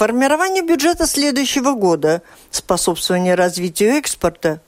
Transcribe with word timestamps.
Формирование 0.00 0.62
бюджета 0.62 1.06
следующего 1.06 1.74
года, 1.74 2.22
способствование 2.50 3.34
развитию 3.34 3.90
экспорта 3.98 4.62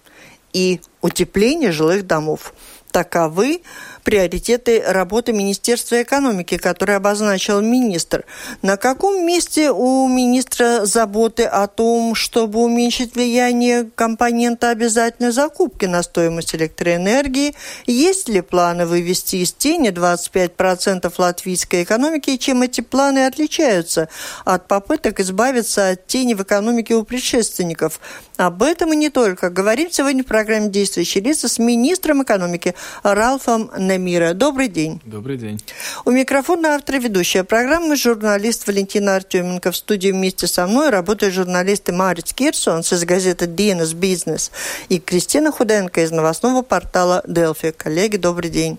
и 0.52 0.82
утепление 1.00 1.72
жилых 1.72 2.06
домов. 2.06 2.52
Таковы 2.90 3.62
приоритеты 4.04 4.82
работы 4.86 5.32
Министерства 5.32 6.02
экономики, 6.02 6.56
которые 6.56 6.96
обозначил 6.96 7.60
министр. 7.60 8.24
На 8.62 8.76
каком 8.76 9.24
месте 9.24 9.70
у 9.70 10.08
министра 10.08 10.84
заботы 10.84 11.44
о 11.44 11.66
том, 11.66 12.14
чтобы 12.14 12.60
уменьшить 12.60 13.14
влияние 13.14 13.88
компонента 13.94 14.70
обязательной 14.70 15.32
закупки 15.32 15.86
на 15.86 16.02
стоимость 16.02 16.54
электроэнергии? 16.54 17.54
Есть 17.86 18.28
ли 18.28 18.40
планы 18.40 18.86
вывести 18.86 19.36
из 19.36 19.52
тени 19.52 19.90
25% 19.90 21.12
латвийской 21.16 21.82
экономики? 21.82 22.30
И 22.30 22.38
чем 22.38 22.62
эти 22.62 22.80
планы 22.80 23.26
отличаются 23.26 24.08
от 24.44 24.68
попыток 24.68 25.20
избавиться 25.20 25.90
от 25.90 26.06
тени 26.06 26.34
в 26.34 26.42
экономике 26.42 26.94
у 26.94 27.04
предшественников? 27.04 28.00
Об 28.36 28.62
этом 28.62 28.92
и 28.92 28.96
не 28.96 29.08
только. 29.08 29.50
Говорим 29.50 29.90
сегодня 29.90 30.24
в 30.24 30.26
программе 30.26 30.68
«Действующие 30.68 31.22
лица» 31.22 31.48
с 31.48 31.58
министром 31.58 32.22
экономики 32.22 32.74
Ралфом 33.02 33.70
мира. 33.98 34.34
Добрый 34.34 34.68
день. 34.68 35.00
Добрый 35.04 35.36
день. 35.36 35.60
У 36.04 36.10
микрофона 36.10 36.74
автор 36.74 36.98
ведущая 36.98 37.44
программы 37.44 37.96
журналист 37.96 38.66
Валентина 38.66 39.16
Артеменко. 39.16 39.72
В 39.72 39.76
студии 39.76 40.10
вместе 40.10 40.46
со 40.46 40.66
мной 40.66 40.90
работают 40.90 41.34
журналисты 41.34 41.92
Марис 41.92 42.32
Кирсонс 42.32 42.92
из 42.92 43.04
газеты 43.04 43.46
«Dienas 43.46 43.94
Бизнес» 43.94 44.50
и 44.88 44.98
Кристина 44.98 45.52
Худенко 45.52 46.02
из 46.02 46.10
новостного 46.10 46.62
портала 46.62 47.22
«Делфи». 47.26 47.70
Коллеги, 47.70 48.16
добрый 48.16 48.50
день. 48.50 48.78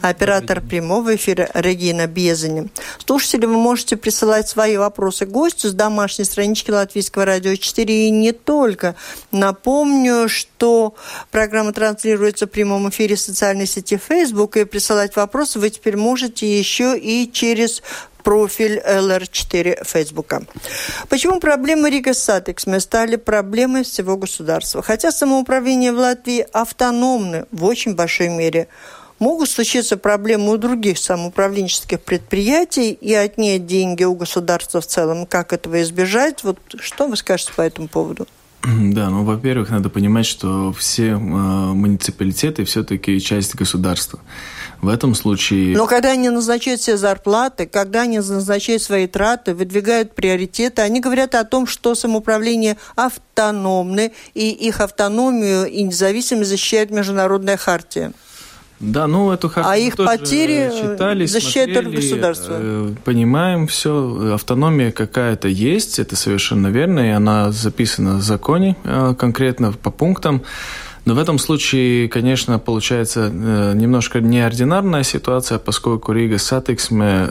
Оператор 0.00 0.60
день. 0.60 0.70
прямого 0.70 1.14
эфира 1.14 1.48
Регина 1.54 2.06
Безани. 2.06 2.68
Слушатели, 3.04 3.46
вы 3.46 3.54
можете 3.54 3.96
присылать 3.96 4.48
свои 4.48 4.76
вопросы 4.76 5.26
гостю 5.26 5.68
с 5.68 5.72
домашней 5.72 6.24
странички 6.24 6.70
Латвийского 6.70 7.24
радио 7.24 7.54
4 7.54 8.08
и 8.08 8.10
не 8.10 8.32
только. 8.32 8.94
Напомню, 9.32 10.28
что 10.28 10.94
программа 11.30 11.72
транслируется 11.72 12.46
в 12.46 12.50
прямом 12.50 12.88
эфире 12.88 13.16
в 13.16 13.20
социальной 13.20 13.66
сети 13.66 13.96
Facebook 13.96 14.53
и 14.60 14.64
присылать 14.64 15.16
вопросы 15.16 15.58
вы 15.58 15.70
теперь 15.70 15.96
можете 15.96 16.46
еще 16.58 16.98
и 16.98 17.30
через 17.30 17.82
профиль 18.22 18.78
LR4 18.78 19.84
Фейсбука. 19.84 20.44
Почему 21.08 21.38
проблемы 21.38 21.90
Ригас 21.90 22.14
Сатиксме 22.14 22.80
стали 22.80 23.16
проблемой 23.16 23.84
всего 23.84 24.16
государства? 24.16 24.82
Хотя 24.82 25.12
самоуправление 25.12 25.92
в 25.92 25.98
Латвии 25.98 26.46
автономны 26.52 27.46
в 27.52 27.64
очень 27.64 27.94
большой 27.94 28.28
мере, 28.30 28.68
могут 29.18 29.48
случиться 29.48 29.96
проблемы 29.96 30.52
у 30.52 30.56
других 30.56 30.98
самоуправленческих 30.98 32.00
предприятий 32.00 32.92
и 32.92 33.14
отнять 33.14 33.66
деньги 33.66 34.04
у 34.04 34.14
государства 34.14 34.80
в 34.80 34.86
целом. 34.86 35.26
Как 35.26 35.52
этого 35.52 35.82
избежать? 35.82 36.42
Вот 36.42 36.58
что 36.80 37.06
вы 37.06 37.16
скажете 37.16 37.52
по 37.54 37.62
этому 37.62 37.88
поводу? 37.88 38.26
Да, 38.94 39.10
ну, 39.10 39.24
во-первых, 39.24 39.70
надо 39.70 39.90
понимать, 39.90 40.26
что 40.26 40.72
все 40.72 41.10
э, 41.10 41.16
муниципалитеты 41.16 42.64
все-таки 42.64 43.20
часть 43.20 43.54
государства. 43.54 44.20
В 44.80 44.88
этом 44.88 45.14
случае... 45.14 45.76
Но 45.76 45.86
когда 45.86 46.12
они 46.12 46.28
назначают 46.30 46.80
все 46.80 46.96
зарплаты, 46.96 47.66
когда 47.66 48.02
они 48.02 48.18
назначают 48.18 48.82
свои 48.82 49.06
траты, 49.06 49.54
выдвигают 49.54 50.14
приоритеты, 50.14 50.82
они 50.82 51.00
говорят 51.00 51.34
о 51.34 51.44
том, 51.44 51.66
что 51.66 51.94
самоуправление 51.94 52.76
автономны, 52.96 54.12
и 54.34 54.50
их 54.50 54.80
автономию 54.80 55.66
и 55.66 55.82
независимость 55.82 56.50
защищает 56.50 56.90
Международная 56.90 57.56
хартия. 57.56 58.12
Да, 58.80 59.06
ну 59.06 59.30
эту 59.30 59.48
хартию 59.48 59.72
А 59.72 59.76
их 59.76 59.96
потери 59.96 60.70
читали, 60.70 61.26
защищает 61.26 61.74
только 61.74 61.90
государство. 61.90 62.56
Э, 62.58 62.94
понимаем 63.04 63.66
все, 63.66 64.32
автономия 64.34 64.90
какая-то 64.90 65.48
есть, 65.48 65.98
это 65.98 66.16
совершенно 66.16 66.68
верно, 66.68 67.00
и 67.00 67.10
она 67.10 67.52
записана 67.52 68.16
в 68.16 68.22
законе 68.22 68.76
э, 68.84 69.14
конкретно 69.18 69.72
по 69.72 69.90
пунктам. 69.90 70.42
Но 71.04 71.14
в 71.14 71.18
этом 71.18 71.38
случае, 71.38 72.08
конечно, 72.08 72.58
получается 72.58 73.30
э, 73.32 73.72
немножко 73.74 74.20
неординарная 74.20 75.04
ситуация, 75.04 75.58
поскольку 75.58 76.12
Рига 76.12 76.38
Сатексме 76.38 77.28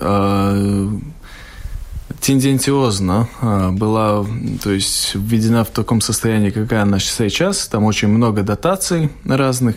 тенденциозно 2.21 3.27
была, 3.73 4.25
то 4.63 4.71
есть 4.71 5.13
введена 5.15 5.65
в 5.65 5.69
таком 5.69 5.99
состоянии, 5.99 6.51
какая 6.51 6.83
она 6.83 6.99
сейчас. 6.99 7.67
Там 7.67 7.83
очень 7.83 8.07
много 8.07 8.43
дотаций 8.43 9.09
разных. 9.25 9.75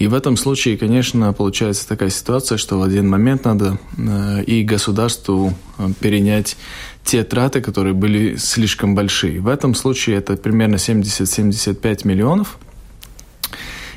И 0.00 0.06
в 0.06 0.14
этом 0.14 0.38
случае, 0.38 0.78
конечно, 0.78 1.30
получается 1.34 1.86
такая 1.86 2.08
ситуация, 2.08 2.56
что 2.56 2.78
в 2.78 2.82
один 2.82 3.06
момент 3.06 3.44
надо 3.44 3.78
э, 3.98 4.42
и 4.44 4.64
государству 4.64 5.52
э, 5.76 5.88
перенять 6.00 6.56
те 7.04 7.22
траты, 7.22 7.60
которые 7.60 7.92
были 7.92 8.36
слишком 8.36 8.94
большие. 8.94 9.40
В 9.40 9.48
этом 9.48 9.74
случае 9.74 10.16
это 10.16 10.38
примерно 10.38 10.76
70-75 10.76 12.06
миллионов. 12.06 12.58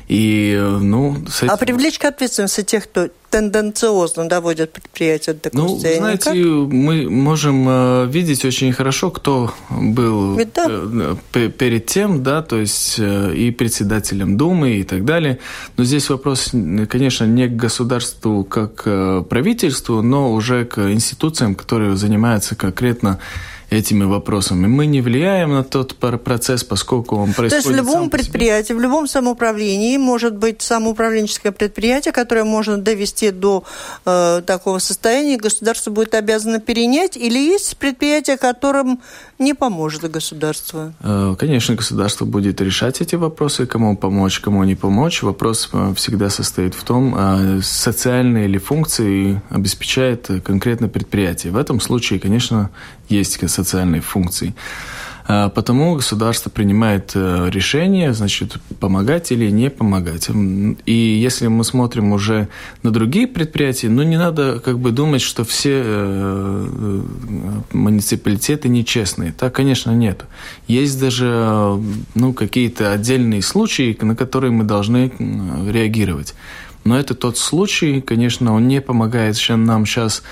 И, 0.08 0.58
ну, 0.80 1.16
с 1.28 1.42
этим... 1.42 1.52
А 1.52 1.56
привлечь 1.56 1.98
к 1.98 2.04
ответственности 2.04 2.62
тех, 2.62 2.84
кто 2.84 3.08
тенденциозно 3.34 4.28
доводят 4.28 4.72
предприятие 4.72 5.34
до 5.34 5.50
ну, 5.52 5.76
знаете, 5.76 6.24
как? 6.24 6.34
мы 6.36 7.10
можем 7.10 7.66
э, 7.68 8.06
видеть 8.06 8.44
очень 8.44 8.72
хорошо, 8.72 9.10
кто 9.10 9.52
был 9.70 10.38
да. 10.54 11.16
э, 11.34 11.48
перед 11.48 11.86
тем, 11.86 12.22
да, 12.22 12.42
то 12.42 12.60
есть 12.60 12.96
э, 12.98 13.34
и 13.34 13.50
председателем 13.50 14.36
Думы 14.36 14.76
и 14.76 14.84
так 14.84 15.04
далее. 15.04 15.40
Но 15.76 15.82
здесь 15.82 16.10
вопрос, 16.10 16.52
конечно, 16.88 17.24
не 17.24 17.48
к 17.48 17.56
государству 17.56 18.44
как 18.44 18.84
правительству, 19.28 20.00
но 20.00 20.32
уже 20.32 20.64
к 20.64 20.92
институциям, 20.92 21.56
которые 21.56 21.96
занимаются 21.96 22.54
конкретно 22.54 23.18
этими 23.74 24.04
вопросами. 24.04 24.66
Мы 24.66 24.86
не 24.86 25.00
влияем 25.00 25.52
на 25.52 25.64
тот 25.64 25.96
процесс, 25.96 26.64
поскольку 26.64 27.16
он 27.16 27.32
происходит. 27.32 27.50
То 27.50 27.56
есть 27.56 27.68
в 27.68 27.74
любом 27.74 28.10
предприятии, 28.10 28.72
в 28.72 28.80
любом 28.80 29.06
самоуправлении 29.06 29.96
может 29.96 30.36
быть 30.36 30.62
самоуправленческое 30.62 31.52
предприятие, 31.52 32.12
которое 32.12 32.44
можно 32.44 32.78
довести 32.78 33.30
до 33.30 33.64
э, 34.04 34.42
такого 34.46 34.78
состояния, 34.78 35.36
государство 35.36 35.90
будет 35.90 36.14
обязано 36.14 36.60
перенять, 36.60 37.16
или 37.16 37.38
есть 37.38 37.76
предприятия, 37.76 38.36
которым 38.36 39.00
не 39.38 39.54
поможет 39.54 40.10
государство? 40.10 40.92
Э, 41.00 41.34
конечно, 41.38 41.74
государство 41.74 42.24
будет 42.24 42.60
решать 42.60 43.00
эти 43.00 43.16
вопросы, 43.16 43.66
кому 43.66 43.96
помочь, 43.96 44.40
кому 44.40 44.64
не 44.64 44.74
помочь. 44.74 45.22
Вопрос 45.22 45.68
э, 45.72 45.92
всегда 45.96 46.30
состоит 46.30 46.74
в 46.74 46.84
том, 46.84 47.14
э, 47.16 47.60
социальные 47.62 48.46
ли 48.46 48.58
функции 48.58 49.42
обеспечает 49.50 50.28
конкретное 50.44 50.88
предприятие. 50.88 51.52
В 51.52 51.56
этом 51.56 51.80
случае, 51.80 52.20
конечно, 52.20 52.70
есть 53.08 53.38
социальные 53.50 54.00
функции. 54.00 54.54
А, 55.26 55.48
потому 55.48 55.94
государство 55.94 56.50
принимает 56.50 57.12
э, 57.14 57.48
решение, 57.50 58.12
значит, 58.12 58.58
помогать 58.78 59.32
или 59.32 59.50
не 59.50 59.70
помогать. 59.70 60.28
И 60.84 60.92
если 60.92 61.46
мы 61.46 61.64
смотрим 61.64 62.12
уже 62.12 62.48
на 62.82 62.90
другие 62.90 63.26
предприятия, 63.26 63.88
ну, 63.88 64.02
не 64.02 64.18
надо 64.18 64.60
как 64.60 64.78
бы 64.78 64.90
думать, 64.90 65.22
что 65.22 65.44
все 65.44 65.82
э, 65.82 66.66
э, 66.68 67.00
муниципалитеты 67.72 68.68
нечестные. 68.68 69.32
Так, 69.32 69.54
конечно, 69.54 69.92
нет. 69.92 70.26
Есть 70.68 71.00
даже, 71.00 71.80
ну, 72.14 72.34
какие-то 72.34 72.92
отдельные 72.92 73.40
случаи, 73.40 73.96
на 74.02 74.14
которые 74.14 74.50
мы 74.50 74.64
должны 74.64 75.10
реагировать. 75.18 76.34
Но 76.84 76.98
это 76.98 77.14
тот 77.14 77.38
случай, 77.38 78.02
конечно, 78.02 78.52
он 78.52 78.68
не 78.68 78.82
помогает 78.82 79.36
нам 79.48 79.86
сейчас 79.86 80.22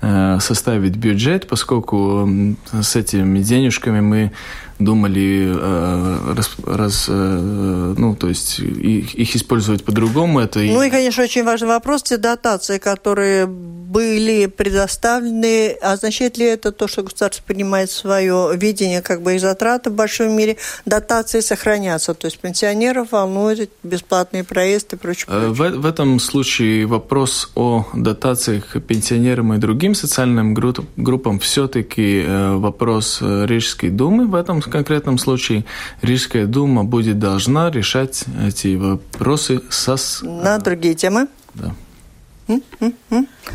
составить 0.00 0.96
бюджет, 0.96 1.46
поскольку 1.46 2.26
с 2.72 2.96
этими 2.96 3.40
денежками 3.40 4.00
мы 4.00 4.32
думали 4.80 5.52
э, 5.54 6.34
раз, 6.34 6.56
раз, 6.64 7.06
э, 7.08 7.94
ну, 7.96 8.16
то 8.16 8.28
есть 8.28 8.58
их, 8.58 9.14
их 9.14 9.36
использовать 9.36 9.84
по-другому. 9.84 10.40
Это 10.40 10.60
ну 10.60 10.82
и, 10.82 10.90
конечно, 10.90 11.22
очень 11.22 11.44
важный 11.44 11.68
вопрос, 11.68 12.02
те 12.02 12.16
дотации, 12.16 12.78
которые 12.78 13.46
были 13.90 14.46
предоставлены, 14.46 15.72
означает 15.82 16.38
ли 16.38 16.46
это 16.46 16.70
то, 16.70 16.86
что 16.86 17.02
государство 17.02 17.42
принимает 17.44 17.90
свое 17.90 18.52
видение, 18.54 19.02
как 19.02 19.22
бы 19.22 19.34
их 19.34 19.40
затраты 19.40 19.90
в 19.90 19.94
большом 19.94 20.36
мире, 20.36 20.56
дотации 20.86 21.40
сохранятся, 21.40 22.14
то 22.14 22.26
есть 22.26 22.38
пенсионеров 22.38 23.12
волнуют 23.12 23.70
бесплатные 23.82 24.44
проезды 24.44 24.96
и 24.96 24.98
прочее. 24.98 25.26
Э, 25.28 25.48
в, 25.48 25.58
в 25.58 25.86
этом 25.86 26.20
случае 26.20 26.86
вопрос 26.86 27.50
о 27.56 27.86
дотациях 27.94 28.76
пенсионерам 28.86 29.54
и 29.54 29.58
другим 29.58 29.94
социальным 29.94 30.54
группам 30.54 31.40
все-таки 31.40 32.24
вопрос 32.26 33.18
Рижской 33.20 33.90
думы 33.90 34.26
в 34.26 34.34
этом 34.34 34.62
конкретном 34.62 35.18
случае 35.18 35.64
Рижская 36.02 36.46
дума 36.46 36.84
будет 36.84 37.18
должна 37.18 37.70
решать 37.70 38.24
эти 38.46 38.76
вопросы 38.76 39.62
со... 39.68 39.96
На 40.22 40.58
другие 40.58 40.94
темы? 40.94 41.26
Да. 41.54 41.74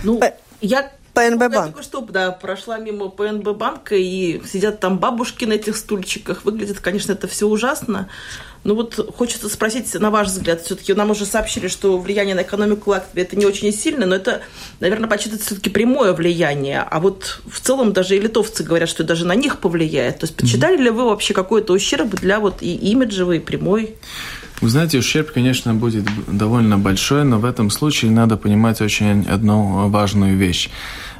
Ну, 0.03 0.21
я 0.61 0.91
ПНБ 1.15 1.39
банк. 1.39 1.53
Я 1.53 1.61
только 1.63 1.83
что 1.83 2.01
да, 2.01 2.31
прошла 2.31 2.77
мимо 2.77 3.09
ПНБ 3.09 3.55
банка, 3.55 3.95
и 3.95 4.41
сидят 4.45 4.79
там 4.79 4.99
бабушки 4.99 5.45
на 5.45 5.53
этих 5.53 5.77
стульчиках. 5.77 6.43
Выглядит, 6.43 6.79
конечно, 6.81 7.13
это 7.13 7.27
все 7.27 7.47
ужасно. 7.47 8.09
Но 8.65 8.73
вот 8.73 9.13
хочется 9.15 9.47
спросить, 9.47 9.93
на 9.93 10.09
ваш 10.09 10.27
взгляд, 10.27 10.61
все-таки 10.61 10.93
нам 10.93 11.11
уже 11.11 11.25
сообщили, 11.25 11.67
что 11.67 11.97
влияние 11.99 12.35
на 12.35 12.41
экономику 12.41 12.89
Латвии 12.89 13.21
это 13.21 13.35
не 13.35 13.45
очень 13.45 13.71
сильно, 13.71 14.07
но 14.07 14.15
это, 14.15 14.41
наверное, 14.79 15.07
почитается 15.07 15.45
все-таки 15.45 15.69
прямое 15.69 16.13
влияние. 16.13 16.81
А 16.81 16.99
вот 16.99 17.39
в 17.45 17.61
целом 17.61 17.93
даже 17.93 18.17
и 18.17 18.19
литовцы 18.19 18.63
говорят, 18.63 18.89
что 18.89 19.03
даже 19.03 19.25
на 19.25 19.35
них 19.35 19.59
повлияет. 19.59 20.19
То 20.19 20.25
есть 20.25 20.35
подсчитали 20.35 20.77
mm-hmm. 20.77 20.83
ли 20.83 20.89
вы 20.89 21.05
вообще 21.05 21.33
какой-то 21.33 21.73
ущерб 21.73 22.09
для 22.15 22.39
вот 22.39 22.61
и 22.61 22.75
имиджевый, 22.75 23.37
и 23.37 23.41
прямой? 23.41 23.95
Вы 24.61 24.69
знаете, 24.69 24.97
ущерб, 24.99 25.31
конечно, 25.31 25.73
будет 25.73 26.05
довольно 26.27 26.77
большой, 26.77 27.23
но 27.25 27.39
в 27.39 27.45
этом 27.45 27.69
случае 27.69 28.11
надо 28.11 28.37
понимать 28.37 28.81
очень 28.81 29.25
одну 29.27 29.89
важную 29.89 30.37
вещь. 30.37 30.69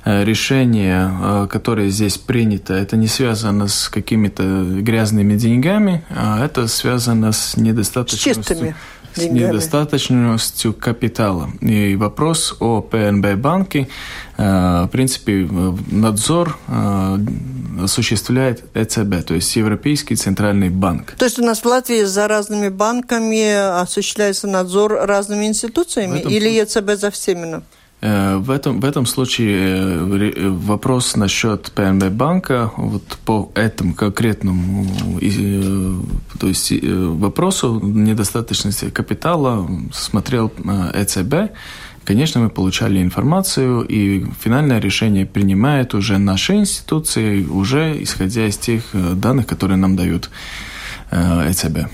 Э, 0.06 0.24
решение, 0.24 1.12
э, 1.12 1.48
которое 1.50 1.90
здесь 1.90 2.18
принято, 2.18 2.74
это 2.74 2.96
не 2.96 3.08
связано 3.08 3.68
с 3.68 3.90
какими-то 3.90 4.64
грязными 4.82 5.36
деньгами, 5.36 6.06
а 6.10 6.46
это 6.46 6.68
связано 6.68 7.32
с 7.32 7.58
недостаточностью... 7.58 8.34
С 8.36 8.38
чистыми 8.38 8.76
с 9.16 9.24
недостаточностью 9.24 10.74
капитала. 10.74 11.50
И 11.62 11.96
вопрос 11.96 12.56
о 12.60 12.82
ПНБ 12.82 13.36
банке, 13.36 13.88
э, 14.38 14.84
в 14.88 14.90
принципе, 14.92 15.48
надзор 15.92 16.58
осуществляет 17.82 18.64
ЭЦБ, 18.74 19.26
то 19.26 19.34
есть 19.34 19.56
Европейский 19.56 20.16
центральный 20.16 20.70
банк. 20.70 21.14
То 21.18 21.26
есть 21.26 21.40
у 21.40 21.44
нас 21.44 21.60
в 21.60 21.66
Латвии 21.66 22.04
за 22.04 22.28
разными 22.28 22.70
банками 22.70 23.82
осуществляется 23.82 24.48
надзор 24.48 24.94
разными 25.04 25.46
институциями 25.46 26.20
или 26.20 26.50
ЕЦБ 26.50 26.92
за 26.96 27.12
всеми? 27.12 27.62
Э, 28.06 28.38
в 28.38 28.52
этом, 28.52 28.82
в 28.82 28.86
этом 28.86 29.08
случае 29.08 29.58
э, 29.58 30.32
э, 30.36 30.50
вопрос 30.50 31.16
насчет 31.16 31.72
ПНБ 31.72 32.10
банка 32.12 32.72
вот 32.78 33.04
по 33.26 33.52
этому 33.56 33.96
конкретному 33.96 34.86
то 36.40 36.48
есть 36.48 36.74
вопросу 36.84 37.80
недостаточности 37.84 38.90
капитала 38.90 39.68
смотрел 39.92 40.52
ЭЦБ. 40.94 41.56
Конечно, 42.04 42.42
мы 42.42 42.50
получали 42.50 43.02
информацию, 43.02 43.82
и 43.82 44.26
финальное 44.40 44.80
решение 44.80 45.26
принимает 45.26 45.96
уже 45.96 46.20
наши 46.20 46.54
институции, 46.54 47.46
уже 47.46 48.04
исходя 48.04 48.46
из 48.46 48.58
тех 48.58 48.84
данных, 48.94 49.48
которые 49.48 49.78
нам 49.78 49.96
дают 49.96 50.30
ЭЦБ. 51.12 51.90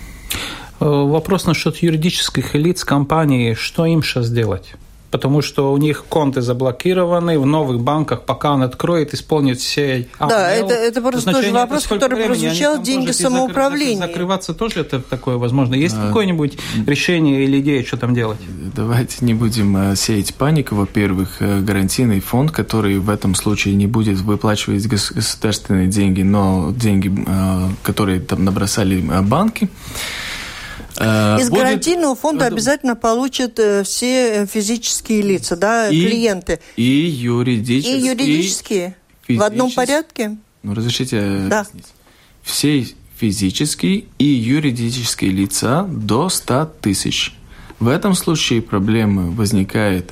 Вопрос 0.80 1.46
насчет 1.46 1.78
юридических 1.78 2.56
лиц 2.56 2.84
компании. 2.84 3.54
Что 3.54 3.86
им 3.86 4.04
сейчас 4.04 4.30
делать? 4.30 4.76
Потому 5.12 5.42
что 5.42 5.72
у 5.74 5.78
них 5.78 6.06
конты 6.08 6.42
заблокированы 6.42 7.38
в 7.38 7.46
новых 7.46 7.82
банках, 7.82 8.24
пока 8.24 8.54
он 8.54 8.64
откроет, 8.64 9.14
исполнит 9.14 9.60
все... 9.60 10.08
Да, 10.20 10.50
это, 10.50 10.74
это 10.74 11.02
просто 11.02 11.32
тоже 11.32 11.52
вопрос, 11.52 11.86
который 11.86 12.26
прозвучал, 12.26 12.82
деньги 12.82 13.12
самоуправления. 13.12 14.08
Закрываться 14.08 14.54
тоже 14.54 14.80
это 14.80 15.02
такое 15.02 15.38
возможно. 15.38 15.76
Есть 15.76 15.96
а... 15.98 16.08
какое-нибудь 16.08 16.58
решение 16.88 17.44
или 17.44 17.60
идея, 17.60 17.84
что 17.84 17.98
там 17.98 18.16
делать? 18.16 18.40
Давайте 18.74 19.18
не 19.26 19.34
будем 19.34 19.76
э, 19.76 19.96
сеять 19.96 20.34
панику. 20.34 20.76
Во-первых, 20.76 21.38
э, 21.42 21.60
гарантийный 21.60 22.22
фонд, 22.22 22.52
который 22.52 22.98
в 23.00 23.10
этом 23.10 23.36
случае 23.36 23.76
не 23.76 23.88
будет 23.88 24.20
выплачивать 24.20 24.88
государственные 24.88 25.88
деньги, 25.88 26.22
но 26.22 26.72
деньги, 26.76 27.12
э, 27.28 27.70
которые 27.84 28.22
там 28.22 28.46
набросали 28.46 29.02
банки, 29.24 29.70
Из 30.98 31.50
будет... 31.50 31.64
гарантийного 31.64 32.16
фонда 32.16 32.46
обязательно 32.46 32.96
получат 32.96 33.60
э, 33.60 33.84
все 33.84 34.46
физические 34.46 35.22
лица, 35.22 35.56
да, 35.56 35.90
и, 35.90 36.06
клиенты. 36.06 36.60
И 36.76 36.84
юридические. 36.84 37.98
И 37.98 38.08
юридические. 38.08 38.96
В 39.28 39.42
одном 39.42 39.72
порядке? 39.72 40.38
Ну, 40.64 40.74
разрешите 40.74 41.48
да. 41.48 41.62
объяснить. 41.62 41.88
Все 42.44 42.86
физические 43.18 44.06
и 44.18 44.26
юридические 44.26 45.32
лица 45.32 45.84
до 45.84 46.30
100 46.30 46.66
тысяч. 46.82 47.34
В 47.80 47.88
этом 47.88 48.16
случае 48.16 48.62
проблема 48.62 49.32
возникает 49.32 50.12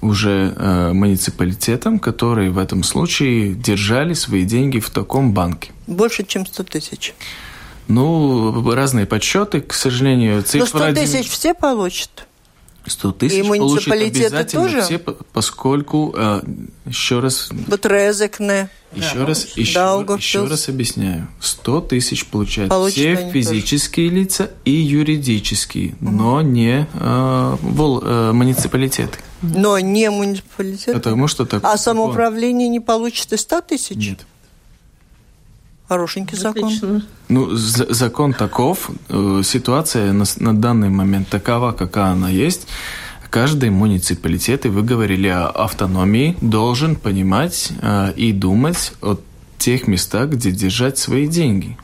уже 0.00 0.54
э, 0.56 0.92
муниципалитетам, 0.92 1.98
которые 1.98 2.50
в 2.50 2.58
этом 2.58 2.82
случае 2.82 3.54
держали 3.54 4.14
свои 4.14 4.44
деньги 4.44 4.78
в 4.78 4.90
таком 4.90 5.32
банке. 5.32 5.72
Больше, 5.86 6.24
чем 6.24 6.46
100 6.46 6.62
тысяч. 6.64 7.14
Ну, 7.88 8.72
разные 8.72 9.06
подсчеты, 9.06 9.60
к 9.60 9.72
сожалению. 9.72 10.42
Цифра... 10.42 10.78
Но 10.78 10.92
100 10.92 11.00
тысяч 11.00 11.28
все 11.28 11.54
получат? 11.54 12.26
100 12.86 13.12
тысяч 13.12 13.44
и 13.44 13.58
получат 13.58 13.92
обязательно 13.92 14.44
тоже? 14.44 14.82
все, 14.82 14.98
поскольку, 14.98 16.14
э, 16.16 16.42
еще 16.86 17.20
раз... 17.20 17.50
Вот 17.66 17.84
Резекне. 17.86 18.68
Еще 18.92 19.14
да, 19.14 19.26
раз, 19.26 19.44
еще, 19.56 20.04
еще 20.16 20.46
раз 20.46 20.68
объясняю. 20.68 21.28
100 21.40 21.80
тысяч 21.82 22.26
получают 22.26 22.70
Получат 22.70 22.94
все 22.94 23.30
физические 23.30 24.08
тоже. 24.08 24.20
лица 24.20 24.50
и 24.64 24.70
юридические, 24.70 25.96
угу. 26.00 26.10
но 26.10 26.40
не 26.42 26.86
э, 26.94 27.56
вол, 27.60 28.00
э, 28.02 28.32
муниципалитеты. 28.32 29.18
Но 29.42 29.78
не 29.78 30.08
муниципалитеты? 30.10 30.94
Потому 30.94 31.28
что 31.28 31.44
так. 31.44 31.62
А 31.64 31.76
самоуправление 31.76 32.68
не 32.68 32.80
получит 32.80 33.32
и 33.32 33.36
100 33.36 33.60
тысяч? 33.62 33.96
Нет. 33.96 34.26
Хорошенький 35.88 36.36
закон. 36.36 37.02
Ну, 37.28 37.48
закон 37.54 38.32
таков, 38.32 38.90
э, 39.08 39.42
ситуация 39.44 40.12
на, 40.12 40.24
на 40.38 40.56
данный 40.56 40.88
момент 40.90 41.28
такова, 41.28 41.72
какая 41.72 42.12
она 42.12 42.28
есть. 42.28 42.66
Каждый 43.30 43.70
муниципалитет, 43.70 44.66
и 44.66 44.68
вы 44.68 44.82
говорили 44.82 45.28
о 45.28 45.48
автономии, 45.48 46.36
должен 46.40 46.96
понимать 46.96 47.70
э, 47.82 48.12
и 48.16 48.32
думать 48.32 48.92
о 49.02 49.16
тех 49.58 49.86
местах, 49.86 50.30
где 50.30 50.50
держать 50.50 50.98
свои 50.98 51.26
деньги. 51.26 51.76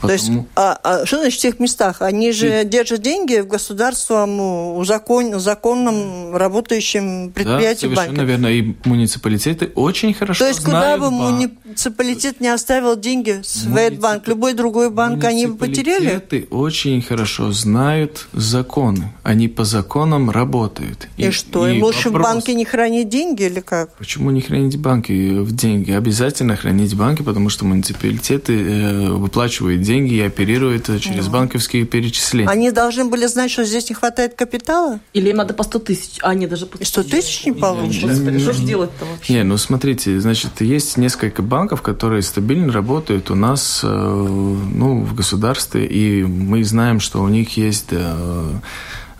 Потому... 0.00 0.08
То 0.08 0.12
есть, 0.12 0.48
а, 0.56 0.78
а 0.82 1.06
что 1.06 1.18
значит 1.18 1.38
в 1.38 1.42
тех 1.42 1.60
местах? 1.60 2.00
Они 2.00 2.32
же 2.32 2.62
и... 2.62 2.64
держат 2.64 3.02
деньги 3.02 3.40
в 3.40 3.46
государством, 3.46 4.40
у 4.40 4.84
закон, 4.84 5.38
законном 5.38 6.34
работающем 6.34 7.30
предприятии 7.32 7.86
да, 7.86 7.96
банке. 7.96 8.24
верно. 8.24 8.46
И 8.46 8.74
муниципалитеты 8.84 9.70
очень 9.74 10.14
хорошо 10.14 10.44
То 10.44 10.48
есть, 10.48 10.64
куда 10.64 10.96
бы 10.96 11.10
муниципалитет 11.10 12.40
не 12.40 12.48
оставил 12.48 12.96
деньги, 12.96 13.40
Светбанк, 13.44 14.26
любой 14.26 14.54
другой 14.54 14.90
банк, 14.90 15.22
они 15.24 15.46
бы 15.46 15.56
потеряли? 15.56 15.98
Муниципалитеты 15.98 16.48
очень 16.50 17.02
хорошо 17.02 17.52
знают 17.52 18.26
законы. 18.32 19.12
Они 19.22 19.48
по 19.48 19.64
законам 19.64 20.30
работают. 20.30 21.08
И, 21.18 21.26
и 21.26 21.30
что, 21.30 21.68
и 21.68 21.76
им 21.76 21.84
лучше 21.84 22.08
вопрос... 22.08 22.26
в 22.26 22.32
банке 22.32 22.54
не 22.54 22.64
хранить 22.64 23.10
деньги 23.10 23.42
или 23.42 23.60
как? 23.60 23.94
Почему 23.96 24.30
не 24.30 24.40
хранить 24.40 24.78
банки 24.78 25.40
в 25.40 25.54
деньги? 25.54 25.90
Обязательно 25.90 26.56
хранить 26.56 26.94
банки, 26.96 27.22
потому 27.22 27.50
что 27.50 27.66
муниципалитеты 27.66 28.52
э, 28.52 29.08
выплачивают 29.10 29.82
деньги 29.82 29.89
деньги 29.90 30.14
и 30.14 30.20
оперирует 30.20 30.86
через 31.00 31.26
mm. 31.26 31.30
банковские 31.30 31.84
перечисления. 31.84 32.48
Они 32.48 32.70
должны 32.70 33.04
были 33.06 33.26
знать, 33.26 33.50
что 33.50 33.64
здесь 33.64 33.88
не 33.88 33.94
хватает 33.96 34.34
капитала? 34.34 35.00
Или 35.14 35.30
им 35.30 35.36
надо 35.36 35.52
по 35.52 35.64
100 35.64 35.78
тысяч, 35.80 36.18
а 36.22 36.30
они 36.30 36.46
даже 36.46 36.66
по 36.66 36.84
100 36.84 37.02
тысяч 37.02 37.44
не 37.44 37.52
получат? 37.52 38.10
Что 38.40 38.52
же 38.52 38.62
делать-то 38.62 39.04
вообще? 39.04 39.32
Не, 39.32 39.42
ну 39.42 39.56
смотрите, 39.56 40.20
значит, 40.20 40.60
есть 40.60 40.96
несколько 40.96 41.42
банков, 41.42 41.82
которые 41.82 42.22
стабильно 42.22 42.72
работают 42.72 43.30
у 43.30 43.34
нас 43.34 43.80
э, 43.82 43.88
ну, 43.88 45.02
в 45.02 45.14
государстве, 45.14 45.86
и 45.86 46.22
мы 46.22 46.62
знаем, 46.62 47.00
что 47.00 47.20
у 47.20 47.28
них 47.28 47.56
есть 47.56 47.88
э, 47.90 48.50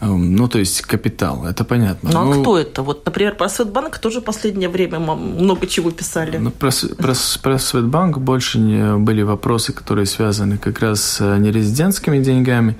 ну, 0.00 0.48
то 0.48 0.58
есть 0.58 0.80
капитал, 0.82 1.44
это 1.46 1.64
понятно. 1.64 2.10
Ну, 2.12 2.20
а 2.20 2.24
ну, 2.24 2.40
кто 2.40 2.58
это? 2.58 2.82
Вот, 2.82 3.04
например, 3.04 3.36
про 3.36 3.48
Светбанк 3.48 3.98
тоже 3.98 4.20
в 4.20 4.24
последнее 4.24 4.68
время 4.68 4.98
много 4.98 5.66
чего 5.66 5.90
писали. 5.90 6.38
Ну, 6.38 6.50
про, 6.50 6.70
про, 6.96 7.14
про 7.42 7.58
Светбанк 7.58 8.18
больше 8.18 8.58
не 8.58 8.96
были 8.96 9.22
вопросы, 9.22 9.72
которые 9.72 10.06
связаны 10.06 10.58
как 10.58 10.80
раз 10.80 11.02
с 11.02 11.38
нерезидентскими 11.38 12.22
деньгами 12.22 12.76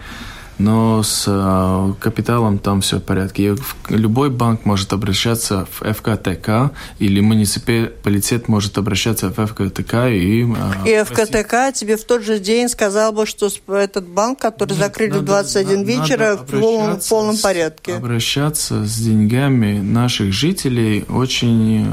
но 0.61 1.03
с 1.03 1.25
э, 1.27 1.93
капиталом 2.01 2.59
там 2.59 2.81
все 2.81 2.99
в 2.99 3.03
порядке. 3.03 3.57
любой 3.89 4.31
банк 4.31 4.65
может 4.65 4.93
обращаться 4.93 5.67
в 5.71 5.93
ФКТК, 5.93 6.71
или 6.99 7.21
муниципалитет 7.21 8.49
может 8.49 8.79
обращаться 8.79 9.31
в 9.31 9.47
ФКТК 9.47 10.09
и... 10.09 10.45
Э, 10.85 11.01
и 11.01 11.05
ФКТК 11.05 11.73
тебе 11.73 11.97
в 11.97 12.05
тот 12.05 12.23
же 12.23 12.39
день 12.39 12.69
сказал 12.69 13.13
бы, 13.13 13.27
что 13.27 13.49
этот 13.69 14.07
банк, 14.07 14.39
который 14.39 14.71
Нет, 14.71 14.79
закрыли 14.79 15.11
надо, 15.11 15.23
в 15.23 15.27
21 15.27 15.79
надо, 15.79 15.91
вечера, 15.91 16.37
в 16.37 16.47
полном, 16.47 17.01
в 17.01 17.09
полном 17.09 17.37
порядке. 17.39 17.95
Обращаться 17.95 18.85
с 18.85 18.97
деньгами 18.99 19.81
наших 19.81 20.33
жителей 20.33 21.05
очень 21.09 21.87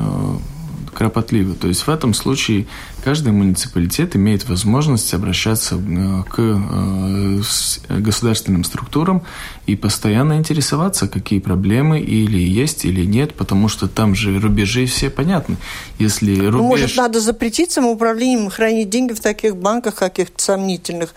кропотливо. 0.97 1.53
То 1.53 1.67
есть 1.67 1.81
в 1.81 1.89
этом 1.89 2.15
случае 2.15 2.65
каждый 3.03 3.31
муниципалитет 3.31 4.15
имеет 4.15 4.49
возможность 4.49 5.13
обращаться 5.13 5.75
э, 5.75 6.23
к 6.27 6.39
э, 6.39 7.99
государственным 7.99 8.63
структурам 8.63 9.21
и 9.67 9.75
постоянно 9.75 10.37
интересоваться, 10.37 11.07
какие 11.07 11.39
проблемы 11.39 11.99
или 11.99 12.39
есть, 12.39 12.83
или 12.83 13.05
нет, 13.05 13.35
потому 13.35 13.67
что 13.67 13.87
там 13.87 14.15
же 14.15 14.39
рубежи 14.39 14.87
все 14.87 15.11
понятны. 15.11 15.57
Если 15.99 16.35
ну, 16.35 16.49
рубеж... 16.49 16.81
Может, 16.81 16.97
надо 16.97 17.19
запретить 17.19 17.71
самоуправлением 17.71 18.49
хранить 18.49 18.89
деньги 18.89 19.13
в 19.13 19.19
таких 19.19 19.55
банках 19.55 19.95
каких-то 19.95 20.41
сомнительных? 20.43 21.13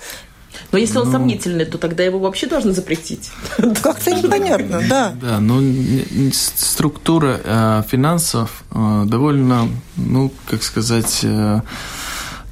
Но 0.72 0.78
если 0.78 0.98
он 0.98 1.06
ну, 1.06 1.12
сомнительный, 1.12 1.64
то 1.64 1.78
тогда 1.78 2.04
его 2.04 2.18
вообще 2.18 2.46
должны 2.46 2.72
запретить. 2.72 3.30
Как-то 3.82 4.12
непонятно, 4.12 4.82
да. 4.88 5.14
Да, 5.20 5.40
но 5.40 5.60
структура 6.32 7.40
э, 7.42 7.82
финансов 7.88 8.64
э, 8.70 9.04
довольно, 9.06 9.68
ну, 9.96 10.32
как 10.46 10.62
сказать, 10.62 11.20
э, 11.24 11.60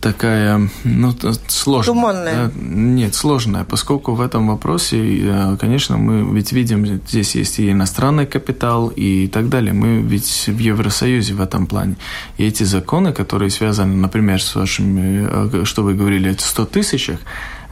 такая, 0.01 0.69
ну, 0.83 1.15
сложная. 1.47 1.95
Туманная. 1.95 2.53
Нет, 2.57 3.15
сложная, 3.15 3.65
поскольку 3.65 4.15
в 4.15 4.21
этом 4.21 4.49
вопросе, 4.49 5.57
конечно, 5.61 5.97
мы 5.97 6.35
ведь 6.35 6.53
видим, 6.53 6.87
здесь 6.87 7.37
есть 7.37 7.59
и 7.61 7.71
иностранный 7.71 8.27
капитал 8.27 8.89
и 8.89 9.29
так 9.29 9.49
далее. 9.49 9.73
Мы 9.73 10.01
ведь 10.01 10.49
в 10.49 10.59
Евросоюзе 10.59 11.35
в 11.35 11.41
этом 11.41 11.67
плане. 11.67 11.97
И 12.37 12.45
эти 12.45 12.65
законы, 12.65 13.13
которые 13.13 13.51
связаны, 13.51 13.95
например, 13.95 14.43
с 14.43 14.55
вашими, 14.55 15.65
что 15.65 15.83
вы 15.83 15.95
говорили, 15.95 16.37
100 16.39 16.65
тысячах, 16.67 17.19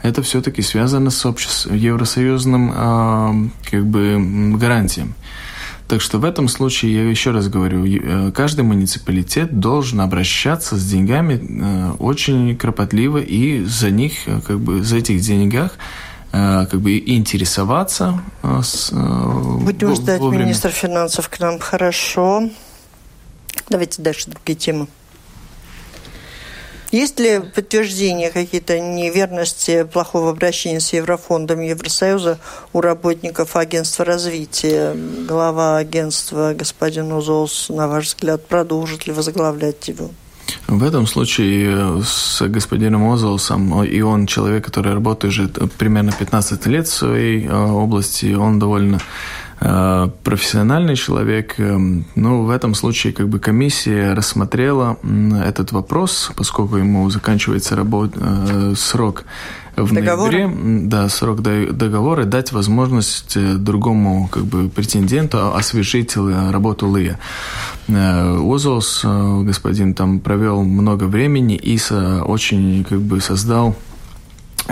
это 0.03 0.21
все-таки 0.21 0.61
связано 0.61 1.09
с 1.09 1.25
обществом, 1.25 1.75
евросоюзным 1.75 2.71
э, 2.73 3.49
как 3.71 3.85
бы 3.85 4.57
гарантиям. 4.57 5.15
Так 5.87 6.01
что 6.01 6.19
в 6.19 6.25
этом 6.25 6.49
случае, 6.49 6.93
я 6.93 7.09
еще 7.09 7.31
раз 7.31 7.47
говорю, 7.47 7.85
э, 7.85 8.31
каждый 8.33 8.65
муниципалитет 8.65 9.59
должен 9.59 10.01
обращаться 10.01 10.75
с 10.75 10.85
деньгами 10.85 11.39
э, 11.39 11.91
очень 11.97 12.57
кропотливо 12.57 13.19
и 13.19 13.63
за 13.63 13.89
них, 13.89 14.27
э, 14.27 14.41
как 14.45 14.59
бы, 14.59 14.83
за 14.83 14.97
этих 14.97 15.21
деньгах 15.21 15.71
как 16.29 16.81
бы 16.81 16.97
интересоваться. 16.99 18.21
С, 18.43 18.91
Будем 18.91 19.95
ждать 19.95 20.19
вовремя. 20.19 20.43
министра 20.43 20.69
финансов 20.69 21.29
к 21.29 21.39
нам. 21.39 21.57
Хорошо. 21.57 22.49
Давайте 23.69 24.01
дальше 24.01 24.29
другие 24.29 24.57
темы. 24.57 24.87
Есть 26.97 27.19
ли 27.19 27.41
подтверждение 27.53 28.31
какие-то 28.31 28.79
неверности 28.79 29.83
плохого 29.83 30.31
обращения 30.31 30.79
с 30.79 30.93
Еврофондом 30.93 31.61
Евросоюза 31.61 32.39
у 32.73 32.81
работников 32.81 33.55
агентства 33.55 34.03
развития? 34.03 34.95
Глава 35.27 35.77
агентства 35.77 36.55
господин 36.55 37.11
Узолс, 37.11 37.69
на 37.69 37.87
ваш 37.87 38.07
взгляд, 38.07 38.47
продолжит 38.47 39.05
ли 39.05 39.13
возглавлять 39.13 39.87
его? 39.87 40.09
В 40.67 40.83
этом 40.83 41.05
случае 41.05 42.01
с 42.03 42.41
господином 42.47 43.07
Озолсом, 43.11 43.83
и 43.83 44.01
он 44.01 44.25
человек, 44.25 44.65
который 44.65 44.93
работает 44.93 45.33
уже 45.33 45.47
примерно 45.77 46.11
15 46.11 46.65
лет 46.65 46.87
в 46.87 46.93
своей 46.93 47.47
а, 47.47 47.67
области, 47.73 48.33
он 48.33 48.57
довольно 48.57 48.99
Э, 48.99 49.46
профессиональный 49.59 50.95
человек. 50.95 51.59
Эм, 51.59 52.05
ну, 52.15 52.43
в 52.43 52.49
этом 52.51 52.75
случае 52.75 53.13
как 53.13 53.27
бы 53.27 53.39
комиссия 53.39 54.13
рассмотрела 54.13 54.97
этот 55.43 55.71
вопрос, 55.71 56.31
поскольку 56.35 56.77
ему 56.77 57.09
заканчивается 57.09 57.75
работ... 57.75 58.11
Э, 58.15 58.73
срок 58.75 59.25
в 59.75 59.93
Договора? 59.93 60.31
ноябре, 60.31 60.87
да, 60.87 61.07
срок 61.07 61.41
договора, 61.41 62.25
дать 62.25 62.51
возможность 62.51 63.37
э, 63.37 63.55
другому 63.55 64.27
как 64.31 64.45
бы 64.45 64.69
претенденту 64.69 65.53
освежить 65.53 66.15
работу 66.15 66.95
ЛИА. 66.95 67.19
Озолс, 67.87 69.01
господин, 69.03 69.93
там 69.93 70.19
провел 70.19 70.63
много 70.63 71.05
времени 71.05 71.55
и 71.55 71.79
очень 71.93 72.83
как 72.83 72.99
бы 73.01 73.21
создал 73.21 73.75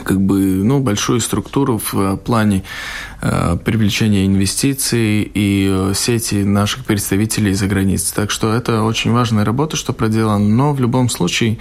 как 0.04 0.22
бы, 0.22 0.40
ну, 0.40 0.80
большую 0.80 1.20
структуру 1.20 1.78
в 1.78 1.94
э, 1.94 2.18
плане 2.18 2.64
э, 3.22 3.58
привлечения 3.64 4.25
инвестиций 4.25 5.22
и 5.22 5.68
э, 5.70 5.94
сети 5.96 6.44
наших 6.44 6.86
представителей 6.86 7.54
за 7.54 7.68
границей. 7.68 8.14
Так 8.16 8.32
что 8.32 8.54
это 8.54 8.84
очень 8.84 9.12
важная 9.12 9.46
работа, 9.46 9.78
что 9.78 9.94
проделана. 9.94 10.46
Но 10.46 10.74
в 10.74 10.80
любом 10.80 11.10
случае 11.10 11.58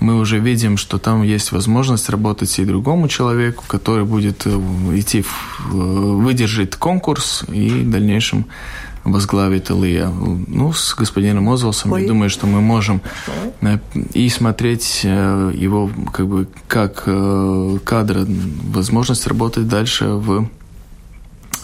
мы 0.00 0.18
уже 0.18 0.38
видим, 0.38 0.76
что 0.76 0.98
там 0.98 1.22
есть 1.22 1.52
возможность 1.52 2.08
работать 2.08 2.58
и 2.58 2.64
другому 2.64 3.08
человеку, 3.08 3.64
который 3.66 4.04
будет 4.04 4.46
идти, 4.46 5.22
в, 5.22 5.70
выдержит 5.70 6.76
конкурс 6.76 7.44
и 7.48 7.68
в 7.68 7.90
дальнейшем 7.90 8.46
возглавит 9.04 9.70
Илья. 9.70 10.10
Ну, 10.10 10.72
с 10.72 10.94
господином 10.94 11.48
Озолсом, 11.48 11.92
Ой. 11.92 12.02
я 12.02 12.08
думаю, 12.08 12.30
что 12.30 12.46
мы 12.46 12.60
можем 12.60 13.00
э, 13.60 13.78
и 14.14 14.28
смотреть 14.28 15.02
э, 15.04 15.52
его 15.54 15.90
как 16.12 16.26
бы 16.26 16.48
как 16.66 17.04
э, 17.06 17.78
кадра, 17.84 18.26
возможность 18.26 19.26
работать 19.26 19.68
дальше 19.68 20.06
в 20.06 20.48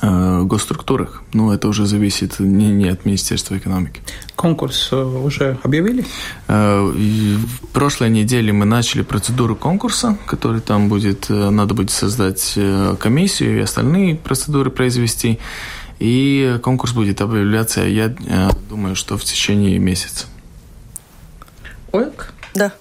госструктурах. 0.02 1.22
Ну, 1.34 1.52
это 1.52 1.68
уже 1.68 1.84
зависит 1.84 2.40
не, 2.40 2.68
не 2.68 2.88
от 2.88 3.04
Министерства 3.04 3.58
экономики. 3.58 4.00
Конкурс 4.34 4.90
уже 4.94 5.58
объявили? 5.62 6.06
В 6.46 7.66
прошлой 7.74 8.08
неделе 8.08 8.50
мы 8.50 8.64
начали 8.64 9.02
процедуру 9.02 9.54
конкурса, 9.54 10.16
который 10.24 10.62
там 10.62 10.88
будет, 10.88 11.28
надо 11.28 11.74
будет 11.74 11.90
создать 11.90 12.58
комиссию 12.98 13.58
и 13.58 13.60
остальные 13.60 14.14
процедуры 14.14 14.70
произвести. 14.70 15.38
И 16.00 16.58
конкурс 16.62 16.92
будет 16.94 17.20
объявляться, 17.20 17.82
я 17.82 18.06
э, 18.06 18.48
думаю, 18.70 18.96
что 18.96 19.18
в 19.18 19.24
течение 19.24 19.78
месяца. 19.78 20.26
ОЭК? 21.92 22.32
Да. 22.54 22.72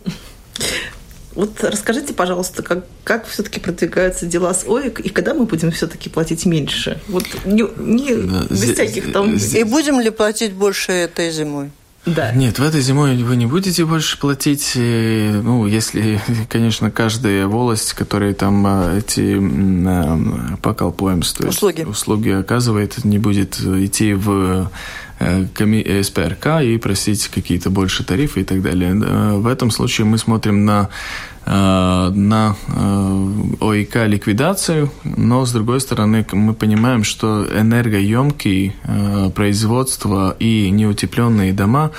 Вот 1.36 1.62
расскажите, 1.64 2.14
пожалуйста, 2.14 2.64
как, 2.64 2.86
как 3.04 3.28
все-таки 3.28 3.60
продвигаются 3.60 4.26
дела 4.26 4.54
с 4.54 4.66
ОИК 4.66 5.02
и 5.02 5.10
когда 5.10 5.34
мы 5.34 5.46
будем 5.46 5.72
все-таки 5.72 6.10
платить 6.10 6.46
меньше? 6.46 7.02
Вот 7.08 7.26
не, 7.46 7.66
не 7.78 8.16
да, 8.16 8.46
без 8.50 8.58
здесь, 8.58 8.74
всяких 8.74 9.12
там... 9.12 9.38
Здесь... 9.38 9.62
И 9.62 9.64
будем 9.64 10.00
ли 10.00 10.10
платить 10.10 10.54
больше 10.54 10.94
этой 10.94 11.30
зимой? 11.32 11.72
Да. 12.06 12.32
Нет, 12.32 12.60
в 12.60 12.64
этой 12.64 12.82
зимой 12.82 13.22
вы 13.24 13.36
не 13.36 13.46
будете 13.46 13.86
больше 13.86 14.20
платить. 14.20 14.74
Э, 14.76 15.42
ну, 15.44 15.66
если, 15.66 16.22
конечно, 16.50 16.92
каждая 16.92 17.48
волость, 17.48 17.94
которая 17.94 18.34
там 18.34 18.66
э, 18.66 19.00
эти 19.00 19.38
э, 19.40 20.58
поколпоемс, 20.62 21.34
то 21.34 21.48
услуги. 21.48 21.84
услуги 21.84 22.30
оказывает, 22.30 23.04
не 23.04 23.20
будет 23.20 23.60
идти 23.60 24.14
в 24.14 24.70
СПРК 25.20 26.62
и 26.64 26.78
просить 26.78 27.28
какие-то 27.28 27.70
больше 27.70 28.06
тарифы 28.06 28.42
и 28.42 28.44
так 28.46 28.62
далее. 28.62 28.94
В 28.94 29.48
этом 29.48 29.70
случае 29.70 30.06
мы 30.06 30.18
смотрим 30.18 30.64
на 30.64 30.90
Э, 31.39 31.39
на 31.50 32.56
э, 32.68 33.34
ОИК 33.60 34.08
ликвидацию, 34.08 34.92
но 35.04 35.46
с 35.46 35.52
другой 35.52 35.82
стороны 35.82 36.26
мы 36.32 36.54
понимаем, 36.54 37.04
что 37.04 37.46
энергоемкие 37.46 38.76
э, 38.84 39.30
производства 39.34 40.36
и 40.40 40.70
неутепленные 40.70 41.54
дома 41.54 41.92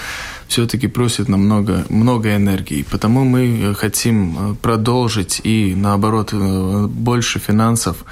все-таки 0.47 0.87
просят 0.87 1.28
намного 1.28 1.85
много 1.88 2.37
энергии. 2.37 2.85
Потому 2.88 3.25
мы 3.25 3.75
хотим 3.76 4.57
продолжить 4.62 5.40
и, 5.42 5.75
наоборот, 5.76 6.33
больше 6.33 7.40
финансов 7.40 8.04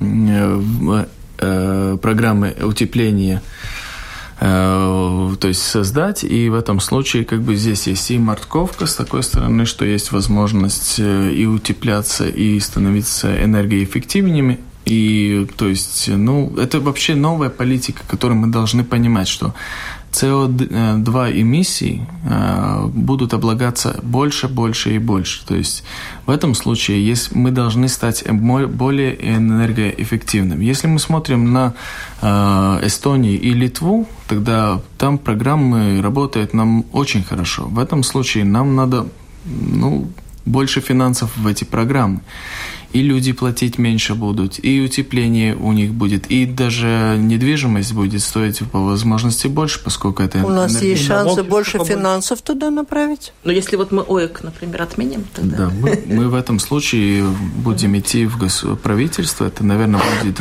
в 0.00 1.06
программы 1.38 2.54
утепления 2.60 3.40
Э, 3.40 3.42
то 4.44 5.48
есть 5.48 5.62
создать, 5.62 6.24
и 6.24 6.48
в 6.48 6.54
этом 6.54 6.80
случае 6.80 7.24
как 7.24 7.42
бы 7.42 7.54
здесь 7.54 7.86
есть 7.86 8.10
и 8.10 8.18
морковка 8.18 8.86
с 8.86 8.96
такой 8.96 9.22
стороны, 9.22 9.66
что 9.66 9.84
есть 9.84 10.10
возможность 10.10 10.96
э, 10.98 11.32
и 11.32 11.46
утепляться, 11.46 12.26
и 12.26 12.58
становиться 12.58 13.44
энергоэффективными, 13.44 14.58
и 14.84 15.46
то 15.56 15.68
есть, 15.68 16.08
ну, 16.08 16.52
это 16.56 16.80
вообще 16.80 17.14
новая 17.14 17.50
политика, 17.50 18.02
которую 18.08 18.38
мы 18.38 18.48
должны 18.48 18.82
понимать, 18.82 19.28
что 19.28 19.54
СО2 20.12 21.40
эмиссии 21.40 22.06
э, 22.24 22.86
будут 22.86 23.34
облагаться 23.34 23.98
больше, 24.02 24.48
больше 24.48 24.94
и 24.94 24.98
больше. 24.98 25.44
То 25.46 25.54
есть 25.54 25.84
в 26.26 26.30
этом 26.30 26.54
случае 26.54 27.04
есть, 27.04 27.34
мы 27.34 27.50
должны 27.50 27.88
стать 27.88 28.24
более 28.30 29.36
энергоэффективными. 29.36 30.64
Если 30.64 30.86
мы 30.86 30.98
смотрим 30.98 31.52
на 31.52 31.74
э, 32.20 32.80
Эстонию 32.82 33.40
и 33.40 33.52
Литву, 33.54 34.06
тогда 34.28 34.80
там 34.98 35.18
программы 35.18 36.02
работают 36.02 36.54
нам 36.54 36.84
очень 36.92 37.24
хорошо. 37.24 37.64
В 37.64 37.78
этом 37.78 38.02
случае 38.02 38.44
нам 38.44 38.76
надо 38.76 39.06
ну, 39.44 40.10
больше 40.44 40.80
финансов 40.80 41.30
в 41.36 41.46
эти 41.46 41.64
программы 41.64 42.20
и 42.92 43.02
люди 43.02 43.32
платить 43.32 43.78
меньше 43.78 44.14
будут, 44.14 44.62
и 44.62 44.80
утепление 44.80 45.56
у 45.56 45.72
них 45.72 45.92
будет, 45.92 46.30
и 46.30 46.46
даже 46.46 47.16
недвижимость 47.18 47.92
будет 47.92 48.22
стоить 48.22 48.58
по 48.70 48.80
возможности 48.80 49.46
больше, 49.46 49.82
поскольку 49.82 50.22
это... 50.22 50.44
У 50.44 50.50
нас 50.50 50.82
есть 50.82 51.06
шансы 51.06 51.42
больше 51.42 51.78
финансов 51.84 52.42
туда 52.42 52.70
направить? 52.70 53.32
Но 53.44 53.52
если 53.52 53.76
вот 53.76 53.92
мы 53.92 54.02
ОЭК, 54.02 54.42
например, 54.42 54.82
отменим, 54.82 55.24
тогда... 55.34 55.56
Да, 55.56 55.70
мы, 55.70 56.02
мы 56.06 56.28
в 56.28 56.34
этом 56.34 56.58
случае 56.58 57.24
будем 57.56 57.98
идти 57.98 58.26
в 58.26 58.76
правительство, 58.76 59.46
это, 59.46 59.64
наверное, 59.64 60.00
будет 60.22 60.38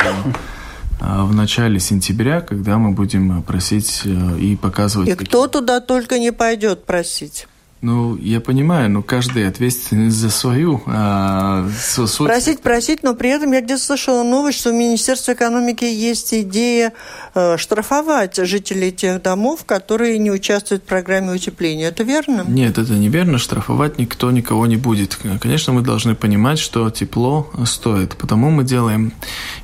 в 0.99 1.33
начале 1.33 1.79
сентября, 1.79 2.41
когда 2.41 2.77
мы 2.77 2.91
будем 2.91 3.41
просить 3.41 4.03
и 4.05 4.55
показывать. 4.61 5.09
И 5.09 5.15
кто 5.15 5.47
туда 5.47 5.79
только 5.79 6.19
не 6.19 6.31
пойдет 6.31 6.85
просить. 6.85 7.47
Ну, 7.81 8.15
я 8.17 8.39
понимаю, 8.39 8.91
но 8.91 9.01
каждый 9.01 9.47
ответственен 9.47 10.11
за 10.11 10.29
свою. 10.29 10.83
А, 10.85 11.67
свой... 11.75 12.29
Просить, 12.29 12.61
просить, 12.61 13.01
но 13.01 13.15
при 13.15 13.31
этом 13.31 13.51
я 13.53 13.61
где-то 13.61 13.81
слышала 13.81 14.21
новость, 14.21 14.59
что 14.59 14.69
в 14.69 14.75
Министерстве 14.75 15.33
экономики 15.33 15.85
есть 15.85 16.31
идея 16.31 16.93
э, 17.33 17.57
штрафовать 17.57 18.35
жителей 18.35 18.91
тех 18.91 19.23
домов, 19.23 19.65
которые 19.65 20.19
не 20.19 20.29
участвуют 20.29 20.83
в 20.83 20.85
программе 20.85 21.31
утепления. 21.31 21.87
Это 21.87 22.03
верно? 22.03 22.45
Нет, 22.47 22.77
это 22.77 22.93
неверно. 22.93 23.39
Штрафовать 23.39 23.97
никто 23.97 24.29
никого 24.29 24.67
не 24.67 24.77
будет. 24.77 25.17
Конечно, 25.41 25.73
мы 25.73 25.81
должны 25.81 26.13
понимать, 26.13 26.59
что 26.59 26.91
тепло 26.91 27.49
стоит. 27.65 28.15
Потому 28.15 28.51
мы 28.51 28.63
делаем 28.63 29.11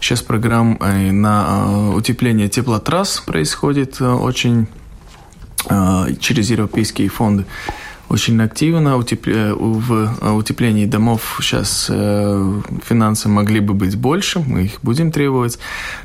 сейчас 0.01 0.23
программу 0.23 0.77
э, 0.81 1.11
на 1.11 1.45
э, 1.45 1.93
утепление 1.95 2.49
теплотрасс 2.49 3.19
происходит 3.19 4.01
э, 4.01 4.09
очень 4.09 4.67
через 6.21 6.49
европейские 6.49 7.09
фонды 7.09 7.45
очень 8.09 8.41
активно 8.41 8.89
э, 8.89 9.53
в 9.53 10.33
утеплении 10.35 10.85
домов 10.85 11.39
сейчас 11.41 11.87
э, 11.89 12.61
финансы 12.85 13.27
могли 13.27 13.59
бы 13.59 13.73
быть 13.73 13.97
больше, 13.97 14.39
мы 14.39 14.65
их 14.65 14.79
будем 14.81 15.11
требовать. 15.11 15.59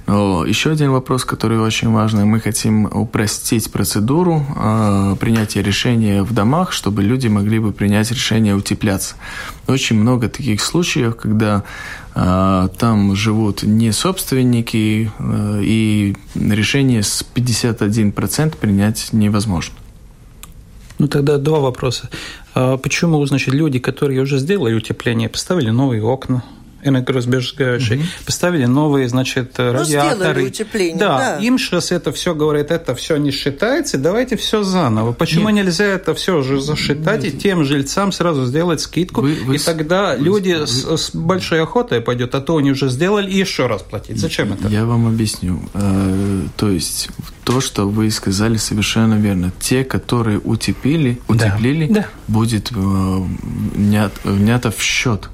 Но 0.07 0.45
еще 0.45 0.73
один 0.73 0.91
вопрос, 0.91 1.25
который 1.25 1.61
очень 1.61 1.91
важный, 1.91 2.25
мы 2.25 2.41
хотим 2.41 2.87
упростить 2.87 3.71
процедуру 3.71 4.45
э, 4.57 5.17
принятия 5.21 5.63
решения 5.63 6.23
в 6.23 6.33
домах, 6.33 6.73
чтобы 6.73 7.05
люди 7.05 7.29
могли 7.29 7.61
бы 7.61 7.73
принять 7.73 8.11
решение 8.11 8.55
утепляться. 8.55 9.15
Очень 9.69 10.01
много 10.01 10.29
таких 10.29 10.61
случаев, 10.61 11.17
когда 11.17 11.63
там 12.15 13.17
живут 13.17 13.63
не 13.63 13.91
собственники, 13.91 15.11
и 15.63 16.15
решение 16.35 17.03
с 17.03 17.25
51% 17.35 18.55
принять 18.59 19.09
невозможно. 19.13 19.75
Ну 21.03 21.09
тогда 21.09 21.37
два 21.37 21.59
вопроса. 21.59 22.09
А 22.55 22.77
почему, 22.77 23.27
значит, 23.27 23.53
люди, 23.53 23.81
которые 23.81 24.21
уже 24.21 24.39
сделали 24.39 24.75
утепление, 24.75 25.29
поставили 25.29 25.71
новые 25.71 26.01
окна, 26.01 26.45
энергосберегающие, 26.83 27.99
угу. 27.99 28.07
поставили 28.27 28.67
новые, 28.67 29.09
значит, 29.09 29.55
ну, 29.59 29.73
радиаторы. 29.73 30.45
утепление. 30.45 30.99
Да, 30.99 31.19
да, 31.19 31.37
им 31.39 31.59
сейчас 31.59 31.93
это 31.93 32.13
все 32.13 32.35
говорит, 32.35 32.71
это 32.71 32.95
все 32.95 33.17
не 33.17 33.31
считается, 33.31 33.99
давайте 33.99 34.37
все 34.37 34.63
заново. 34.63 35.13
Почему 35.13 35.49
Нет. 35.49 35.67
нельзя 35.67 35.85
это 35.85 36.15
все 36.15 36.39
уже 36.39 36.61
засчитать 36.61 37.23
Нет. 37.23 37.35
и 37.35 37.39
тем 37.39 37.65
жильцам 37.65 38.13
сразу 38.13 38.45
сделать 38.45 38.81
скидку, 38.81 39.23
вы, 39.23 39.35
вы, 39.45 39.57
и 39.57 39.59
тогда 39.59 40.15
вы, 40.15 40.25
люди 40.25 40.57
вы, 40.59 40.67
с, 40.67 40.97
с 40.97 41.15
большой 41.15 41.63
охотой 41.63 42.01
пойдет, 42.01 42.35
а 42.35 42.41
то 42.41 42.57
они 42.57 42.73
уже 42.73 42.89
сделали 42.89 43.31
и 43.31 43.39
еще 43.39 43.67
раз 43.67 43.83
платить. 43.83 44.19
Зачем 44.19 44.53
это? 44.53 44.69
Я 44.69 44.85
вам 44.85 45.07
объясню. 45.07 45.63
Э, 45.75 46.43
то 46.57 46.69
есть 46.69 47.09
то, 47.45 47.61
что 47.61 47.89
вы 47.89 48.11
сказали, 48.11 48.57
совершенно 48.57 49.15
верно. 49.15 49.53
Те, 49.61 49.85
которые 49.85 50.39
утеплили, 50.39 51.21
утеплили, 51.29 51.87
да. 51.93 52.07
будет 52.29 52.71
э, 52.73 52.75
внято 54.25 54.71
в 54.71 54.83
счет 54.83 55.29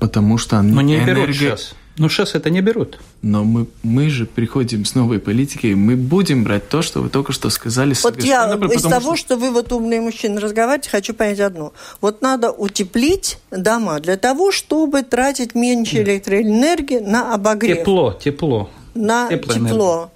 потому 0.00 0.38
что 0.38 0.60
Но 0.62 0.80
не 0.80 0.96
энергия... 0.96 1.14
берут 1.14 1.36
сейчас. 1.36 1.74
Ну, 1.96 2.08
сейчас 2.08 2.34
это 2.34 2.48
не 2.48 2.62
берут. 2.62 2.98
Но 3.20 3.44
мы, 3.44 3.66
мы 3.82 4.08
же 4.08 4.24
приходим 4.24 4.86
с 4.86 4.94
новой 4.94 5.18
политикой, 5.18 5.74
мы 5.74 5.96
будем 5.96 6.44
брать 6.44 6.66
то, 6.68 6.80
что 6.80 7.02
вы 7.02 7.10
только 7.10 7.32
что 7.32 7.50
сказали. 7.50 7.94
Вот 8.02 8.22
я 8.22 8.54
из 8.54 8.82
того, 8.82 9.16
что... 9.16 9.34
что 9.34 9.36
вы 9.36 9.50
вот 9.50 9.70
умные 9.70 10.00
мужчины 10.00 10.40
разговариваете, 10.40 10.88
хочу 10.88 11.12
понять 11.12 11.40
одно. 11.40 11.74
Вот 12.00 12.22
надо 12.22 12.52
утеплить 12.52 13.38
дома 13.50 14.00
для 14.00 14.16
того, 14.16 14.50
чтобы 14.50 15.02
тратить 15.02 15.54
меньше 15.54 15.98
электроэнергии 15.98 17.00
на 17.00 17.34
обогрев. 17.34 17.80
Тепло, 17.80 18.18
тепло. 18.18 18.70
На 18.94 19.28
тепло. 19.28 20.10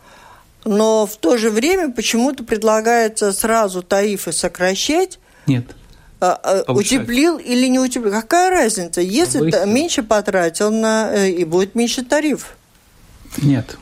Но 0.65 1.05
в 1.05 1.17
то 1.19 1.37
же 1.37 1.51
время 1.51 1.93
почему-то 1.93 2.45
предлагается 2.45 3.33
сразу 3.33 3.83
тарифы 3.83 4.33
сокращать. 4.33 5.19
Нет. 5.47 5.77
А, 6.21 6.65
а, 6.67 6.73
утеплил 6.73 7.39
или 7.39 7.67
не 7.67 7.79
утеплил. 7.79 8.13
Какая 8.13 8.51
разница? 8.51 9.01
Если 9.01 9.39
Повысил. 9.39 9.67
меньше 9.67 10.03
потратил 10.03 10.71
на 10.71 11.13
э, 11.15 11.31
и 11.31 11.45
будет 11.45 11.75
меньше 11.75 12.05
тариф. 12.05 12.57
Нет. 13.43 13.77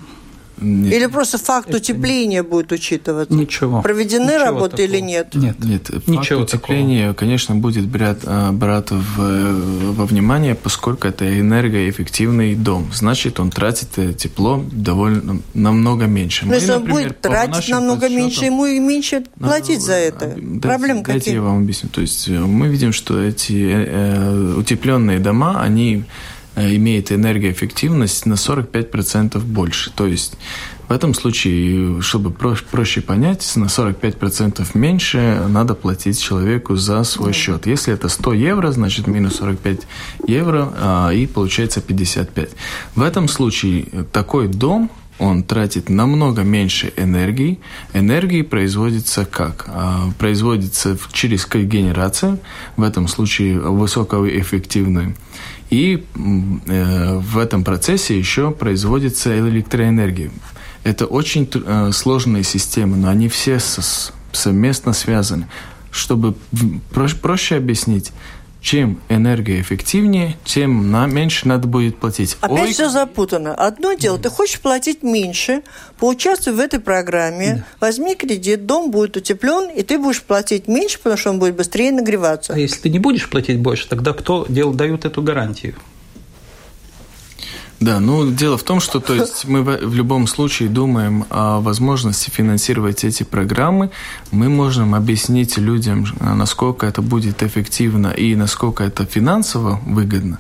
Нет. 0.62 0.92
Или 0.92 1.07
просто 1.07 1.38
факт 1.38 1.69
это 1.69 1.78
утепления 1.78 2.42
будет 2.42 2.73
учитываться? 2.73 3.35
Ничего. 3.35 3.83
Проведены 3.83 4.33
Ничего 4.33 4.38
работы 4.38 4.71
такого. 4.76 4.87
или 4.87 5.00
нет? 5.00 5.35
Нет, 5.35 5.57
нет. 5.64 5.87
Факт 5.88 6.09
Ничего 6.09 6.40
утепления, 6.42 7.09
такого. 7.09 7.19
конечно, 7.19 7.57
будет 7.57 7.87
брать, 7.87 8.19
а, 8.25 8.52
брать 8.52 8.90
в, 8.90 9.92
во 9.92 10.07
внимание, 10.07 10.54
поскольку 10.54 11.09
это 11.09 11.40
энергоэффективный 11.40 12.54
дом. 12.54 12.90
Значит, 12.92 13.40
он 13.40 13.50
тратит 13.50 13.88
э, 13.97 14.12
тепло 14.12 14.64
довольно 14.70 15.40
намного 15.55 16.07
меньше. 16.07 16.44
Но 16.44 16.51
Мы, 16.51 16.55
если 16.57 16.72
он 16.72 16.85
будет 16.85 17.20
тратить 17.20 17.68
намного 17.68 18.09
меньше, 18.09 18.44
ему 18.46 18.66
и 18.66 18.79
меньше 18.79 19.25
платить 19.38 19.81
ну, 19.81 19.87
за 19.87 19.94
это. 19.94 20.27
Дайте, 20.37 20.61
Проблем 20.61 21.03
дайте 21.03 21.18
какие? 21.18 21.35
я 21.35 21.42
вам 21.42 21.59
объясню. 21.59 21.90
То 21.90 22.01
есть 22.01 22.29
э, 22.29 22.38
мы 22.38 22.68
видим, 22.68 22.92
что 22.92 23.20
эти 23.20 23.70
э, 23.72 24.55
утепленные 24.57 25.18
дома, 25.18 25.61
они 25.61 25.92
Э, 25.92 26.05
имеет 26.57 27.12
энергоэффективность 27.12 28.27
на 28.27 28.35
45% 28.35 29.38
больше. 29.41 29.91
То 29.91 30.07
есть 30.07 30.37
в 30.88 30.93
этом 30.93 31.15
случае, 31.15 32.03
чтобы 32.03 32.31
проще 32.31 33.01
понять, 33.01 33.51
на 33.57 33.65
45% 33.65 34.67
меньше 34.75 35.43
надо 35.49 35.75
платить 35.75 36.21
человеку 36.21 36.77
за 36.77 37.03
свой 37.05 37.33
счет. 37.33 37.67
Если 37.67 37.95
это 37.95 38.09
100 38.09 38.35
евро, 38.35 38.73
значит 38.73 39.07
минус 39.07 39.37
45 39.37 39.87
евро, 40.27 40.73
а, 40.77 41.11
и 41.11 41.27
получается 41.27 41.81
55. 41.81 42.51
В 42.95 43.03
этом 43.03 43.29
случае 43.29 43.87
такой 44.12 44.49
дом 44.49 44.91
он 45.19 45.45
тратит 45.45 45.88
намного 45.88 46.43
меньше 46.43 46.93
энергии. 46.97 47.61
Энергии 47.95 48.43
производится 48.43 49.25
как? 49.25 49.65
А, 49.69 50.11
производится 50.19 50.99
через 51.12 51.47
когенерацию, 51.47 52.38
в 52.77 52.83
этом 52.83 53.09
случае 53.09 53.61
высокоэффективную. 53.61 55.15
И 55.73 56.05
э, 56.17 57.17
в 57.17 57.39
этом 57.39 57.65
процессе 57.65 58.19
еще 58.19 58.51
производится 58.51 59.39
электроэнергия. 59.39 60.31
Это 60.85 61.07
очень 61.07 61.49
э, 61.51 61.93
сложные 61.93 62.45
системы, 62.45 62.99
но 62.99 63.09
они 63.09 63.31
все 63.31 63.59
совместно 64.33 64.93
связаны. 64.93 65.49
Чтобы 65.91 66.35
проще 67.23 67.57
объяснить, 67.57 68.13
чем 68.62 69.01
энергоэффективнее, 69.09 70.37
тем 70.44 70.92
на 70.92 71.07
меньше 71.07 71.48
надо 71.48 71.66
будет 71.66 71.98
платить. 71.98 72.37
Опять 72.40 72.61
Ой... 72.61 72.72
все 72.72 72.88
запутано. 72.88 73.55
Одно 73.55 73.94
дело, 73.94 74.18
ты 74.18 74.31
хочешь 74.31 74.61
платить 74.61 75.03
меньше, 75.03 75.62
поучаствуй 75.98 76.55
в 76.55 76.61
этой 76.61 76.79
программе, 76.79 77.57
да. 77.57 77.87
возьми 77.87 78.14
кредит, 78.14 78.64
дом 78.64 78.92
будет 78.92 79.16
утеплен, 79.16 79.68
и 79.68 79.83
ты 79.83 79.98
будешь 79.98 80.22
платить 80.22 80.68
меньше, 80.68 80.98
потому 80.98 81.16
что 81.16 81.31
он 81.31 81.40
будет 81.40 81.57
быстрее 81.57 81.90
нагреваться. 81.90 82.55
А 82.55 82.59
если 82.59 82.83
ты 82.83 82.88
не 82.88 83.01
будешь 83.01 83.29
платить 83.29 83.59
больше, 83.59 83.88
тогда 83.88 84.12
кто 84.12 84.46
дел, 84.48 84.72
дает 84.72 85.05
эту 85.05 85.22
гарантию? 85.22 85.75
Да, 87.83 87.99
ну 87.99 88.31
дело 88.31 88.57
в 88.57 88.62
том, 88.62 88.79
что 88.79 89.01
то 89.01 89.12
есть 89.12 89.45
мы 89.49 89.62
в 89.62 89.95
любом 89.95 90.29
случае 90.29 90.68
думаем 90.68 91.25
о 91.31 91.59
возможности 91.59 92.31
финансировать 92.31 93.03
эти 93.03 93.25
программы. 93.25 93.90
Мы 94.31 94.49
можем 94.49 94.95
объяснить 94.95 95.59
людям, 95.59 96.07
насколько 96.21 96.87
это 96.87 97.03
будет 97.03 97.42
эффективно 97.42 98.12
и 98.12 98.37
насколько 98.37 98.85
это 98.85 99.05
финансово 99.05 99.81
выгодно. 99.85 100.38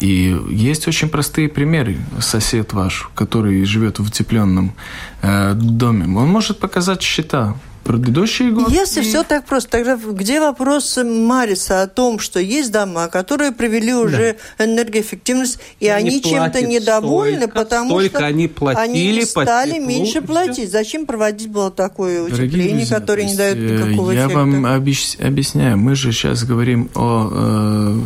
И 0.00 0.34
есть 0.48 0.88
очень 0.88 1.10
простые 1.10 1.50
примеры. 1.50 1.98
Сосед 2.20 2.72
ваш, 2.72 3.10
который 3.14 3.64
живет 3.64 3.98
в 3.98 4.06
утепленном 4.06 4.72
э, 5.20 5.52
доме, 5.54 6.04
он 6.04 6.28
может 6.28 6.58
показать 6.58 7.02
счета 7.02 7.54
предыдущие 7.88 8.50
годы. 8.50 8.70
Если 8.74 9.00
все 9.00 9.24
так 9.24 9.46
просто, 9.46 9.70
тогда 9.70 9.96
где 9.96 10.40
вопрос 10.40 10.98
Мариса 11.02 11.82
о 11.82 11.86
том, 11.86 12.18
что 12.18 12.38
есть 12.38 12.70
дома, 12.70 13.08
которые 13.08 13.50
привели 13.50 13.94
уже 13.94 14.36
да. 14.58 14.66
энергоэффективность, 14.66 15.58
и 15.80 15.88
они, 15.88 16.10
они 16.10 16.22
чем-то 16.22 16.60
недовольны, 16.60 17.38
столько, 17.38 17.54
потому 17.54 17.90
столько 17.90 18.18
что 18.18 18.26
они, 18.26 18.46
платили 18.46 18.82
они 18.84 19.12
не 19.16 19.24
стали 19.24 19.72
теплу, 19.72 19.86
меньше 19.86 20.20
платить. 20.20 20.70
Зачем 20.70 21.06
проводить 21.06 21.48
было 21.48 21.70
такое 21.70 22.24
утепление, 22.24 22.76
друзья, 22.76 23.00
которое 23.00 23.24
не 23.24 23.36
дает 23.36 23.58
никакого 23.58 24.10
я 24.10 24.26
эффекта? 24.26 24.38
Я 24.38 24.44
вам 24.44 24.66
объясняю. 24.66 25.78
Мы 25.78 25.94
же 25.94 26.12
сейчас 26.12 26.44
говорим 26.44 26.90
о 26.94 27.30
э, 27.32 28.00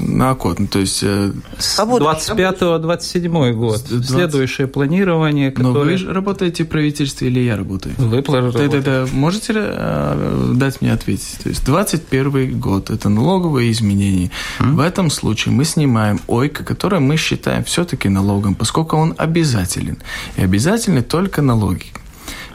НАКО, 0.00 0.56
то 0.70 0.78
есть... 0.78 1.00
Э, 1.02 1.32
25-27 1.58 3.52
год. 3.52 3.82
20... 3.88 4.08
Следующее 4.08 4.68
планирование, 4.68 5.50
которое... 5.50 5.72
Но 5.72 5.80
вы 5.80 5.96
же 5.98 6.12
работаете 6.14 6.64
в 6.64 6.68
правительстве 6.68 7.28
или 7.28 7.40
я 7.40 7.58
работаю? 7.58 7.94
Вы 7.98 8.22
работаете 8.22 9.01
можете 9.12 9.52
э, 9.56 10.52
дать 10.54 10.80
мне 10.80 10.92
ответить? 10.92 11.38
То 11.42 11.48
есть 11.48 11.64
21 11.64 12.58
год– 12.58 12.90
это 12.90 13.08
налоговые 13.08 13.70
изменения. 13.72 14.30
Mm-hmm. 14.58 14.74
В 14.74 14.80
этом 14.80 15.10
случае 15.10 15.54
мы 15.54 15.64
снимаем 15.64 16.20
ОЙК, 16.28 16.64
который 16.64 17.00
мы 17.00 17.16
считаем 17.16 17.64
все-таки 17.64 18.08
налогом, 18.08 18.54
поскольку 18.54 18.96
он 18.96 19.14
обязателен. 19.18 19.98
И 20.36 20.42
обязательны 20.42 21.02
только 21.02 21.42
налоги. 21.42 21.92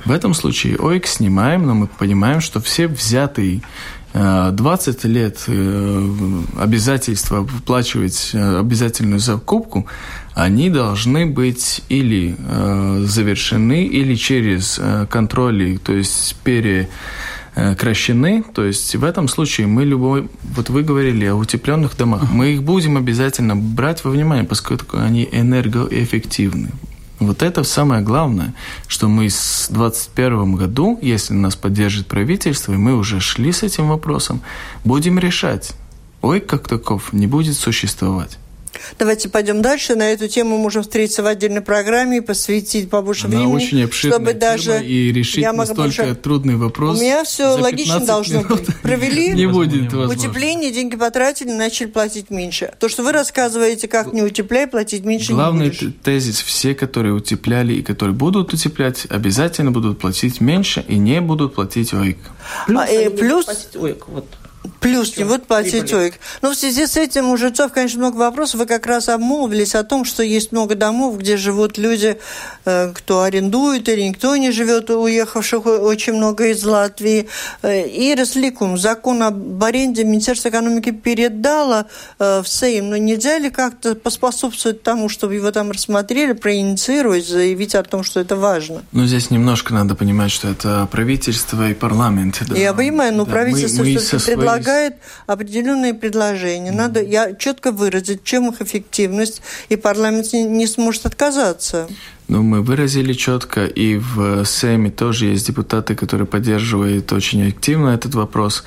В 0.06 0.12
этом 0.12 0.34
случае 0.34 0.78
ОИК 0.78 1.06
снимаем, 1.06 1.66
но 1.66 1.74
мы 1.74 1.88
понимаем, 1.88 2.40
что 2.40 2.62
все 2.62 2.88
взятые 2.88 3.62
20 4.14 5.04
лет 5.06 5.46
обязательства 6.58 7.42
выплачивать 7.42 8.32
обязательную 8.34 9.20
закупку, 9.20 9.86
они 10.34 10.70
должны 10.70 11.26
быть 11.26 11.82
или 11.90 12.36
завершены, 13.06 13.86
или 13.86 14.16
через 14.16 14.80
контроли, 15.10 15.78
то 15.78 15.94
есть 15.94 16.36
пере 16.44 16.90
кращены, 17.78 18.44
то 18.54 18.64
есть 18.64 18.96
в 18.96 19.04
этом 19.04 19.28
случае 19.28 19.66
мы 19.68 19.84
любой, 19.84 20.30
вот 20.56 20.70
вы 20.70 20.84
говорили 20.84 21.26
о 21.26 21.36
утепленных 21.36 21.98
домах, 21.98 22.32
мы 22.32 22.54
их 22.54 22.64
будем 22.64 22.98
обязательно 22.98 23.56
брать 23.56 24.04
во 24.04 24.12
внимание, 24.12 24.46
поскольку 24.46 24.98
они 24.98 25.28
энергоэффективны. 25.32 26.70
Вот 27.20 27.42
это 27.42 27.64
самое 27.64 28.02
главное, 28.02 28.54
что 28.88 29.08
мы 29.08 29.30
с 29.30 29.68
2021 29.70 30.56
году, 30.56 31.00
если 31.02 31.34
нас 31.34 31.56
поддержит 31.56 32.08
правительство, 32.08 32.74
и 32.74 32.78
мы 32.78 32.96
уже 32.96 33.20
шли 33.20 33.52
с 33.52 33.64
этим 33.64 33.90
вопросом, 33.90 34.42
будем 34.84 35.18
решать. 35.18 35.74
Ой, 36.22 36.40
как 36.40 36.68
таков 36.68 37.14
не 37.14 37.26
будет 37.26 37.56
существовать. 37.56 38.38
Давайте 39.00 39.30
пойдем 39.30 39.62
дальше. 39.62 39.96
На 39.96 40.12
эту 40.12 40.28
тему 40.28 40.58
можем 40.58 40.84
встретиться 40.84 41.24
в 41.24 41.28
отдельной 41.28 41.62
программе 41.62 42.18
и 42.18 42.22
посвятить 42.22 42.90
побольше 42.90 43.28
Она 43.28 43.38
времени. 43.38 43.56
очень 43.56 43.84
обширная 43.84 44.18
чтобы 44.18 44.34
даже 44.34 44.84
и 44.84 45.12
решить 45.12 45.42
я 45.42 45.54
настолько 45.54 46.04
больше... 46.04 46.16
трудный 46.16 46.56
вопрос. 46.56 46.98
У 46.98 47.02
меня 47.02 47.24
все 47.24 47.58
логично 47.58 48.00
должно 48.00 48.40
минут. 48.42 48.66
быть. 48.66 48.82
Провели 48.82 49.30
не 49.34 49.48
будет 49.48 49.94
утепление, 49.94 50.72
деньги 50.72 50.96
потратили, 50.96 51.52
начали 51.52 51.88
платить 51.88 52.30
меньше. 52.30 52.74
То, 52.80 52.90
что 52.90 53.04
вы 53.04 53.12
рассказываете, 53.12 53.88
как 53.88 54.14
не 54.14 54.22
утепляй, 54.22 54.68
платить 54.68 55.04
меньше 55.04 55.34
Главный 55.34 55.72
тезис, 55.72 56.42
все, 56.42 56.76
которые 56.76 57.14
утепляли 57.14 57.74
и 57.74 57.82
которые 57.82 58.16
будут 58.16 58.54
утеплять, 58.54 59.06
обязательно 59.10 59.72
будут 59.72 60.00
платить 60.00 60.42
меньше 60.42 60.84
и 60.88 60.98
не 60.98 61.22
будут 61.22 61.56
платить 61.56 61.94
ОИК. 61.94 62.18
Плюс, 62.66 62.82
а, 62.82 62.86
и 62.86 63.10
плюс... 63.10 63.46
ОИК, 63.76 64.08
вот. 64.08 64.26
Плюс 64.80 65.18
не 65.18 65.24
будут 65.24 65.48
платить 65.48 65.94
ОИК. 65.94 66.16
Но 66.42 66.52
в 66.52 66.56
связи 66.56 66.86
с 66.86 66.98
этим 66.98 67.30
у 67.30 67.38
жильцов, 67.38 67.72
конечно, 67.72 68.00
много 68.00 68.18
вопросов. 68.18 68.60
Вы 68.60 68.66
как 68.66 68.86
раз 68.86 69.10
обмолвились 69.10 69.76
о 69.76 69.84
том, 69.84 70.06
что 70.06 70.24
есть 70.24 70.52
много 70.52 70.76
домов, 70.76 71.18
где 71.18 71.38
живут 71.38 71.78
люди, 71.78 72.18
э, 72.66 72.92
кто 72.94 73.22
арендует 73.22 73.90
или 73.90 74.02
никто 74.02 74.36
не 74.36 74.52
живет, 74.52 74.90
уехавших 74.90 75.66
очень 75.66 76.14
много 76.14 76.48
из 76.48 76.64
Латвии. 76.64 77.28
Э, 77.62 77.88
и 77.88 78.14
Ресликум, 78.16 78.78
закон 78.78 79.24
об 79.24 79.64
аренде 79.64 80.04
Министерство 80.04 80.50
экономики 80.50 80.92
передало 80.92 81.88
э, 82.20 82.42
в 82.44 82.48
Сейм. 82.48 82.90
Но 82.90 82.98
нельзя 82.98 83.38
ли 83.38 83.50
как-то 83.50 83.96
поспособствовать 83.96 84.84
тому, 84.84 85.10
чтобы 85.10 85.36
его 85.36 85.52
там 85.52 85.72
рассмотрели, 85.72 86.34
проинициировать, 86.34 87.28
заявить 87.28 87.76
о 87.76 87.84
том, 87.84 88.04
что 88.04 88.20
это 88.20 88.36
важно? 88.36 88.84
Ну, 88.92 89.06
здесь 89.06 89.32
немножко 89.32 89.74
надо 89.74 89.96
понимать, 89.96 90.32
что 90.32 90.50
это 90.50 90.88
правительство 90.92 91.70
и 91.70 91.74
парламент. 91.74 92.42
Да. 92.48 92.56
Я 92.56 92.74
понимаю, 92.74 93.14
но 93.14 93.26
да, 93.26 93.32
правительство 93.32 93.84
мы, 93.84 93.94
мы 93.94 94.00
все-таки 94.00 94.36
предлагает 94.36 94.57
предлагает 94.58 94.96
определенные 95.26 95.94
предложения. 95.94 96.72
Надо 96.72 97.02
я 97.02 97.34
четко 97.34 97.72
выразить, 97.72 98.24
чем 98.24 98.50
их 98.50 98.62
эффективность, 98.62 99.42
и 99.70 99.76
парламент 99.76 100.34
не, 100.34 100.44
не 100.44 100.68
сможет 100.68 101.06
отказаться. 101.06 101.88
Ну, 102.28 102.44
мы 102.44 102.62
выразили 102.62 103.14
четко, 103.14 103.66
и 103.66 103.96
в 103.96 104.44
Сейме 104.44 104.92
тоже 104.92 105.28
есть 105.28 105.48
депутаты, 105.48 105.96
которые 105.96 106.28
поддерживают 106.28 107.12
очень 107.14 107.48
активно 107.48 107.90
этот 107.90 108.16
вопрос. 108.16 108.66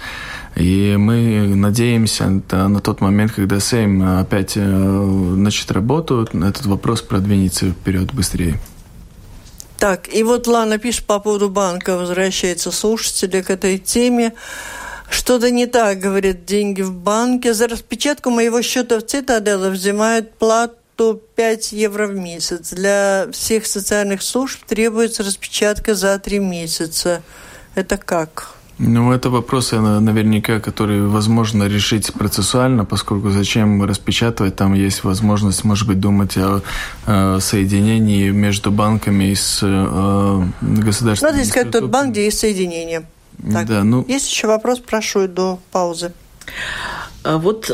И 0.57 0.96
мы 0.98 1.55
надеемся 1.55 2.42
на 2.50 2.81
тот 2.81 3.00
момент, 3.00 3.33
когда 3.33 3.61
Сейм 3.61 4.03
опять 4.18 4.57
э, 4.57 4.61
начнет 4.61 5.70
работу, 5.72 6.22
этот 6.22 6.66
вопрос 6.66 7.03
продвинется 7.03 7.70
вперед 7.70 8.14
быстрее. 8.14 8.59
Так, 9.81 10.14
и 10.14 10.22
вот 10.22 10.46
Лана 10.46 10.79
пишет 10.79 11.07
по 11.07 11.20
поводу 11.20 11.48
банка, 11.48 11.96
возвращается 11.96 12.70
слушатели 12.70 13.40
к 13.40 13.48
этой 13.50 13.79
теме. 13.79 14.35
Что-то 15.11 15.51
не 15.51 15.66
так, 15.66 15.99
говорит, 15.99 16.44
деньги 16.44 16.83
в 16.83 16.92
банке. 16.92 17.53
За 17.53 17.66
распечатку 17.66 18.31
моего 18.31 18.62
счета 18.62 18.99
в 18.99 19.03
Цитаделе 19.03 19.70
взимают 19.70 20.33
плату 20.35 21.20
5 21.35 21.73
евро 21.73 22.07
в 22.07 22.14
месяц. 22.14 22.70
Для 22.70 23.27
всех 23.33 23.66
социальных 23.66 24.23
служб 24.23 24.64
требуется 24.66 25.25
распечатка 25.25 25.94
за 25.94 26.18
3 26.18 26.38
месяца. 26.38 27.23
Это 27.75 27.96
как? 27.96 28.55
Ну, 28.83 29.12
это 29.12 29.29
вопросы, 29.29 29.79
наверняка, 29.79 30.59
которые 30.59 31.07
возможно 31.07 31.64
решить 31.64 32.12
процессуально, 32.14 32.87
поскольку 32.87 33.29
зачем 33.31 33.85
распечатывать, 33.85 34.57
там 34.57 34.73
есть 34.73 35.05
возможность, 35.05 35.64
может 35.64 35.87
быть, 35.87 36.01
думать 36.01 36.38
о, 36.38 36.62
о 37.05 37.38
соединении 37.40 38.31
между 38.31 38.70
банками 38.70 39.35
с 39.35 39.61
э, 39.62 40.42
государственными... 40.62 41.37
Надо 41.37 41.46
искать 41.46 41.70
тот 41.70 41.90
банк, 41.90 42.12
где 42.12 42.25
есть 42.25 42.38
соединение. 42.38 43.05
Так, 43.53 43.66
да, 43.66 43.85
ну... 43.85 44.05
Есть 44.09 44.31
еще 44.31 44.46
вопрос, 44.46 44.79
прошу 44.81 45.29
до 45.29 45.59
паузы. 45.70 46.12
А 47.22 47.38
вот 47.38 47.70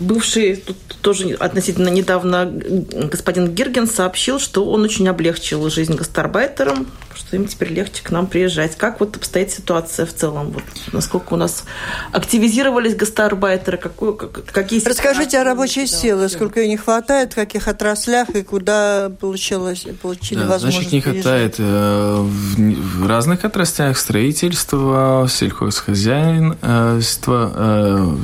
бывший, 0.00 0.56
тут 0.56 0.76
тоже 1.02 1.34
относительно 1.34 1.88
недавно 1.88 2.46
господин 2.46 3.54
Гирген 3.54 3.86
сообщил, 3.86 4.38
что 4.38 4.64
он 4.70 4.82
очень 4.82 5.08
облегчил 5.08 5.68
жизнь 5.70 5.94
гастарбайтерам, 5.94 6.86
что 7.18 7.36
им 7.36 7.46
теперь 7.46 7.72
легче 7.72 8.02
к 8.02 8.10
нам 8.10 8.26
приезжать. 8.26 8.76
Как 8.76 9.00
вот 9.00 9.16
обстоит 9.16 9.50
ситуация 9.50 10.06
в 10.06 10.14
целом? 10.14 10.50
Вот 10.50 10.62
насколько 10.92 11.34
у 11.34 11.36
нас 11.36 11.64
активизировались 12.12 12.94
гастарбайтеры? 12.94 13.76
Какую, 13.76 14.14
какие 14.14 14.86
Расскажите 14.86 15.38
о 15.38 15.44
рабочей 15.44 15.82
да, 15.82 15.86
силе, 15.86 16.28
сколько 16.28 16.60
ее 16.60 16.68
не 16.68 16.76
хватает, 16.76 17.32
в 17.32 17.34
каких 17.34 17.68
отраслях 17.68 18.30
и 18.30 18.42
куда 18.42 19.10
получилось, 19.20 19.86
получили 20.00 20.40
да, 20.40 20.46
возможность 20.46 20.90
Значит, 20.90 21.06
не 21.06 21.12
хватает 21.12 21.54
э, 21.58 22.22
в 22.22 23.06
разных 23.06 23.44
отраслях 23.44 23.98
строительства, 23.98 25.26
сельхозхозяйства, 25.28 27.52
э, 27.54 28.14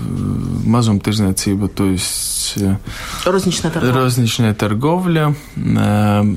мазум 0.64 1.00
тижнецība, 1.00 1.68
то 1.68 1.86
есть 1.86 2.43
э, 2.56 2.76
розничная 3.24 3.70
торговля, 3.70 4.00
розничная 4.00 4.54
торговля 4.54 5.34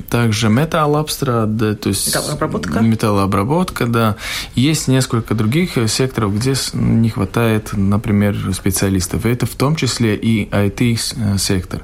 также 0.08 0.48
металлообстрад, 0.48 1.80
то 1.80 1.88
есть 1.88 2.08
металлообработка. 2.08 2.80
Металлообработка, 2.80 3.86
да. 3.86 4.16
Есть 4.54 4.88
несколько 4.88 5.34
других 5.34 5.78
секторов, 5.88 6.34
где 6.36 6.54
не 6.72 7.10
хватает, 7.10 7.70
например, 7.72 8.36
специалистов. 8.54 9.26
Это 9.26 9.46
в 9.46 9.54
том 9.54 9.76
числе 9.76 10.16
и 10.16 10.48
IT-сектор. 10.50 11.82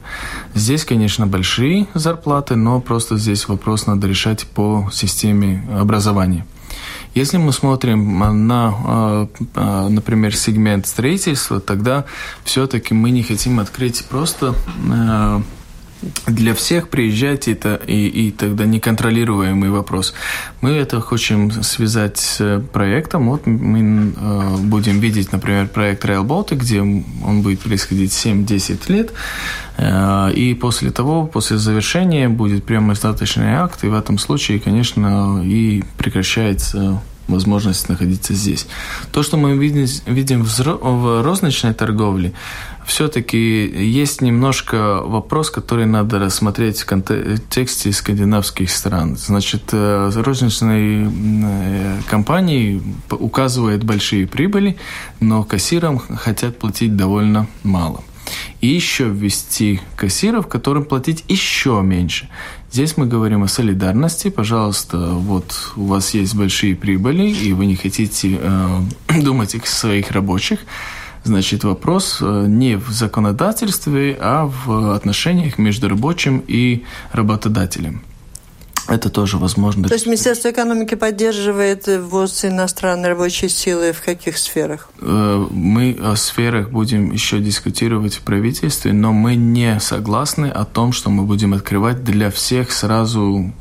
Здесь, 0.55 0.85
конечно, 0.85 1.27
большие 1.27 1.87
зарплаты, 1.95 2.57
но 2.57 2.81
просто 2.81 3.17
здесь 3.17 3.49
вопрос 3.49 3.87
надо 3.87 4.07
решать 4.07 4.47
по 4.47 4.91
системе 4.93 5.65
образования. 5.79 6.47
Если 7.15 7.37
мы 7.37 7.53
смотрим 7.53 8.19
на, 8.19 8.75
а, 8.87 9.29
а, 9.55 9.89
например, 9.89 10.35
сегмент 10.37 10.87
строительства, 10.87 11.61
тогда 11.61 12.05
все-таки 12.45 12.93
мы 12.93 13.11
не 13.11 13.23
хотим 13.23 13.61
открыть 13.61 14.05
просто 14.07 14.55
а, 14.91 15.41
для 16.27 16.55
всех 16.55 16.89
приезжать 16.89 17.49
это 17.49 17.81
и, 17.87 18.07
и 18.07 18.31
тогда 18.31 18.67
неконтролируемый 18.67 19.71
вопрос. 19.71 20.15
Мы 20.61 20.71
это 20.71 21.01
хотим 21.01 21.51
связать 21.63 22.19
с 22.19 22.63
проектом. 22.73 23.31
Вот 23.31 23.47
мы 23.47 24.13
э, 24.17 24.57
будем 24.59 25.01
видеть, 25.01 25.33
например, 25.33 25.69
проект 25.69 26.05
Rail 26.05 26.25
Baltic, 26.25 26.57
где 26.57 26.81
он 26.81 27.43
будет 27.43 27.61
происходить 27.61 28.13
7-10 28.13 28.93
лет. 28.93 29.13
Э, 29.77 30.31
и 30.33 30.55
после 30.55 30.91
того, 30.91 31.27
после 31.27 31.59
завершения 31.59 32.29
будет 32.29 32.65
прямо 32.65 32.93
остаточный 32.93 33.55
акт, 33.55 33.85
и 33.85 33.89
в 33.89 33.95
этом 33.95 34.19
случае, 34.19 34.61
конечно, 34.61 35.43
и 35.45 35.83
прекращается 35.97 37.01
возможность 37.29 37.89
находиться 37.89 38.35
здесь. 38.35 38.67
То, 39.13 39.23
что 39.23 39.37
мы 39.37 39.57
видим, 39.57 40.45
в 40.45 41.23
розничной 41.23 41.75
торговле, 41.75 42.33
все-таки 42.87 43.67
есть 43.67 44.21
немножко 44.21 45.01
вопрос, 45.03 45.51
который 45.51 45.87
надо 45.87 46.19
рассмотреть 46.19 46.81
в 46.81 46.87
контексте 46.87 47.93
скандинавских 47.93 48.71
стран. 48.71 49.17
Значит, 49.17 49.63
э, 49.73 50.11
розничные 50.15 51.11
э, 51.11 52.01
компании 52.11 52.83
указывают 53.11 53.85
большие 53.85 54.27
прибыли, 54.27 54.77
но 55.21 55.45
кассирам 55.45 55.99
хотят 55.99 56.59
платить 56.59 56.97
довольно 56.97 57.47
мало. 57.63 58.03
И 58.61 58.69
еще 58.69 59.05
ввести 59.05 59.81
кассиров, 59.97 60.47
которым 60.47 60.85
платить 60.85 61.25
еще 61.29 61.81
меньше. 61.83 62.29
Здесь 62.75 62.97
мы 62.97 63.07
говорим 63.07 63.45
о 63.45 63.47
солидарности. 63.47 64.31
Пожалуйста, 64.31 64.99
вот 64.99 65.55
у 65.77 65.85
вас 65.85 66.13
есть 66.13 66.35
большие 66.35 66.75
прибыли, 66.75 67.31
и 67.31 67.53
вы 67.53 67.67
не 67.67 67.77
хотите 67.77 68.37
э, 68.43 68.81
думать 69.23 69.55
о 69.55 69.65
своих 69.65 70.11
рабочих. 70.11 70.59
Значит, 71.23 71.63
вопрос 71.63 72.19
э, 72.21 72.47
не 72.49 72.77
в 72.77 72.91
законодательстве, 72.91 74.19
а 74.21 74.47
в 74.47 74.93
отношениях 74.93 75.57
между 75.57 75.89
рабочим 75.89 76.43
и 76.49 76.83
работодателем. 77.13 78.03
Это 78.89 79.09
тоже 79.09 79.39
возможно. 79.39 79.89
То 79.89 79.95
есть 79.95 80.07
Министерство 80.07 80.51
экономики 80.51 80.95
поддерживает 80.95 81.87
ввоз 81.87 82.45
иностранной 82.45 83.11
рабочей 83.11 83.49
силы 83.49 83.93
в 83.93 84.03
каких 84.03 84.37
сферах? 84.37 84.89
Э, 85.01 85.47
мы 85.51 85.97
о 86.03 86.17
сферах 86.17 86.71
будем 86.71 87.11
еще 87.11 87.39
дискутировать 87.39 88.17
в 88.17 88.21
правительстве, 88.21 88.93
но 88.93 89.13
мы 89.13 89.37
не 89.37 89.81
согласны 89.81 90.47
о 90.47 90.65
том, 90.67 90.93
что 90.93 91.09
мы 91.09 91.25
будем 91.25 91.55
открывать 91.55 92.05
для 92.05 92.31
всех 92.31 92.73
сразу 92.73 93.53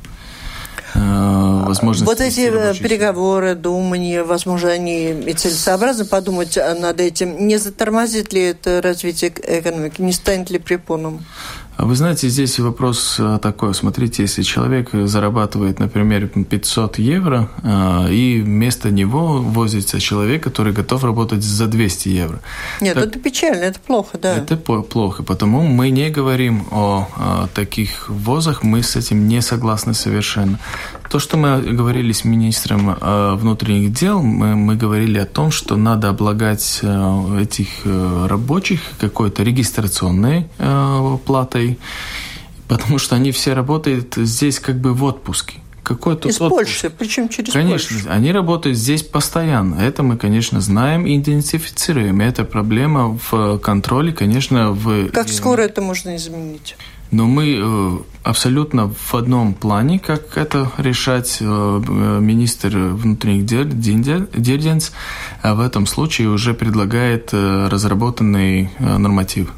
э, 0.94 1.64
возможности. 1.68 2.06
Вот 2.06 2.20
эти 2.20 2.42
э, 2.42 2.74
переговоры, 2.76 3.56
думания, 3.56 4.24
возможно, 4.24 4.72
они 4.72 5.12
и 5.12 5.34
целесообразно 5.34 6.04
подумать 6.04 6.58
над 6.58 7.00
этим. 7.00 7.48
Не 7.48 7.58
затормозит 7.58 8.34
ли 8.34 8.42
это 8.42 8.82
развитие 8.82 9.32
экономики? 9.32 10.02
Не 10.02 10.12
станет 10.12 10.50
ли 10.50 10.60
препоном? 10.60 11.24
А 11.76 11.86
вы 11.86 11.96
знаете, 11.96 12.30
здесь 12.30 12.60
вопрос 12.60 13.18
э, 13.20 13.40
такой. 13.42 13.74
Смотрите, 13.74 14.24
если 14.24 14.44
человек 14.44 14.90
зарабатывает, 14.94 15.80
например, 15.80 16.28
500 16.28 17.00
евро, 17.00 17.50
э, 17.64 18.14
и 18.14 18.42
вместо 18.42 18.92
него 18.92 19.42
возится 19.42 20.00
человек, 20.00 20.44
который 20.44 20.72
готов 20.72 21.04
работать 21.04 21.44
за 21.44 21.68
200 21.68 22.10
евро. 22.10 22.40
Нет, 22.80 22.96
так, 22.96 23.06
это 23.06 23.20
печально, 23.20 23.64
это 23.64 23.80
плохо, 23.80 24.18
да. 24.18 24.36
Это 24.36 24.56
плохо, 24.56 25.24
потому 25.24 25.64
мы 25.64 25.90
не 25.90 26.10
говорим 26.12 26.66
о, 26.72 27.08
о 27.16 27.48
таких 27.54 28.08
ввозах, 28.08 28.64
мы 28.64 28.84
с 28.84 28.96
этим 28.96 29.28
не 29.28 29.42
согласны 29.42 29.94
совершенно. 29.94 30.60
То, 31.14 31.20
что 31.20 31.38
мы 31.38 31.62
говорили 31.62 32.12
с 32.12 32.26
министром 32.26 32.90
э, 32.90 33.36
внутренних 33.36 33.94
дел, 33.94 34.24
мы, 34.24 34.56
мы 34.56 34.76
говорили 34.76 35.20
о 35.20 35.28
том, 35.28 35.52
что 35.52 35.76
надо 35.76 36.10
облагать 36.10 36.82
этих 37.40 37.68
рабочих 37.86 38.82
какой-то 39.00 39.44
регистрационной 39.44 40.48
платой, 41.24 41.78
потому 42.68 42.98
что 42.98 43.16
они 43.16 43.32
все 43.32 43.54
работают 43.54 44.16
здесь 44.16 44.60
как 44.60 44.80
бы 44.80 44.96
в 44.96 45.04
отпуске. 45.04 45.60
Какой 45.84 46.16
тут 46.16 46.32
Из 46.32 46.42
отпуск? 46.42 46.64
Польши, 46.64 46.90
причем 46.90 47.30
через 47.30 47.54
Конечно, 47.54 47.96
Польшу. 47.96 48.10
они 48.10 48.32
работают 48.32 48.78
здесь 48.78 49.04
постоянно. 49.04 49.76
Это 49.82 50.02
мы, 50.02 50.18
конечно, 50.18 50.62
знаем 50.62 51.06
и 51.06 51.18
идентифицируем. 51.18 52.22
Это 52.22 52.44
проблема 52.44 53.20
в 53.30 53.60
контроле, 53.60 54.14
конечно, 54.14 54.72
в... 54.72 55.10
Как 55.10 55.30
скоро 55.30 55.62
это 55.62 55.82
можно 55.82 56.16
изменить? 56.16 56.76
Но 57.14 57.28
мы 57.28 57.60
э, 57.62 57.98
абсолютно 58.24 58.90
в 58.90 59.14
одном 59.14 59.54
плане, 59.54 60.00
как 60.00 60.36
это 60.36 60.72
решать 60.80 61.38
э, 61.42 61.46
министр 62.20 62.76
внутренних 62.76 63.46
дел 63.46 63.66
Дирденс, 63.66 64.92
а 65.44 65.54
в 65.54 65.60
этом 65.60 65.86
случае 65.86 66.30
уже 66.30 66.56
предлагает 66.56 67.30
э, 67.32 67.68
разработанный 67.70 68.72
норматив. 68.80 69.54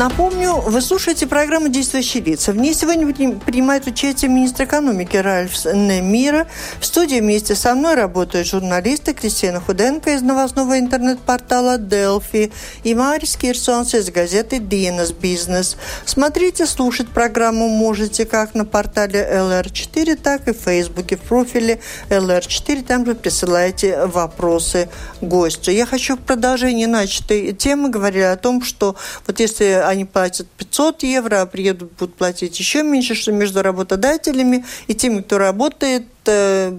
Напомню, 0.00 0.54
вы 0.54 0.80
слушаете 0.80 1.26
программу 1.26 1.68
«Действующие 1.68 2.22
лица». 2.22 2.52
В 2.52 2.56
ней 2.56 2.72
сегодня 2.72 3.06
принимает 3.12 3.86
участие 3.86 4.30
министр 4.30 4.64
экономики 4.64 5.18
Ральф 5.18 5.62
Немира. 5.66 6.46
В 6.80 6.86
студии 6.86 7.20
вместе 7.20 7.54
со 7.54 7.74
мной 7.74 7.96
работают 7.96 8.46
журналисты 8.46 9.12
Кристина 9.12 9.60
Худенко 9.60 10.14
из 10.14 10.22
новостного 10.22 10.78
интернет-портала 10.78 11.76
«Делфи» 11.76 12.50
и 12.82 12.94
Марис 12.94 13.36
Кирсонс 13.36 13.92
из 13.92 14.08
газеты 14.08 14.58
«Динас 14.58 15.12
Бизнес». 15.12 15.76
Смотрите, 16.06 16.64
слушать 16.64 17.10
программу 17.10 17.68
можете 17.68 18.24
как 18.24 18.54
на 18.54 18.64
портале 18.64 19.20
LR4, 19.20 20.16
так 20.16 20.48
и 20.48 20.54
в 20.54 20.60
Фейсбуке 20.62 21.18
в 21.18 21.20
профиле 21.20 21.78
LR4. 22.08 22.84
Там 22.86 23.04
вы 23.04 23.14
присылаете 23.14 24.06
вопросы 24.06 24.88
гостю. 25.20 25.72
Я 25.72 25.84
хочу 25.84 26.16
в 26.16 26.20
продолжении 26.20 26.86
начатой 26.86 27.52
темы 27.52 27.90
говорить 27.90 28.24
о 28.24 28.36
том, 28.38 28.62
что 28.62 28.96
вот 29.26 29.40
если 29.40 29.89
они 29.90 30.04
платят 30.04 30.46
500 30.56 31.02
евро, 31.02 31.42
а 31.42 31.46
приедут, 31.46 31.92
будут 31.98 32.14
платить 32.14 32.58
еще 32.58 32.82
меньше, 32.82 33.14
что 33.14 33.32
между 33.32 33.62
работодателями 33.62 34.64
и 34.86 34.94
теми, 34.94 35.20
кто 35.20 35.38
работает, 35.38 36.06
э, 36.26 36.76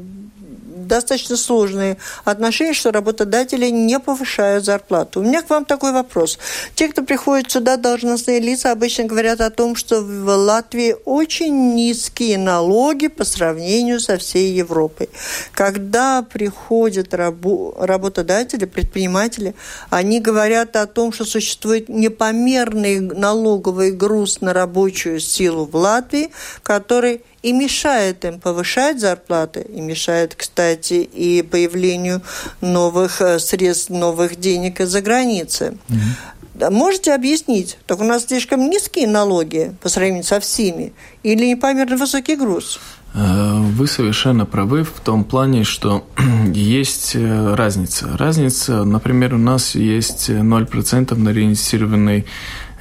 достаточно 0.92 1.38
сложные 1.38 1.98
отношения, 2.26 2.74
что 2.74 2.92
работодатели 2.92 3.68
не 3.68 3.98
повышают 3.98 4.66
зарплату. 4.66 5.22
У 5.22 5.24
меня 5.24 5.42
к 5.42 5.50
вам 5.50 5.64
такой 5.64 5.94
вопрос. 5.94 6.38
Те, 6.76 6.90
кто 6.90 7.04
приходит 7.04 7.50
сюда, 7.50 7.78
должностные 7.78 8.42
лица, 8.42 8.72
обычно 8.72 9.06
говорят 9.06 9.40
о 9.40 9.50
том, 9.50 9.78
что 9.78 10.02
в 10.02 10.28
Латвии 10.28 10.98
очень 11.06 11.76
низкие 11.76 12.38
налоги 12.38 13.08
по 13.08 13.24
сравнению 13.24 14.02
со 14.02 14.18
всей 14.18 14.54
Европой. 14.54 15.10
Когда 15.54 16.24
приходят 16.24 17.14
рабо 17.14 17.74
работодатели, 17.80 18.66
предприниматели, 18.66 19.56
они 19.90 20.20
говорят 20.20 20.76
о 20.76 20.88
том, 20.88 21.14
что 21.14 21.24
существует 21.24 21.88
непомерный 21.88 23.00
налоговый 23.00 23.92
груз 23.92 24.42
на 24.42 24.52
рабочую 24.52 25.22
силу 25.22 25.66
в 25.66 25.74
Латвии, 25.74 26.32
который 26.64 27.22
и 27.44 27.54
мешает 27.54 28.24
им 28.26 28.40
повышать 28.40 29.00
зарплаты, 29.00 29.62
и 29.62 29.82
мешает, 29.82 30.36
кстати, 30.36 30.94
и 30.94 31.42
появлению 31.42 32.22
новых 32.62 33.22
э, 33.22 33.40
средств, 33.40 33.90
новых 33.90 34.40
денег 34.40 34.80
из-за 34.82 35.02
границы. 35.02 35.78
Mm-hmm. 35.90 36.70
Можете 36.70 37.14
объяснить, 37.14 37.78
так 37.88 38.00
у 38.02 38.04
нас 38.04 38.26
слишком 38.26 38.70
низкие 38.70 39.08
налоги 39.08 39.76
по 39.82 39.90
сравнению 39.90 40.24
со 40.24 40.40
всеми, 40.40 40.94
или 41.24 41.46
непомерно 41.46 41.98
высокий 41.98 42.36
груз? 42.36 42.80
Э, 43.14 43.58
вы 43.60 43.88
совершенно 43.88 44.46
правы 44.46 44.84
в 44.84 45.00
том 45.04 45.24
плане, 45.24 45.64
что 45.64 46.08
есть 46.54 47.16
э, 47.16 47.56
разница. 47.56 48.16
Разница, 48.18 48.84
например, 48.84 49.34
у 49.34 49.38
нас 49.38 49.76
есть 49.76 50.30
0% 50.30 51.16
на 51.16 51.30
реинвестированный 51.30 52.26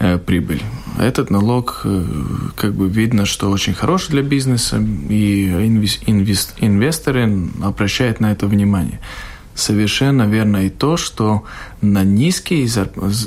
Э, 0.01 0.17
прибыль. 0.17 0.63
Этот 0.99 1.29
налог, 1.29 1.83
э, 1.85 2.05
как 2.57 2.75
бы 2.75 2.89
видно, 2.89 3.27
что 3.27 3.51
очень 3.51 3.75
хороший 3.75 4.13
для 4.13 4.23
бизнеса, 4.23 4.79
и 4.79 5.45
инвест, 6.07 6.55
инвесторы 6.59 7.51
обращают 7.63 8.19
на 8.19 8.33
это 8.33 8.47
внимание. 8.47 8.99
Совершенно 9.55 10.23
верно 10.23 10.65
и 10.65 10.71
то, 10.71 10.97
что 10.97 11.45
на 11.83 12.03
низкие 12.03 12.63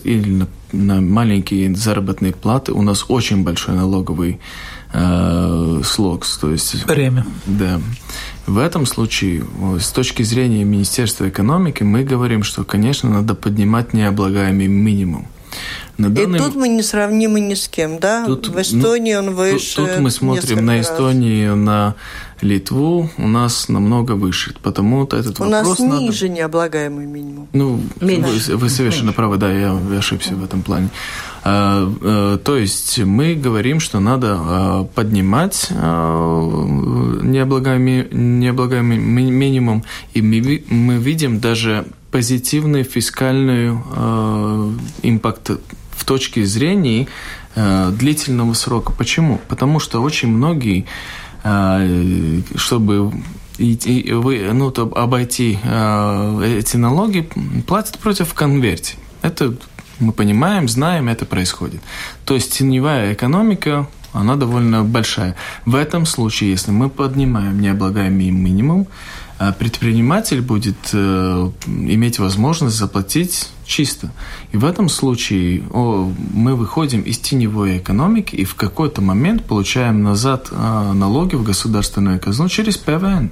или 0.04 0.30
на, 0.32 0.48
на 0.72 1.00
маленькие 1.00 1.76
заработные 1.76 2.34
платы 2.34 2.72
у 2.72 2.82
нас 2.82 3.06
очень 3.08 3.44
большой 3.44 3.76
налоговый 3.76 4.40
э, 4.94 5.82
слог. 5.84 6.26
То 6.42 6.52
есть, 6.52 6.86
Время. 6.88 7.24
Да. 7.46 7.80
В 8.48 8.58
этом 8.58 8.88
случае, 8.88 9.46
с 9.80 9.92
точки 9.92 10.24
зрения 10.24 10.64
Министерства 10.64 11.30
экономики, 11.30 11.84
мы 11.84 12.04
говорим, 12.04 12.42
что, 12.42 12.64
конечно, 12.64 13.12
надо 13.12 13.36
поднимать 13.36 13.94
необлагаемый 13.94 14.68
минимум. 14.68 15.28
На 15.98 16.10
данный... 16.10 16.40
И 16.40 16.42
тут 16.42 16.56
мы 16.56 16.70
не 16.70 16.82
сравнимы 16.82 17.40
ни 17.40 17.54
с 17.54 17.68
кем, 17.68 18.00
да? 18.00 18.26
Тут, 18.26 18.48
в 18.48 18.60
Эстонии 18.60 19.14
он 19.14 19.36
выше. 19.36 19.76
Тут, 19.76 19.90
тут 19.90 20.00
мы 20.00 20.12
смотрим 20.12 20.66
на 20.66 20.82
Эстонию, 20.82 21.52
раз. 21.52 21.60
на 21.60 21.96
Литву, 22.42 23.10
у 23.18 23.28
нас 23.28 23.70
намного 23.70 24.14
выше. 24.14 24.54
Потому-то 24.62 25.18
этот 25.18 25.40
у 25.40 25.44
вопрос 25.44 25.80
У 25.80 25.84
нас 25.84 25.92
надо... 25.92 26.02
ниже 26.02 26.30
необлагаемый 26.30 27.06
минимум. 27.06 27.48
Ну, 27.54 27.80
Меньше. 28.02 28.52
Вы, 28.52 28.58
вы 28.58 28.70
совершенно 28.70 29.06
Меньше. 29.06 29.16
правы, 29.16 29.38
да, 29.38 29.52
я 29.52 29.80
ошибся 29.98 30.36
в 30.36 30.44
этом 30.44 30.64
плане. 30.64 30.90
А, 31.44 31.92
а, 32.02 32.38
то 32.38 32.58
есть 32.58 33.00
мы 33.00 33.36
говорим, 33.36 33.80
что 33.80 34.00
надо 34.00 34.38
а, 34.40 34.84
поднимать 34.96 35.68
а, 35.72 37.22
необлагаемый, 37.22 38.08
необлагаемый 38.12 38.98
минимум, 38.98 39.84
и 40.14 40.22
мы, 40.22 40.64
мы 40.70 40.96
видим 40.98 41.40
даже 41.40 41.86
позитивный 42.12 42.84
фискальный 42.84 43.76
э, 43.76 44.72
импакт 45.02 45.50
в 45.96 46.06
точке 46.06 46.46
зрения 46.46 47.08
э, 47.56 47.92
длительного 47.92 48.54
срока. 48.54 48.92
Почему? 48.92 49.40
Потому 49.48 49.80
что 49.80 50.02
очень 50.02 50.30
многие, 50.30 50.86
э, 51.44 52.42
чтобы 52.56 53.14
и, 53.58 53.74
и 53.74 54.12
вы, 54.14 54.50
ну, 54.54 54.72
то 54.72 54.92
обойти 54.96 55.60
э, 55.64 56.58
эти 56.60 56.78
налоги, 56.78 57.30
платят 57.68 58.00
против 58.00 58.34
конверте. 58.34 58.96
Это 59.22 59.56
мы 60.00 60.12
понимаем, 60.12 60.68
знаем, 60.68 61.08
это 61.08 61.26
происходит. 61.26 61.82
То 62.26 62.34
есть 62.34 62.58
теневая 62.58 63.14
экономика, 63.14 63.88
она 64.12 64.36
довольно 64.36 64.84
большая. 64.84 65.36
В 65.66 65.76
этом 65.76 66.06
случае, 66.06 66.52
если 66.52 66.72
мы 66.72 66.90
поднимаем 66.90 67.60
необлагаемый 67.60 68.30
минимум, 68.32 68.88
а 69.40 69.52
предприниматель 69.52 70.42
будет 70.42 70.78
э, 70.94 71.52
иметь 71.66 72.20
возможность 72.20 72.76
заплатить 72.76 73.50
чисто. 73.66 74.12
И 74.52 74.58
в 74.58 74.66
этом 74.66 74.90
случае 74.90 75.64
о, 75.72 76.12
мы 76.34 76.56
выходим 76.56 77.02
из 77.02 77.20
теневой 77.20 77.78
экономики 77.78 78.36
и 78.36 78.46
в 78.46 78.56
какой-то 78.56 79.02
момент 79.02 79.46
получаем 79.46 80.04
назад 80.04 80.50
э, 80.52 80.92
налоги 80.94 81.36
в 81.36 81.44
государственную 81.44 82.20
казну 82.20 82.50
через 82.50 82.78
ПВН 82.78 83.32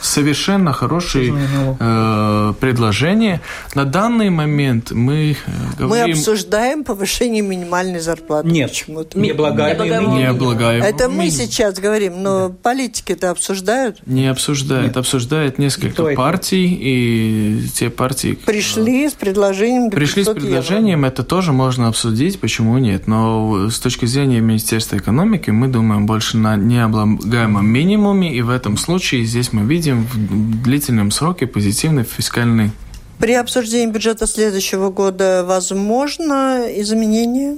совершенно 0.00 0.72
хорошие 0.72 1.34
э, 1.78 2.54
предложения. 2.60 3.40
На 3.74 3.84
данный 3.84 4.30
момент 4.30 4.92
мы 4.92 5.32
э, 5.32 5.36
говорим... 5.78 6.06
Мы 6.06 6.12
обсуждаем 6.12 6.84
повышение 6.84 7.42
минимальной 7.42 8.00
зарплаты. 8.00 8.48
Нет, 8.48 8.70
почему-то. 8.70 9.18
не 9.18 9.30
облагаемый 9.30 10.88
Это 10.88 11.08
мы 11.08 11.30
сейчас 11.30 11.78
говорим, 11.78 12.22
но 12.22 12.48
да. 12.48 12.54
политики 12.62 13.12
это 13.12 13.30
обсуждают? 13.30 13.98
Не 14.06 14.28
обсуждают. 14.28 14.88
Нет. 14.88 14.96
Обсуждает 14.96 15.58
несколько 15.58 15.92
Кто 15.92 16.14
партий, 16.14 16.74
это? 16.74 16.82
и 16.82 17.68
те 17.74 17.90
партии... 17.90 18.34
Пришли 18.34 19.08
с 19.08 19.14
предложением 19.14 19.90
Пришли 19.90 20.24
с 20.24 20.28
предложением, 20.28 21.00
евро. 21.00 21.08
это 21.08 21.22
тоже 21.22 21.52
можно 21.52 21.88
обсудить, 21.88 22.40
почему 22.40 22.78
нет. 22.78 23.06
Но 23.06 23.68
с 23.70 23.78
точки 23.80 24.06
зрения 24.06 24.40
Министерства 24.40 24.96
экономики 24.96 25.50
мы 25.50 25.68
думаем 25.68 26.06
больше 26.06 26.36
на 26.36 26.56
необлагаемом 26.56 27.66
минимуме, 27.66 28.34
и 28.34 28.42
в 28.42 28.50
этом 28.50 28.76
случае 28.76 29.24
здесь 29.24 29.52
мы 29.52 29.62
видим 29.62 29.87
видим 29.88 30.06
в 30.06 30.62
длительном 30.62 31.10
сроке 31.10 31.46
позитивный 31.46 32.04
фискальный 32.04 32.70
при 33.18 33.34
обсуждении 33.34 33.92
бюджета 33.92 34.28
следующего 34.28 34.90
года 34.90 35.44
возможно 35.44 36.66
изменение? 36.76 37.56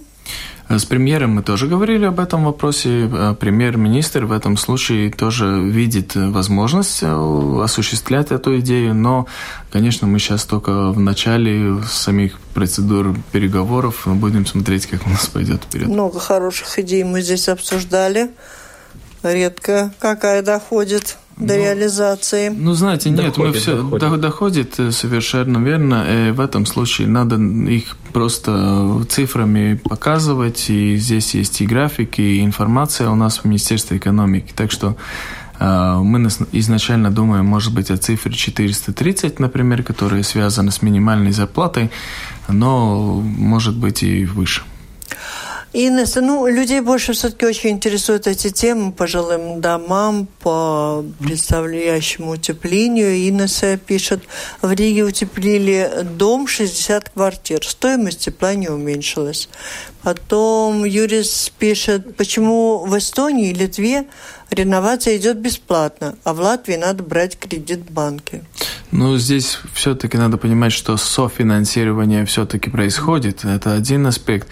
С 0.70 0.86
премьером 0.86 1.32
мы 1.34 1.42
тоже 1.42 1.66
говорили 1.66 2.06
об 2.06 2.18
этом 2.18 2.44
вопросе. 2.44 3.10
Э, 3.12 3.34
премьер-министр 3.38 4.24
в 4.24 4.32
этом 4.32 4.56
случае 4.56 5.10
тоже 5.10 5.60
видит 5.60 6.14
возможность 6.14 7.00
э, 7.02 7.60
осуществлять 7.62 8.30
эту 8.30 8.58
идею, 8.60 8.94
но, 8.94 9.26
конечно, 9.70 10.06
мы 10.06 10.18
сейчас 10.18 10.44
только 10.44 10.92
в 10.92 10.98
начале 10.98 11.82
самих 11.82 12.40
процедур 12.54 13.14
переговоров 13.30 14.04
будем 14.06 14.46
смотреть, 14.46 14.86
как 14.86 15.06
у 15.06 15.10
нас 15.10 15.26
пойдет 15.26 15.64
вперед. 15.64 15.88
Много 15.88 16.20
хороших 16.20 16.78
идей 16.78 17.04
мы 17.04 17.20
здесь 17.20 17.50
обсуждали. 17.50 18.30
Редко 19.22 19.92
какая 19.98 20.40
доходит 20.42 21.18
до 21.40 21.54
ну, 21.54 21.60
реализации? 21.60 22.48
Ну, 22.50 22.72
знаете, 22.74 23.10
нет, 23.10 23.26
доходит, 23.26 23.38
мы 23.38 23.52
все 23.52 23.76
доходит. 23.82 24.20
доходит 24.20 24.80
э, 24.80 24.92
совершенно 24.92 25.58
верно. 25.58 26.04
И 26.06 26.28
э, 26.28 26.32
в 26.32 26.40
этом 26.40 26.66
случае 26.66 27.08
надо 27.08 27.36
их 27.36 27.96
просто 28.12 29.04
цифрами 29.08 29.80
показывать. 29.82 30.70
И 30.70 30.96
здесь 30.96 31.34
есть 31.34 31.60
и 31.60 31.66
графики, 31.66 32.20
и 32.20 32.44
информация 32.44 33.08
у 33.10 33.14
нас 33.14 33.38
в 33.38 33.44
Министерстве 33.46 33.96
экономики. 33.96 34.52
Так 34.54 34.70
что 34.70 34.96
э, 35.58 35.98
мы 36.02 36.28
изначально 36.52 37.10
думаем, 37.10 37.46
может 37.46 37.74
быть, 37.74 37.90
о 37.90 37.96
цифре 37.96 38.32
430, 38.32 39.40
например, 39.40 39.82
которая 39.82 40.22
связана 40.22 40.70
с 40.70 40.82
минимальной 40.82 41.32
зарплатой, 41.32 41.90
но 42.48 43.20
может 43.20 43.76
быть 43.76 44.02
и 44.02 44.24
выше. 44.24 44.62
Инесса, 45.72 46.20
ну, 46.20 46.48
людей 46.48 46.80
больше 46.80 47.12
все-таки 47.12 47.46
очень 47.46 47.70
интересуют 47.70 48.26
эти 48.26 48.50
темы 48.50 48.90
по 48.90 49.06
жилым 49.06 49.60
домам, 49.60 50.26
по 50.40 51.04
представляющему 51.20 52.32
утеплению. 52.32 53.14
Инесса 53.28 53.76
пишет, 53.76 54.24
в 54.62 54.72
Риге 54.72 55.04
утеплили 55.04 55.88
дом 56.02 56.48
60 56.48 57.10
квартир, 57.10 57.64
стоимость 57.64 58.20
тепла 58.20 58.54
не 58.54 58.68
уменьшилась. 58.68 59.48
Потом 60.02 60.84
Юрис 60.84 61.52
пишет, 61.56 62.16
почему 62.16 62.78
в 62.78 62.98
Эстонии 62.98 63.50
и 63.50 63.54
Литве 63.54 64.06
реновация 64.50 65.16
идет 65.16 65.38
бесплатно, 65.38 66.16
а 66.24 66.34
в 66.34 66.40
Латвии 66.40 66.76
надо 66.76 67.02
брать 67.02 67.38
кредит 67.38 67.80
в 67.88 67.92
банке. 67.92 68.42
Ну, 68.90 69.16
здесь 69.16 69.58
все-таки 69.72 70.16
надо 70.16 70.36
понимать, 70.36 70.72
что 70.72 70.96
софинансирование 70.96 72.24
все-таки 72.24 72.70
происходит. 72.70 73.44
Это 73.44 73.74
один 73.74 74.06
аспект. 74.06 74.48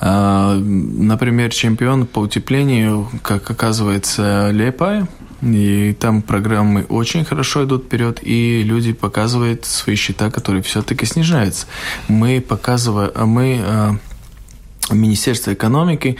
А, 0.00 0.54
например, 0.54 1.50
чемпион 1.50 2.06
по 2.06 2.20
утеплению, 2.20 3.10
как 3.22 3.50
оказывается, 3.50 4.50
Лепая, 4.50 5.08
и 5.42 5.96
там 5.98 6.22
программы 6.22 6.84
очень 6.88 7.24
хорошо 7.24 7.64
идут 7.64 7.84
вперед, 7.84 8.20
и 8.22 8.62
люди 8.62 8.92
показывают 8.92 9.64
свои 9.64 9.96
счета, 9.96 10.30
которые 10.30 10.62
все-таки 10.62 11.06
снижаются. 11.06 11.66
Мы 12.08 12.40
показываем, 12.40 13.28
мы 13.28 13.60
а, 13.64 13.96
Министерство 14.90 15.52
экономики 15.52 16.16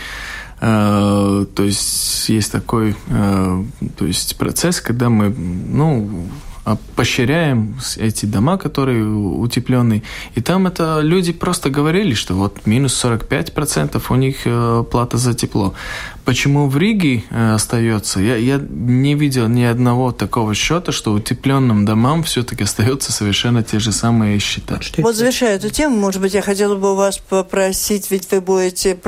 то 0.60 1.46
есть 1.58 2.28
есть 2.28 2.52
такой 2.52 2.94
то 3.08 4.06
есть 4.06 4.36
процесс, 4.36 4.80
когда 4.80 5.08
мы 5.08 5.30
ну, 5.30 6.28
а, 6.64 6.76
поощряем 6.94 7.74
эти 7.96 8.26
дома, 8.26 8.58
которые 8.58 9.04
утепленные. 9.04 10.02
И 10.34 10.40
там 10.40 10.66
это 10.66 11.00
люди 11.00 11.32
просто 11.32 11.70
говорили, 11.70 12.14
что 12.14 12.34
вот 12.34 12.66
минус 12.66 13.04
45% 13.04 14.02
у 14.10 14.14
них 14.16 14.36
э, 14.44 14.84
плата 14.90 15.16
за 15.16 15.34
тепло. 15.34 15.74
Почему 16.24 16.68
в 16.68 16.76
Риге 16.76 17.24
э, 17.30 17.54
остается? 17.54 18.20
Я, 18.20 18.36
я 18.36 18.60
не 18.60 19.14
видел 19.14 19.48
ни 19.48 19.62
одного 19.62 20.12
такого 20.12 20.54
счета, 20.54 20.92
что 20.92 21.12
утепленным 21.12 21.84
домам 21.84 22.22
все-таки 22.22 22.64
остаются 22.64 23.12
совершенно 23.12 23.62
те 23.62 23.78
же 23.78 23.92
самые 23.92 24.38
счета. 24.38 24.80
Вот 24.98 25.16
завершая 25.16 25.56
эту 25.56 25.70
тему, 25.70 25.96
может 25.96 26.20
быть, 26.20 26.34
я 26.34 26.42
хотела 26.42 26.76
бы 26.76 26.92
у 26.92 26.94
вас 26.94 27.18
попросить, 27.18 28.10
ведь 28.10 28.30
вы 28.30 28.40
будете 28.40 28.98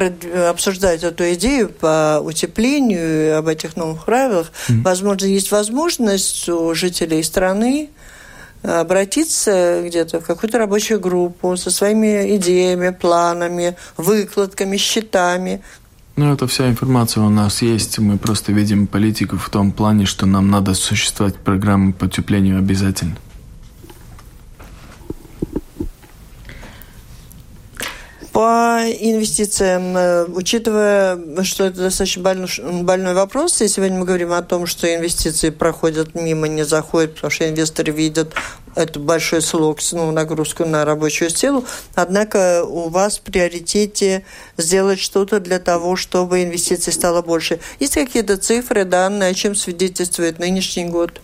обсуждать 0.48 1.02
эту 1.02 1.32
идею 1.34 1.68
по 1.68 2.20
утеплению 2.22 3.38
об 3.38 3.48
этих 3.48 3.76
новых 3.76 4.04
правилах. 4.04 4.52
Mm-hmm. 4.68 4.82
Возможно, 4.82 5.26
есть 5.26 5.50
возможность 5.50 6.48
у 6.48 6.74
жителей 6.74 7.22
страны 7.22 7.90
обратиться 8.62 9.82
где-то 9.84 10.20
в 10.20 10.24
какую-то 10.24 10.58
рабочую 10.58 11.00
группу 11.00 11.56
со 11.56 11.70
своими 11.70 12.36
идеями, 12.36 12.90
планами, 12.90 13.76
выкладками, 13.96 14.76
счетами, 14.76 15.62
ну, 16.16 16.32
эта 16.32 16.46
вся 16.46 16.68
информация 16.68 17.22
у 17.22 17.30
нас 17.30 17.62
есть. 17.62 17.98
Мы 17.98 18.18
просто 18.18 18.52
видим 18.52 18.86
политику 18.86 19.36
в 19.36 19.48
том 19.50 19.72
плане, 19.72 20.06
что 20.06 20.26
нам 20.26 20.50
надо 20.50 20.74
существовать 20.74 21.36
программы 21.36 21.92
по 21.92 22.04
утеплению 22.04 22.58
обязательно. 22.58 23.16
По 28.32 28.80
инвестициям, 28.88 29.94
э, 29.94 30.24
учитывая, 30.24 31.18
что 31.44 31.64
это 31.64 31.82
достаточно 31.82 32.22
больной, 32.22 32.48
больной 32.82 33.12
вопрос, 33.12 33.60
и 33.60 33.68
сегодня 33.68 33.98
мы 33.98 34.06
говорим 34.06 34.32
о 34.32 34.40
том, 34.42 34.66
что 34.66 34.92
инвестиции 34.92 35.50
проходят 35.50 36.14
мимо, 36.14 36.48
не 36.48 36.64
заходят, 36.64 37.16
потому 37.16 37.30
что 37.30 37.46
инвесторы 37.46 37.92
видят 37.92 38.32
это 38.74 38.98
большой 38.98 39.42
слог, 39.42 39.80
ну, 39.92 40.10
нагрузку 40.12 40.64
на 40.64 40.86
рабочую 40.86 41.28
силу. 41.28 41.66
Однако 41.94 42.64
у 42.64 42.88
вас 42.88 43.18
в 43.18 43.20
приоритете 43.20 44.24
сделать 44.56 44.98
что-то 44.98 45.38
для 45.38 45.58
того, 45.58 45.96
чтобы 45.96 46.42
инвестиций 46.42 46.92
стало 46.94 47.20
больше. 47.20 47.60
Есть 47.80 47.94
какие-то 47.94 48.38
цифры, 48.38 48.84
данные, 48.84 49.30
о 49.30 49.34
чем 49.34 49.54
свидетельствует 49.54 50.38
нынешний 50.38 50.86
год? 50.86 51.20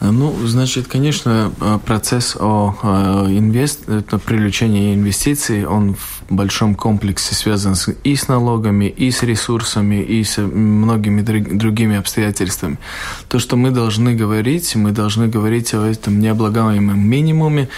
Ну, 0.00 0.32
значит, 0.46 0.86
конечно, 0.86 1.52
э, 1.60 1.78
процесс 1.84 2.36
о 2.38 2.74
э, 2.82 3.36
инвест... 3.36 3.88
это 3.88 4.18
привлечение 4.18 4.94
инвестиций, 4.94 5.66
он 5.66 5.94
в 5.94 6.22
большом 6.30 6.76
комплексе 6.76 7.34
связан 7.34 7.74
с... 7.74 7.88
и 8.04 8.14
с 8.14 8.28
налогами, 8.28 8.84
и 8.84 9.10
с 9.10 9.24
ресурсами, 9.24 9.96
и 10.00 10.22
с 10.22 10.38
многими 10.38 11.22
другими 11.22 11.96
обстоятельствами. 11.96 12.78
То, 13.28 13.40
что 13.40 13.56
мы 13.56 13.72
должны 13.72 14.14
говорить, 14.14 14.76
мы 14.76 14.92
должны 14.92 15.26
говорить 15.26 15.74
о 15.74 15.84
этом 15.84 16.20
необлагаемом 16.20 17.00
минимуме, 17.00 17.68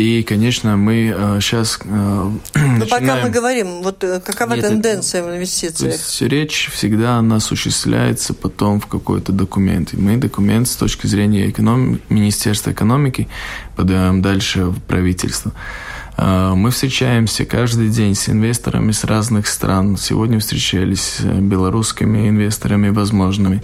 и, 0.00 0.22
конечно, 0.22 0.76
мы 0.76 1.38
сейчас 1.40 1.78
Но 1.84 2.32
начинаем... 2.54 2.88
пока 2.88 3.16
мы 3.22 3.30
говорим, 3.30 3.82
вот 3.82 4.02
э, 4.04 4.20
какова 4.20 4.54
Нет, 4.54 4.66
тенденция 4.66 5.22
в 5.22 5.30
инвестициях? 5.30 5.92
Есть 5.92 6.22
речь 6.22 6.70
всегда 6.72 7.18
она 7.18 7.36
осуществляется 7.36 8.34
потом 8.34 8.80
в 8.80 8.86
какой-то 8.86 9.32
документ. 9.32 9.92
И 9.94 9.96
мы 9.96 10.16
документ 10.16 10.68
с 10.68 10.76
точки 10.76 11.06
зрения 11.06 11.50
эконом... 11.50 12.00
Министерства 12.08 12.72
экономики 12.72 13.28
подаем 13.76 14.22
дальше 14.22 14.64
в 14.64 14.80
правительство. 14.80 15.52
А, 16.22 16.54
мы 16.54 16.70
встречаемся 16.70 17.46
каждый 17.46 17.88
день 17.88 18.14
с 18.14 18.28
инвесторами 18.28 18.92
с 18.92 19.04
разных 19.04 19.46
стран. 19.46 19.96
Сегодня 19.96 20.38
встречались 20.38 21.16
с 21.18 21.22
белорусскими 21.22 22.28
инвесторами 22.28 22.90
возможными. 22.90 23.62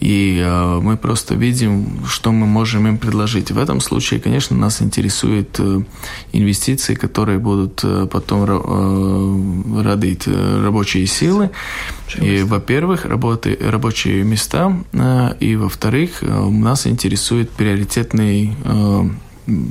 И 0.00 0.38
а, 0.44 0.80
мы 0.80 0.98
просто 0.98 1.34
видим, 1.34 2.04
что 2.06 2.30
мы 2.30 2.46
можем 2.46 2.86
им 2.86 2.98
предложить. 2.98 3.50
В 3.50 3.58
этом 3.58 3.80
случае, 3.80 4.20
конечно, 4.20 4.54
нас 4.54 4.82
интересуют 4.82 5.56
э, 5.58 5.80
инвестиции, 6.32 6.94
которые 6.94 7.38
будут 7.38 7.80
э, 7.82 8.06
потом 8.12 8.44
э, 8.44 9.82
родить 9.82 10.28
рабочие 10.28 11.06
силы. 11.06 11.50
И, 12.20 12.42
во-первых, 12.42 13.06
работы, 13.06 13.58
рабочие 13.58 14.22
места, 14.24 14.76
и, 15.40 15.56
во-вторых, 15.56 16.22
нас 16.22 16.86
интересует 16.86 17.50
приоритетный 17.50 18.54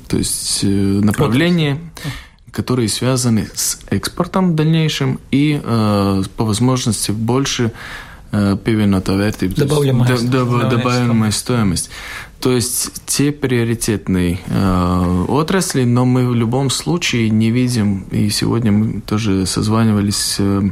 то 0.08 0.18
есть 0.18 0.64
направления, 0.64 1.80
которые 2.52 2.88
связаны 2.88 3.50
с 3.54 3.80
экспортом 3.90 4.56
дальнейшим 4.56 5.20
и 5.32 5.60
э, 5.64 6.24
по 6.38 6.46
возможности 6.46 7.12
больше 7.12 7.72
э, 8.32 8.58
пивената 8.64 9.14
вертības, 9.14 9.58
добавляемая, 9.58 10.18
добавляемая, 10.18 10.70
добавляемая 10.70 11.32
стоимость. 11.32 11.90
То 12.44 12.52
есть 12.52 12.92
те 13.06 13.32
приоритетные 13.32 14.38
э, 14.48 15.26
отрасли, 15.30 15.86
но 15.86 16.06
мы 16.06 16.28
в 16.28 16.36
любом 16.36 16.70
случае 16.70 17.30
не 17.30 17.52
видим, 17.52 18.06
и 18.12 18.30
сегодня 18.30 18.72
мы 18.72 19.02
тоже 19.02 19.46
созванивались 19.46 20.18
с 20.18 20.36
э, 20.40 20.70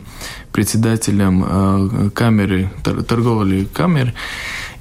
председателем 0.51 1.45
э, 1.47 2.09
камеры, 2.13 2.69
торговли 3.07 3.67
камер, 3.73 4.13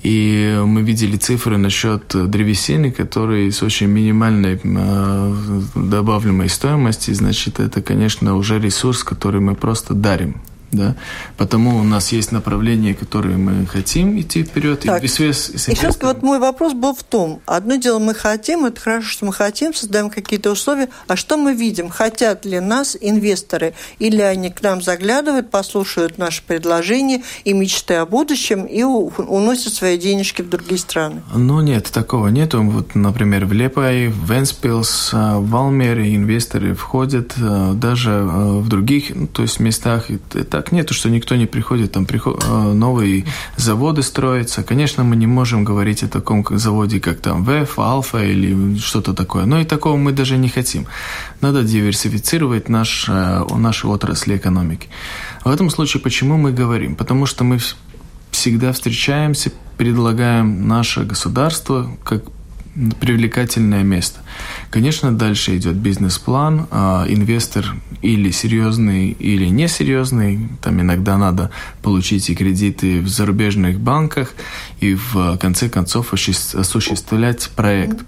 и 0.02 0.62
мы 0.64 0.82
видели 0.82 1.16
цифры 1.16 1.58
насчет 1.58 2.02
древесины, 2.08 2.90
которые 2.90 3.52
с 3.52 3.62
очень 3.62 3.88
минимальной 3.88 4.60
э, 4.62 5.60
добавляемой 5.74 6.48
стоимостью. 6.48 7.14
Значит, 7.14 7.60
это, 7.60 7.82
конечно, 7.82 8.36
уже 8.36 8.58
ресурс, 8.58 9.04
который 9.04 9.40
мы 9.40 9.54
просто 9.54 9.94
дарим 9.94 10.36
да, 10.72 10.94
потому 11.36 11.78
у 11.78 11.82
нас 11.82 12.12
есть 12.12 12.32
направление, 12.32 12.94
которое 12.94 13.36
мы 13.36 13.66
хотим 13.66 14.18
идти 14.20 14.44
вперед. 14.44 14.80
Так, 14.80 15.02
и, 15.02 15.08
связь, 15.08 15.50
и 15.50 15.58
сейчас 15.58 15.98
вот 16.00 16.22
мой 16.22 16.38
вопрос 16.38 16.74
был 16.74 16.94
в 16.94 17.02
том, 17.02 17.40
одно 17.46 17.76
дело 17.76 17.98
мы 17.98 18.14
хотим, 18.14 18.64
это 18.64 18.80
хорошо, 18.80 19.08
что 19.08 19.26
мы 19.26 19.32
хотим, 19.32 19.74
создаем 19.74 20.10
какие-то 20.10 20.50
условия, 20.50 20.88
а 21.08 21.16
что 21.16 21.36
мы 21.36 21.54
видим? 21.54 21.88
Хотят 21.88 22.44
ли 22.44 22.60
нас 22.60 22.96
инвесторы? 23.00 23.74
Или 23.98 24.20
они 24.20 24.50
к 24.50 24.62
нам 24.62 24.80
заглядывают, 24.82 25.50
послушают 25.50 26.18
наши 26.18 26.42
предложения 26.42 27.22
и 27.44 27.52
мечты 27.52 27.94
о 27.94 28.06
будущем 28.06 28.64
и 28.64 28.82
уносят 28.82 29.74
свои 29.74 29.98
денежки 29.98 30.42
в 30.42 30.48
другие 30.48 30.78
страны? 30.78 31.22
Ну 31.34 31.60
нет, 31.60 31.90
такого 31.92 32.28
нету. 32.28 32.62
Вот, 32.62 32.94
например, 32.94 33.46
в 33.46 33.52
Лепай, 33.52 34.08
в 34.08 34.30
Венспилс, 34.30 35.10
э, 35.12 35.36
в 35.36 35.48
Валмере 35.50 36.14
инвесторы 36.14 36.74
входят 36.74 37.34
э, 37.36 37.72
даже 37.74 38.10
э, 38.10 38.58
в 38.60 38.68
других, 38.68 39.14
ну, 39.14 39.26
то 39.26 39.42
есть 39.42 39.60
местах. 39.60 40.10
Это 40.34 40.59
так 40.60 40.72
нету, 40.72 40.94
что 40.94 41.08
никто 41.08 41.36
не 41.36 41.46
приходит, 41.46 41.92
там 41.92 42.04
приход, 42.04 42.44
э, 42.46 42.72
новые 42.72 43.24
заводы 43.56 44.02
строятся. 44.02 44.62
Конечно, 44.62 45.04
мы 45.04 45.16
не 45.16 45.26
можем 45.26 45.64
говорить 45.64 46.02
о 46.02 46.08
таком 46.08 46.44
заводе, 46.50 47.00
как 47.00 47.20
там 47.20 47.44
ВЭФ, 47.44 47.78
Алфа 47.78 48.18
или 48.18 48.76
что-то 48.78 49.14
такое. 49.14 49.46
Но 49.46 49.58
и 49.60 49.64
такого 49.64 49.96
мы 49.96 50.12
даже 50.12 50.36
не 50.36 50.48
хотим. 50.48 50.86
Надо 51.40 51.62
диверсифицировать 51.62 52.68
наш, 52.68 53.08
э, 53.08 53.44
наши 53.56 53.86
отрасли 53.86 54.36
экономики. 54.36 54.88
В 55.44 55.50
этом 55.50 55.70
случае 55.70 56.02
почему 56.02 56.36
мы 56.36 56.52
говорим? 56.52 56.94
Потому 56.94 57.26
что 57.26 57.44
мы 57.44 57.58
всегда 58.30 58.72
встречаемся, 58.72 59.50
предлагаем 59.78 60.68
наше 60.68 61.04
государство 61.04 61.90
как 62.04 62.22
привлекательное 63.00 63.82
место. 63.82 64.20
Конечно, 64.70 65.12
дальше 65.12 65.56
идет 65.56 65.76
бизнес-план, 65.76 66.66
а 66.70 67.04
инвестор 67.08 67.74
или 68.02 68.30
серьезный, 68.30 69.10
или 69.10 69.46
несерьезный. 69.46 70.48
Там 70.62 70.80
иногда 70.80 71.18
надо 71.18 71.50
получить 71.82 72.30
и 72.30 72.34
кредиты 72.34 73.00
в 73.00 73.08
зарубежных 73.08 73.80
банках, 73.80 74.34
и 74.80 74.94
в 74.94 75.36
конце 75.38 75.68
концов 75.68 76.12
осуществлять 76.12 77.50
проект. 77.56 78.04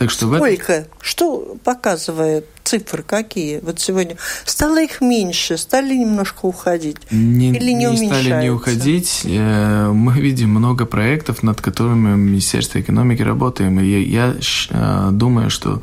Так 0.00 0.10
что 0.10 0.34
Сколько? 0.34 0.86
В 0.98 1.06
Что 1.06 1.58
показывает 1.62 2.46
цифры 2.64 3.02
какие? 3.02 3.58
Вот 3.58 3.80
сегодня 3.80 4.16
стало 4.46 4.82
их 4.82 5.02
меньше, 5.02 5.58
стали 5.58 5.94
немножко 5.94 6.46
уходить 6.46 6.96
не, 7.10 7.50
или 7.50 7.72
не, 7.72 7.84
не 7.84 8.06
стали 8.06 8.44
не 8.44 8.48
уходить. 8.48 9.20
Э, 9.24 9.90
мы 9.92 10.14
видим 10.14 10.48
много 10.48 10.86
проектов, 10.86 11.42
над 11.42 11.60
которыми 11.60 12.16
Министерство 12.16 12.80
экономики 12.80 13.20
работаем. 13.20 13.78
И 13.78 14.02
я 14.04 14.36
э, 14.70 15.08
думаю, 15.12 15.50
что 15.50 15.82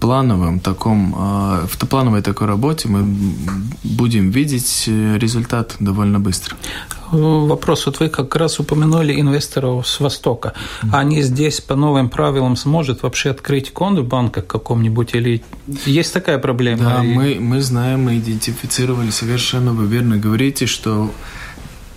плановом 0.00 0.60
таком, 0.60 1.12
в 1.12 1.78
плановой 1.88 2.22
такой 2.22 2.46
работе 2.46 2.88
мы 2.88 3.04
будем 3.82 4.30
видеть 4.30 4.84
результат 4.86 5.76
довольно 5.80 6.20
быстро 6.20 6.56
вопрос. 7.12 7.86
Вот 7.86 8.00
вы 8.00 8.08
как 8.08 8.34
раз 8.36 8.58
упомянули 8.60 9.20
инвесторов 9.20 9.86
с 9.86 10.00
Востока. 10.00 10.54
Они 10.92 11.22
здесь 11.22 11.60
по 11.60 11.76
новым 11.76 12.08
правилам 12.08 12.56
сможет 12.56 13.02
вообще 13.02 13.30
открыть 13.30 13.72
конт 13.72 13.98
в 13.98 14.04
банке 14.04 14.42
каком-нибудь 14.42 15.14
или 15.14 15.42
есть 15.86 16.12
такая 16.12 16.38
проблема? 16.38 16.82
Да, 16.82 17.02
мы, 17.02 17.38
мы 17.40 17.60
знаем, 17.60 18.04
мы 18.04 18.18
идентифицировали 18.18 19.10
совершенно 19.10 19.72
вы 19.72 19.86
верно 19.86 20.16
говорите, 20.16 20.66
что 20.66 21.10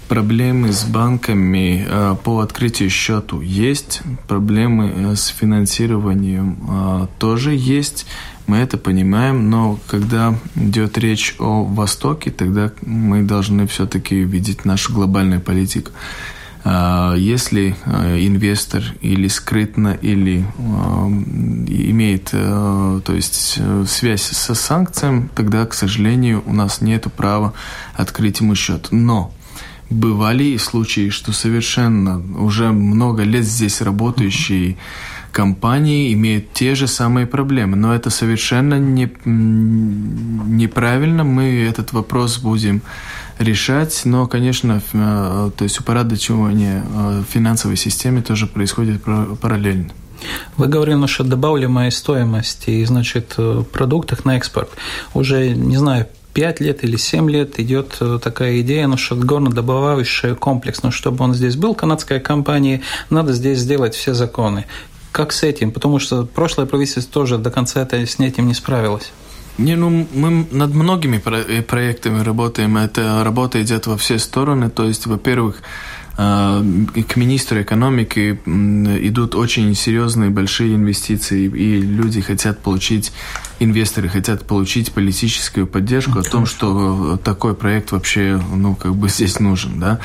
проблемы 0.10 0.74
с 0.74 0.84
банками 0.84 1.86
э, 1.88 2.16
по 2.24 2.39
открытию 2.39 2.89
счету 2.89 3.41
есть, 3.41 4.01
проблемы 4.28 4.91
э, 4.93 5.16
с 5.16 5.28
финансированием 5.28 6.57
э, 6.68 7.07
тоже 7.20 7.55
есть 7.55 8.05
мы 8.47 8.57
это 8.57 8.80
понимаем, 8.80 9.51
но 9.51 9.80
когда 9.86 10.34
идет 10.55 10.97
речь 10.97 11.36
о 11.38 11.64
Востоке, 11.64 12.32
тогда 12.32 12.72
мы 12.82 13.22
должны 13.22 13.68
все-таки 13.68 14.16
видеть 14.16 14.66
нашу 14.66 14.91
глобальную 14.91 15.39
политику. 15.39 15.91
Если 16.66 17.76
инвестор 17.86 18.84
или 19.01 19.28
скрытно, 19.28 19.97
или 20.01 20.43
имеет 21.68 22.32
то 22.32 23.14
есть, 23.14 23.60
связь 23.88 24.24
со 24.24 24.55
санкциями, 24.55 25.30
тогда, 25.36 25.66
к 25.68 25.76
сожалению, 25.76 26.43
у 26.47 26.53
нас 26.53 26.82
нет 26.82 27.05
права 27.16 27.53
открыть 27.95 28.39
ему 28.39 28.55
счет. 28.55 28.88
Но 28.89 29.32
бывали 29.90 30.44
и 30.44 30.58
случаи, 30.58 31.10
что 31.10 31.32
совершенно 31.32 32.22
уже 32.42 32.72
много 32.72 33.24
лет 33.24 33.46
здесь 33.46 33.82
работающие 33.82 34.78
компании 35.32 36.14
имеют 36.14 36.54
те 36.54 36.76
же 36.76 36.88
самые 36.88 37.28
проблемы. 37.28 37.78
Но 37.78 37.94
это 37.94 38.10
совершенно 38.10 38.80
не, 38.80 39.12
неправильно. 39.26 41.24
Мы 41.24 41.64
этот 41.64 41.94
вопрос 41.94 42.40
будем 42.40 42.82
решать. 43.38 44.02
Но, 44.06 44.28
конечно, 44.28 44.82
э, 44.94 45.52
то 45.56 45.64
есть 45.64 45.80
упорядочивание 45.80 46.84
э, 46.84 47.24
финансовой 47.30 47.78
системы 47.78 48.22
тоже 48.22 48.48
происходит 48.48 49.02
параллельно. 49.04 49.92
Вы 50.58 50.68
говорили 50.68 50.96
насчет 50.96 51.30
добавляемой 51.30 51.92
стоимости 51.92 52.72
и, 52.72 52.86
значит, 52.86 53.36
э, 53.38 53.64
продуктах 53.72 54.26
на 54.26 54.36
экспорт. 54.38 54.70
Уже, 55.14 55.50
не 55.50 55.78
знаю, 55.78 56.08
5 56.34 56.59
лет 56.59 56.84
или 56.84 56.97
7 56.97 57.30
лет 57.30 57.59
идет 57.59 57.99
такая 58.21 58.61
идея 58.61 58.88
насчет 58.88 59.19
горнодобывающего 59.19 60.36
комплекс. 60.36 60.84
Но 60.84 60.91
чтобы 60.91 61.23
он 61.23 61.34
здесь 61.34 61.55
был, 61.55 61.75
канадская 61.75 62.19
компания, 62.19 62.82
надо 63.09 63.34
здесь 63.34 63.59
сделать 63.59 63.95
все 63.95 64.13
законы. 64.13 64.65
Как 65.11 65.32
с 65.32 65.43
этим? 65.43 65.71
Потому 65.71 65.99
что 65.99 66.25
прошлое 66.25 66.65
правительство 66.65 67.01
тоже 67.03 67.38
до 67.38 67.49
конца 67.49 67.82
это, 67.82 67.97
с 67.97 68.19
этим 68.19 68.47
не 68.47 68.53
справилось. 68.53 69.11
Не, 69.59 69.75
ну 69.75 70.07
мы 70.13 70.47
над 70.51 70.73
многими 70.73 71.21
э, 71.25 71.61
проектами 71.61 72.23
работаем. 72.23 72.77
Эта 72.77 73.23
работа 73.25 73.61
идет 73.61 73.88
во 73.88 73.97
все 73.97 74.17
стороны. 74.17 74.69
То 74.69 74.86
есть, 74.86 75.05
во-первых, 75.05 75.61
к 76.20 77.15
министру 77.15 77.61
экономики 77.61 78.38
идут 78.45 79.36
очень 79.36 79.74
серьезные 79.74 80.30
большие 80.30 80.76
инвестиции, 80.76 81.45
и 81.45 81.80
люди 81.80 82.20
хотят 82.20 82.59
получить, 82.59 83.13
инвесторы 83.59 84.09
хотят 84.09 84.45
получить 84.45 84.91
политическую 84.91 85.65
поддержку 85.65 86.15
ну, 86.15 86.20
о 86.20 86.24
том, 86.24 86.45
что 86.45 87.17
такой 87.24 87.55
проект 87.55 87.93
вообще, 87.93 88.41
ну, 88.53 88.76
как 88.76 88.95
бы 88.95 89.07
здесь 89.07 89.39
нужен, 89.39 89.80
да. 89.80 89.99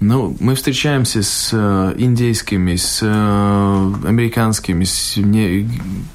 Ну, 0.00 0.34
мы 0.40 0.54
встречаемся 0.54 1.22
с 1.22 1.50
э, 1.52 1.94
индейскими, 1.98 2.76
с 2.76 3.00
э, 3.02 3.92
американскими, 4.06 4.84
с, 4.84 5.18
не, 5.18 5.68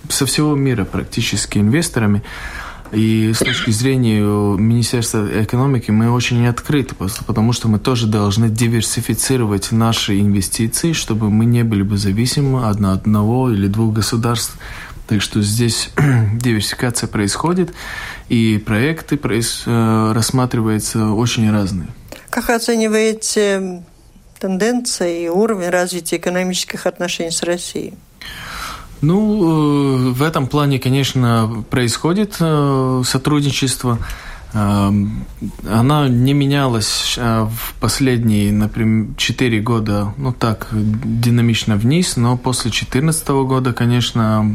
со 0.10 0.26
всего 0.26 0.56
мира 0.56 0.84
практически 0.84 1.60
инвесторами, 1.60 2.24
и 2.94 3.34
с 3.34 3.40
точки 3.40 3.72
зрения 3.72 4.22
Министерства 4.22 5.28
экономики 5.44 5.92
мы 5.92 6.12
очень 6.12 6.48
открыты, 6.48 6.96
потому 6.96 7.54
что 7.54 7.68
мы 7.68 7.80
тоже 7.80 8.08
должны 8.08 8.50
диверсифицировать 8.50 9.72
наши 9.72 10.20
инвестиции, 10.20 10.94
чтобы 10.94 11.30
мы 11.30 11.46
не 11.46 11.64
были 11.64 11.82
бы 11.82 11.98
зависимы 11.98 12.68
от 12.68 12.80
одного 12.82 13.52
или 13.52 13.68
двух 13.68 13.94
государств. 13.94 14.58
Так 15.08 15.22
что 15.22 15.42
здесь 15.42 15.90
диверсификация 16.34 17.08
происходит, 17.08 17.74
и 18.30 18.62
проекты 18.66 19.18
проис... 19.18 19.64
Э, 19.66 20.12
рассматриваются 20.14 21.12
очень 21.12 21.52
разные. 21.52 21.88
Как 22.30 22.50
оцениваете 22.50 23.84
тенденции 24.40 25.26
и 25.26 25.30
уровень 25.30 25.70
развития 25.70 26.18
экономических 26.18 26.86
отношений 26.86 27.32
с 27.32 27.44
Россией? 27.44 27.94
Ну, 29.04 30.10
э, 30.10 30.12
в 30.14 30.24
этом 30.24 30.48
плане, 30.48 30.80
конечно, 30.80 31.66
происходит 31.70 32.38
э, 32.40 33.02
сотрудничество. 33.06 34.00
Она 34.54 36.08
не 36.10 36.34
менялась 36.34 37.16
э, 37.18 37.48
в 37.50 37.74
последние, 37.80 38.52
например, 38.52 39.16
4 39.18 39.60
года, 39.62 40.14
ну 40.18 40.32
так, 40.32 40.68
динамично 40.72 41.76
вниз, 41.76 42.18
но 42.18 42.38
после 42.38 42.70
2014 42.70 43.28
года, 43.30 43.74
конечно, 43.74 44.46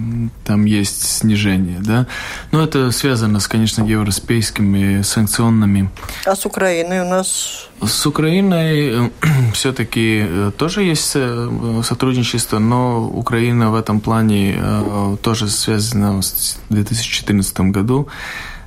там 0.45 0.65
есть 0.67 1.03
снижение, 1.03 1.81
да. 1.81 2.07
Но 2.53 2.63
это 2.63 2.93
связано 2.93 3.41
с, 3.41 3.49
конечно, 3.49 3.83
европейскими 3.83 5.03
санкционными. 5.03 5.91
А 6.25 6.37
с 6.37 6.47
Украиной 6.47 7.01
у 7.01 7.09
нас? 7.09 7.69
С 7.85 8.07
Украиной 8.07 8.91
э, 8.91 9.11
все-таки 9.53 10.25
э, 10.29 10.53
тоже 10.57 10.85
есть 10.85 11.17
сотрудничество, 11.83 12.61
но 12.61 13.05
Украина 13.05 13.73
в 13.73 13.75
этом 13.75 13.99
плане 13.99 14.61
тоже 15.23 15.49
связана 15.49 16.23
с 16.23 16.59
2014 16.69 17.61
году. 17.73 18.09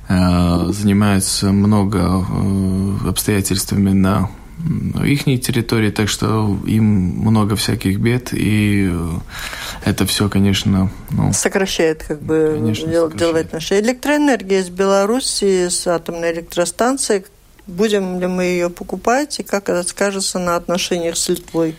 Э, 0.08 0.66
занимаются 0.72 1.52
много 1.52 1.98
э, 1.98 3.08
обстоятельствами 3.08 3.90
на 3.90 4.30
их 5.04 5.24
территории, 5.24 5.90
так 5.90 6.08
что 6.08 6.56
им 6.66 6.84
много 6.84 7.56
всяких 7.56 7.98
бед, 7.98 8.32
и 8.32 8.88
э, 8.92 9.10
это 9.84 10.06
все, 10.06 10.28
конечно... 10.28 10.90
Ну, 11.10 11.32
сокращает, 11.32 12.04
как 12.04 12.20
бы, 12.22 12.56
конечно, 12.58 12.88
дел, 12.88 13.10
делает 13.10 13.52
наша 13.52 13.80
электроэнергия 13.80 14.60
из 14.60 14.68
Беларуси, 14.68 15.68
с 15.68 15.86
атомной 15.86 16.32
электростанции. 16.32 17.24
Будем 17.66 18.20
ли 18.20 18.26
мы 18.26 18.44
ее 18.44 18.70
покупать, 18.70 19.38
и 19.40 19.42
как 19.42 19.68
это 19.68 19.88
скажется 19.88 20.38
на 20.38 20.56
отношениях 20.56 21.16
с 21.16 21.28
Литвой? 21.28 21.76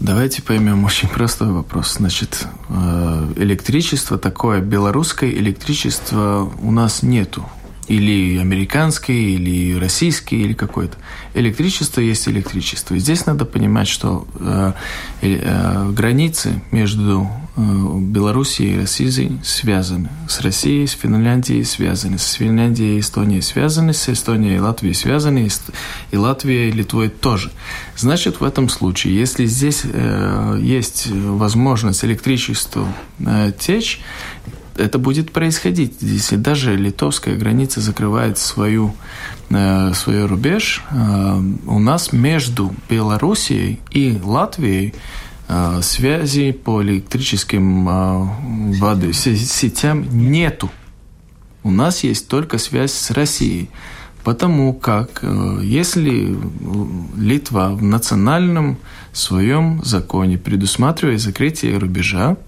Давайте 0.00 0.42
поймем 0.42 0.84
очень 0.84 1.08
простой 1.08 1.52
вопрос. 1.52 1.94
Значит, 1.94 2.46
э, 2.68 3.32
электричество 3.36 4.18
такое, 4.18 4.60
белорусское 4.60 5.30
электричество 5.30 6.52
у 6.60 6.70
нас 6.70 7.02
нету. 7.02 7.44
или 7.86 8.38
американский, 8.38 9.34
или 9.34 9.78
российский, 9.78 10.40
или 10.42 10.54
какой-то. 10.54 10.96
Электричество 11.34 12.00
есть 12.00 12.26
электричество. 12.28 12.94
И 12.94 12.98
здесь 12.98 13.26
надо 13.26 13.44
понимать, 13.44 13.88
что 13.88 14.26
э, 14.40 14.72
э, 15.20 15.90
границы 15.90 16.62
между 16.70 17.28
э, 17.56 17.98
Белоруссией 18.00 18.74
и 18.74 18.78
Россией 18.80 19.40
связаны. 19.42 20.08
С 20.28 20.40
Россией, 20.40 20.86
с 20.86 20.92
Финляндией 20.92 21.64
связаны. 21.64 22.18
С 22.18 22.32
Финляндией 22.32 22.96
и 22.96 23.00
Эстонией 23.00 23.42
связаны. 23.42 23.92
С 23.92 24.08
Эстонией 24.08 24.56
и 24.56 24.60
Латвией 24.60 24.94
связаны. 24.94 25.48
И 26.10 26.16
Латвией 26.16 26.68
и 26.68 26.72
Литвой 26.72 27.08
тоже. 27.08 27.50
Значит, 27.96 28.40
в 28.40 28.44
этом 28.44 28.68
случае, 28.68 29.16
если 29.16 29.46
здесь 29.46 29.82
э, 29.84 30.58
есть 30.60 31.08
возможность 31.10 32.04
электричеству 32.04 32.86
э, 33.20 33.52
течь, 33.58 34.00
это 34.76 34.98
будет 34.98 35.32
происходить. 35.32 35.96
Если 36.00 36.36
даже 36.36 36.76
литовская 36.76 37.36
граница 37.36 37.80
закрывает 37.80 38.38
свою, 38.38 38.94
э, 39.50 39.92
свой 39.94 40.26
рубеж, 40.26 40.82
э, 40.90 41.42
у 41.66 41.78
нас 41.78 42.12
между 42.12 42.74
Белоруссией 42.88 43.80
и 43.90 44.18
Латвией 44.22 44.94
связи 45.82 46.52
по 46.52 46.82
электрическим 46.82 47.88
э, 47.88 48.78
воды, 48.78 49.12
сетям 49.12 50.06
нету. 50.10 50.70
У 51.62 51.70
нас 51.70 52.04
есть 52.04 52.28
только 52.28 52.58
связь 52.58 52.92
с 52.92 53.10
Россией. 53.10 53.70
Потому 54.24 54.72
как 54.72 55.20
э, 55.22 55.60
если 55.62 56.34
Литва 57.16 57.70
в 57.70 57.82
национальном 57.82 58.78
своем 59.12 59.84
законе 59.84 60.38
предусматривает 60.38 61.20
закрытие 61.20 61.76
рубежа, 61.76 62.38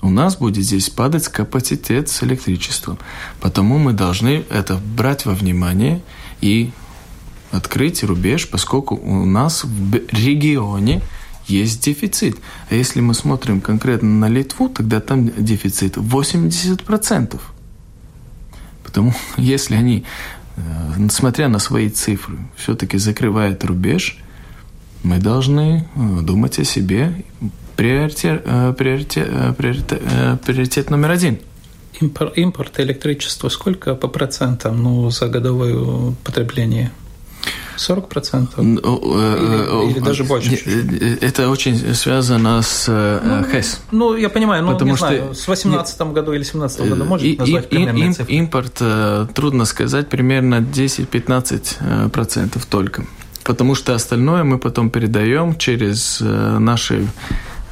у 0.00 0.10
нас 0.10 0.36
будет 0.36 0.64
здесь 0.64 0.90
падать 0.90 1.26
капацитет 1.28 2.08
с 2.08 2.22
электричеством. 2.22 2.98
Потому 3.40 3.78
мы 3.78 3.92
должны 3.92 4.44
это 4.48 4.76
брать 4.76 5.26
во 5.26 5.32
внимание 5.32 6.02
и 6.40 6.70
открыть 7.50 8.04
рубеж, 8.04 8.48
поскольку 8.48 8.96
у 8.96 9.24
нас 9.24 9.64
в 9.64 9.94
регионе 10.12 11.02
есть 11.46 11.82
дефицит. 11.84 12.36
А 12.70 12.74
если 12.74 13.00
мы 13.00 13.14
смотрим 13.14 13.60
конкретно 13.60 14.08
на 14.08 14.28
Литву, 14.28 14.68
тогда 14.68 15.00
там 15.00 15.30
дефицит 15.44 15.96
80%. 15.96 17.40
Потому 18.82 19.14
если 19.36 19.74
они, 19.74 20.04
э, 20.56 20.60
несмотря 20.96 21.48
на 21.48 21.58
свои 21.58 21.88
цифры, 21.88 22.38
все-таки 22.56 22.98
закрывают 22.98 23.64
рубеж, 23.64 24.18
мы 25.02 25.18
должны 25.18 25.86
э, 25.94 26.20
думать 26.22 26.58
о 26.58 26.64
себе, 26.64 27.24
приоритет, 27.76 28.42
э, 28.44 28.74
приоритет, 28.76 29.56
приоритет, 29.56 30.00
приоритет 30.42 30.90
номер 30.90 31.10
один. 31.10 31.38
Импорт, 32.00 32.36
импорт 32.38 32.80
электричества 32.80 33.48
сколько 33.48 33.94
по 33.94 34.08
процентам 34.08 34.82
ну, 34.82 35.10
за 35.10 35.28
годовое 35.28 36.14
потребление? 36.24 36.90
40 37.76 38.08
процентов? 38.08 38.64
Ну, 38.64 38.80
или, 38.80 39.90
или 39.90 40.00
даже 40.00 40.24
больше? 40.24 40.54
Это 41.20 41.48
очень 41.50 41.94
связано 41.94 42.62
с 42.62 42.86
ну, 42.88 43.44
ХЭС. 43.50 43.80
Ну, 43.90 44.16
я 44.16 44.28
понимаю, 44.28 44.64
ну, 44.64 44.72
Потому 44.72 44.92
не 44.92 44.96
что 44.96 45.06
знаю, 45.08 45.34
с 45.34 45.48
18 45.48 46.00
году 46.12 46.32
или 46.32 46.42
17 46.42 46.88
году 46.88 47.04
можете 47.04 47.36
назвать 47.38 47.68
примерные 47.68 48.06
им, 48.06 48.14
цифры? 48.14 48.34
Импорт, 48.34 48.82
трудно 49.34 49.64
сказать, 49.64 50.08
примерно 50.08 50.60
10-15 50.60 52.10
процентов 52.10 52.66
только. 52.66 53.04
Потому 53.44 53.74
что 53.74 53.94
остальное 53.94 54.44
мы 54.44 54.58
потом 54.58 54.90
передаем 54.90 55.56
через 55.58 56.20
наши 56.20 57.06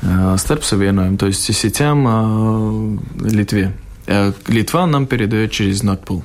starpsavienojumu, 0.02 1.16
то 1.16 1.26
есть 1.26 1.54
сетям 1.54 3.00
Литве. 3.20 3.72
Литва 4.48 4.86
нам 4.86 5.06
передает 5.06 5.52
через 5.52 5.82
Nordpool. 5.84 6.22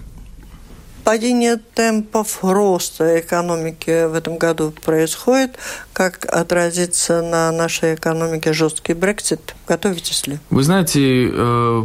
Падение 1.07 1.57
темпов 1.73 2.39
роста 2.41 3.21
экономики 3.21 4.07
в 4.07 4.13
этом 4.13 4.37
году 4.37 4.73
происходит. 4.83 5.57
Как 5.93 6.25
отразится 6.25 7.21
на 7.21 7.49
нашей 7.53 7.95
экономике 7.95 8.51
жесткий 8.51 8.93
Брексит? 8.93 9.55
Готовитесь 9.69 10.27
ли? 10.27 10.39
Вы 10.49 10.63
знаете, 10.63 11.31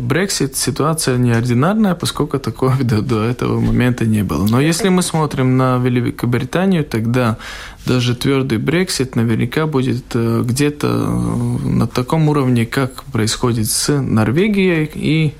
Брексит 0.00 0.56
ситуация 0.56 1.18
неординарная, 1.18 1.94
поскольку 1.94 2.40
такого 2.40 2.74
до, 2.82 3.00
до 3.00 3.22
этого 3.22 3.60
момента 3.60 4.06
не 4.06 4.24
было. 4.24 4.44
Но 4.44 4.60
если 4.60 4.88
мы 4.88 5.02
смотрим 5.02 5.56
на 5.56 5.78
Великобританию, 5.78 6.84
тогда 6.84 7.36
даже 7.86 8.16
твердый 8.16 8.58
Брексит 8.58 9.14
наверняка 9.14 9.68
будет 9.68 10.04
э, 10.14 10.42
где-то 10.44 10.88
э, 10.88 11.68
на 11.68 11.86
таком 11.86 12.28
уровне, 12.28 12.66
как 12.66 13.04
происходит 13.04 13.70
с 13.70 13.88
Норвегией 14.00 14.90
и 14.92 15.34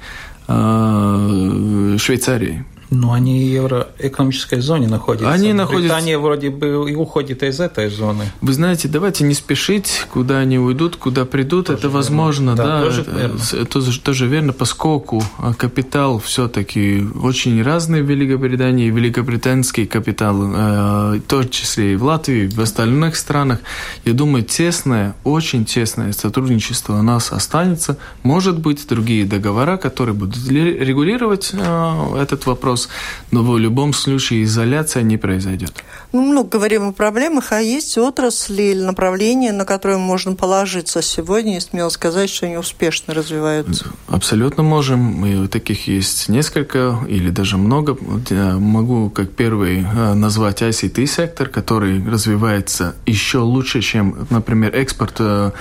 э, 0.46 1.96
Швейцарией. 1.98 2.62
Но 2.93 3.14
они 3.14 3.38
в 3.38 3.53
евроэкономической 3.53 4.61
зоне 4.61 4.86
находятся. 4.86 5.32
Они 5.32 5.55
находятся... 5.55 5.95
Британия 5.95 6.18
вроде 6.18 6.51
бы 6.51 6.90
и 6.90 6.95
уходит 6.95 7.43
из 7.43 7.59
этой 7.59 7.88
зоны. 7.88 8.30
Вы 8.43 8.53
знаете, 8.53 8.86
давайте 8.86 9.24
не 9.24 9.32
спешить, 9.32 10.07
куда 10.12 10.38
они 10.38 10.59
уйдут, 10.59 10.97
куда 10.97 11.24
придут. 11.24 11.66
Тоже 11.66 11.78
это 11.78 11.86
верно. 11.86 11.97
возможно, 11.97 12.55
да. 12.55 12.64
да 12.64 12.82
тоже, 12.82 13.07
верно. 13.11 13.66
Тоже, 13.66 14.01
тоже 14.01 14.26
верно, 14.26 14.53
поскольку 14.53 15.22
а, 15.38 15.55
капитал 15.55 16.18
все-таки 16.18 17.03
очень 17.22 17.62
разный 17.62 18.03
в 18.03 18.11
Великобритании. 18.11 18.90
Великобританский 18.90 19.86
капитал, 19.86 20.43
э, 20.43 21.18
в 21.18 21.20
том 21.22 21.49
числе 21.49 21.95
и 21.95 21.97
в 21.97 22.05
Латвии, 22.05 22.47
в 22.47 22.61
остальных 22.61 23.16
странах. 23.16 23.61
Я 24.05 24.12
думаю, 24.12 24.45
тесное, 24.45 25.14
очень 25.24 25.64
тесное 25.64 26.12
сотрудничество 26.12 26.99
у 26.99 27.03
нас 27.03 27.32
останется. 27.32 27.97
Может 28.22 28.59
быть, 28.59 28.86
другие 28.86 29.24
договора, 29.24 29.78
которые 29.78 30.14
будут 30.14 30.36
регулировать 30.49 31.53
э, 31.55 32.16
этот 32.20 32.45
вопрос 32.45 32.81
вопрос, 32.82 32.88
но 33.30 33.42
в 33.42 33.58
любом 33.58 33.92
случае 33.92 34.44
изоляция 34.44 35.02
не 35.02 35.16
произойдет. 35.16 35.72
Ну, 36.12 36.22
много 36.22 36.58
говорим 36.58 36.88
о 36.88 36.92
проблемах, 36.92 37.52
а 37.52 37.60
есть 37.60 37.96
отрасли 37.98 38.62
или 38.62 38.82
направления, 38.82 39.52
на 39.52 39.64
которые 39.64 39.98
можно 39.98 40.34
положиться 40.34 41.02
сегодня 41.02 41.56
и 41.56 41.60
смело 41.60 41.88
сказать, 41.88 42.28
что 42.28 42.46
они 42.46 42.58
успешно 42.58 43.14
развиваются? 43.14 43.86
Абсолютно 44.08 44.62
можем. 44.62 45.24
И 45.24 45.48
таких 45.48 45.88
есть 45.88 46.28
несколько 46.28 46.98
или 47.08 47.30
даже 47.30 47.56
много. 47.56 47.96
Я 48.30 48.58
могу 48.58 49.10
как 49.10 49.30
первый 49.30 49.82
э, 49.82 50.14
назвать 50.14 50.62
ICT-сектор, 50.62 51.48
который 51.48 52.04
развивается 52.06 52.94
еще 53.06 53.38
лучше, 53.38 53.80
чем, 53.80 54.26
например, 54.30 54.74
экспорт 54.74 55.16
э, 55.20 55.52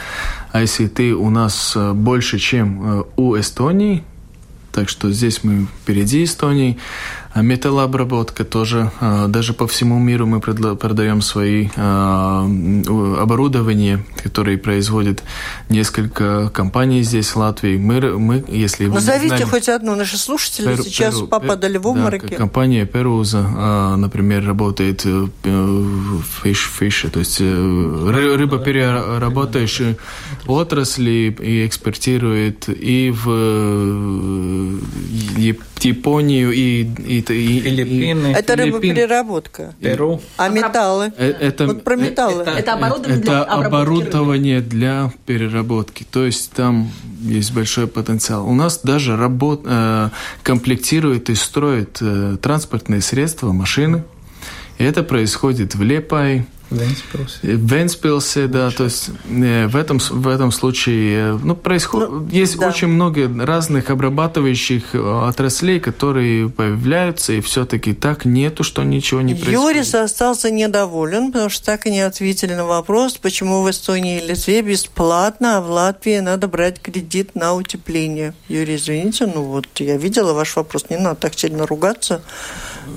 ICT 0.53 1.11
у 1.11 1.29
нас 1.29 1.73
э, 1.75 1.93
больше, 1.93 2.39
чем 2.39 3.05
у 3.15 3.37
Эстонии. 3.37 4.03
Так 4.71 4.89
что 4.89 5.11
здесь 5.11 5.43
мы 5.43 5.67
впереди 5.83 6.23
Эстонии. 6.23 6.77
А 7.33 7.41
металлообработка 7.41 8.43
тоже. 8.43 8.91
А, 8.99 9.27
даже 9.27 9.53
по 9.53 9.67
всему 9.67 9.99
миру 9.99 10.25
мы 10.25 10.41
продаем 10.41 11.21
свои 11.21 11.69
а, 11.77 12.45
оборудование, 13.19 14.03
которые 14.21 14.57
производят 14.57 15.23
несколько 15.69 16.49
компаний 16.49 17.03
здесь, 17.03 17.29
в 17.29 17.37
Латвии. 17.37 17.77
Мы, 17.77 18.01
мы 18.19 18.43
если 18.47 18.87
Назовите 18.87 19.27
знаем, 19.27 19.49
хоть 19.49 19.69
одну. 19.69 19.95
Наши 19.95 20.17
слушатели 20.17 20.67
Перу, 20.67 20.83
сейчас 20.83 21.15
Перу, 21.15 21.27
попадали 21.27 21.77
в 21.77 21.87
обмороки. 21.87 22.31
Да, 22.31 22.35
компания 22.35 22.85
Перуза, 22.85 23.41
например, 23.97 24.45
работает 24.45 25.05
в 25.05 25.29
фиш, 26.43 26.69
фиш, 26.77 27.05
то 27.11 27.19
есть 27.19 27.37
э, 27.39 28.35
рыбопереработающие 28.37 29.97
отрасли 30.47 31.35
и 31.39 31.65
экспортирует 31.65 32.67
и 32.67 33.11
в 33.11 33.29
э, 33.29 34.77
Японию 35.83 36.51
и, 36.51 36.83
и, 36.83 37.20
и 37.29 37.59
Филиппины. 37.59 38.27
Это 38.27 38.55
рыбопереработка. 38.55 39.73
Перу. 39.79 40.21
А 40.37 40.49
металлы? 40.49 41.13
Э, 41.17 41.31
это, 41.39 41.67
вот 41.67 41.83
про 41.83 41.95
металлы. 41.95 42.43
Это, 42.43 42.51
это 42.51 42.73
оборудование 42.73 43.19
это 43.19 43.21
для 43.21 43.43
оборудование 43.43 44.61
для 44.61 45.13
переработки. 45.25 46.05
То 46.09 46.25
есть 46.25 46.51
там 46.51 46.89
есть 47.21 47.53
большой 47.53 47.87
потенциал. 47.87 48.47
У 48.47 48.53
нас 48.53 48.79
даже 48.83 49.15
работ, 49.15 49.61
э, 49.65 50.09
комплектируют 50.43 51.29
и 51.29 51.35
строят 51.35 51.97
э, 52.01 52.37
транспортные 52.41 53.01
средства, 53.01 53.51
машины. 53.51 54.03
И 54.77 54.83
это 54.83 55.03
происходит 55.03 55.75
в 55.75 55.83
Лепае, 55.83 56.45
Венспилсе. 56.71 57.37
Венспилсе, 57.43 58.47
да, 58.47 58.71
то 58.71 58.85
есть 58.85 59.09
э, 59.29 59.67
в 59.67 59.75
этом, 59.75 59.99
в 59.99 60.27
этом 60.27 60.51
случае 60.51 61.17
э, 61.17 61.39
ну, 61.43 61.55
происходит, 61.55 62.09
ну, 62.09 62.27
есть 62.29 62.57
да. 62.57 62.69
очень 62.69 62.87
много 62.87 63.29
разных 63.45 63.89
обрабатывающих 63.89 64.95
э, 64.95 65.27
отраслей, 65.27 65.79
которые 65.81 66.49
появляются, 66.49 67.33
и 67.33 67.41
все-таки 67.41 67.93
так 67.93 68.23
нету, 68.23 68.63
что 68.63 68.83
ничего 68.83 69.21
не 69.21 69.33
происходит. 69.33 69.59
Юрис 69.59 69.95
остался 69.95 70.49
недоволен, 70.49 71.31
потому 71.31 71.49
что 71.49 71.65
так 71.65 71.85
и 71.85 71.91
не 71.91 71.99
ответили 71.99 72.53
на 72.53 72.65
вопрос, 72.65 73.17
почему 73.17 73.61
в 73.61 73.69
Эстонии 73.69 74.21
и 74.21 74.27
Литве 74.27 74.61
бесплатно, 74.61 75.57
а 75.57 75.61
в 75.61 75.69
Латвии 75.69 76.19
надо 76.19 76.47
брать 76.47 76.81
кредит 76.81 77.35
на 77.35 77.53
утепление. 77.53 78.33
Юрий, 78.47 78.77
извините, 78.77 79.25
ну 79.25 79.43
вот 79.43 79.67
я 79.79 79.97
видела 79.97 80.31
ваш 80.33 80.55
вопрос, 80.55 80.85
не 80.89 80.97
надо 80.97 81.15
так 81.15 81.37
сильно 81.37 81.67
ругаться. 81.67 82.21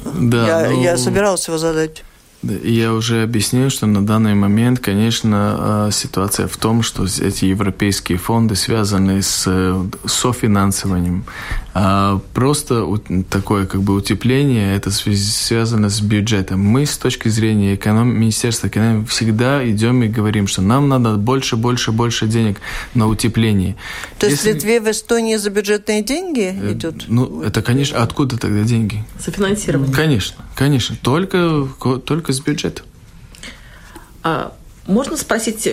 Да, 0.05 0.63
я, 0.63 0.71
ну... 0.71 0.83
я 0.83 0.97
собирался 0.97 1.51
его 1.51 1.59
задать. 1.59 2.05
Я 2.63 2.93
уже 2.93 3.23
объяснил, 3.23 3.71
что 3.71 3.87
на 3.87 4.05
данный 4.05 4.35
момент, 4.35 4.81
конечно, 4.81 5.57
а, 5.87 5.91
ситуация 5.91 6.47
в 6.47 6.57
том, 6.57 6.83
что 6.83 7.05
эти 7.05 7.47
европейские 7.47 8.19
фонды 8.19 8.55
связаны 8.55 9.23
с 9.23 9.45
э, 9.47 9.85
софинансированием. 10.05 11.25
А 11.75 12.21
просто 12.35 12.87
такое 13.31 13.67
как 13.67 13.83
бы 13.83 13.95
утепление, 13.95 14.77
это 14.77 14.91
связано 14.91 15.89
с 15.89 16.01
бюджетом. 16.01 16.61
Мы 16.61 16.87
с 16.87 16.97
точки 16.99 17.29
зрения 17.29 17.75
эконом... 17.75 18.15
Министерства 18.15 18.69
экономики 18.69 19.09
всегда 19.09 19.69
идем 19.69 20.03
и 20.03 20.09
говорим, 20.09 20.47
что 20.47 20.63
нам 20.63 20.89
надо 20.89 21.17
больше, 21.17 21.57
больше, 21.57 21.93
больше 21.93 22.27
денег 22.27 22.59
на 22.95 23.09
утепление. 23.09 23.77
То 24.19 24.27
есть 24.27 24.45
Если... 24.45 24.53
в 24.53 24.55
Литве, 24.55 24.81
в 24.81 24.91
Эстонии 24.91 25.37
за 25.37 25.51
бюджетные 25.51 26.03
деньги 26.03 26.57
э, 26.57 26.73
идет? 26.75 27.05
Ну, 27.09 27.43
это, 27.43 27.63
конечно, 27.63 28.03
откуда 28.03 28.39
тогда 28.39 28.63
деньги? 28.63 29.03
Софинансирование. 29.19 29.95
Конечно, 29.95 30.44
конечно. 30.55 30.97
Только, 31.03 31.69
только 32.05 32.33
с 32.33 32.41
бюджета. 32.41 32.83
А 34.23 34.55
можно 34.87 35.17
спросить, 35.17 35.69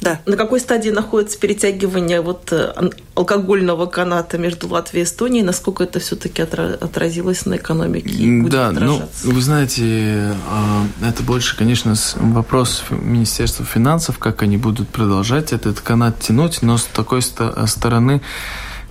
да. 0.00 0.20
На 0.26 0.36
какой 0.36 0.60
стадии 0.60 0.90
находится 0.90 1.38
перетягивание 1.38 2.20
вот 2.20 2.52
э, 2.52 2.90
алкогольного 3.14 3.86
каната 3.86 4.36
между 4.36 4.68
Латвией 4.68 5.04
и 5.04 5.06
Эстонией? 5.06 5.42
Насколько 5.42 5.84
это 5.84 6.00
все-таки 6.00 6.42
отразилось 6.42 7.46
на 7.46 7.56
экономике? 7.56 8.10
И 8.10 8.40
будет 8.40 8.52
да, 8.52 8.72
ну, 8.72 9.02
вы 9.24 9.40
знаете, 9.40 10.34
а, 10.50 10.84
это 11.02 11.22
больше, 11.22 11.56
конечно, 11.56 11.94
вопрос 12.16 12.84
Министерства 12.90 13.64
финансов, 13.64 14.18
как 14.18 14.42
они 14.42 14.58
будут 14.58 14.88
продолжать 14.90 15.54
этот 15.54 15.80
канат 15.80 16.20
тянуть, 16.20 16.60
но 16.60 16.76
с 16.76 16.84
такой 16.84 17.22
стороны 17.22 18.20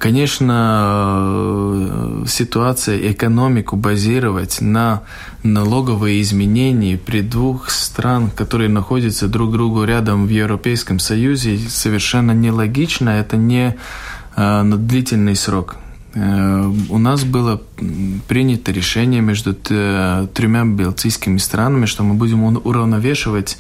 Конечно, 0.05 1.17
э, 1.17 2.25
ситуация, 2.27 3.11
экономику 3.11 3.75
базировать 3.75 4.61
на 4.61 5.01
налоговые 5.41 6.21
изменения 6.21 6.95
при 6.95 7.21
двух 7.21 7.71
стран, 7.71 8.29
которые 8.29 8.69
находятся 8.69 9.27
друг 9.27 9.51
другу 9.51 9.83
рядом 9.83 10.27
в 10.27 10.29
Европейском 10.29 10.99
Союзе, 10.99 11.57
совершенно 11.57 12.33
нелогично. 12.33 13.09
Это 13.09 13.35
не 13.35 13.75
э, 14.35 14.61
на 14.61 14.77
длительный 14.77 15.35
срок. 15.35 15.77
Э, 16.13 16.71
у 16.89 16.99
нас 16.99 17.23
было 17.23 17.59
принято 18.27 18.71
решение 18.71 19.21
между 19.21 19.55
тремя 19.55 20.65
балтийскими 20.65 21.39
странами, 21.39 21.87
что 21.87 22.03
мы 22.03 22.13
будем 22.13 22.43
уравновешивать 22.43 23.57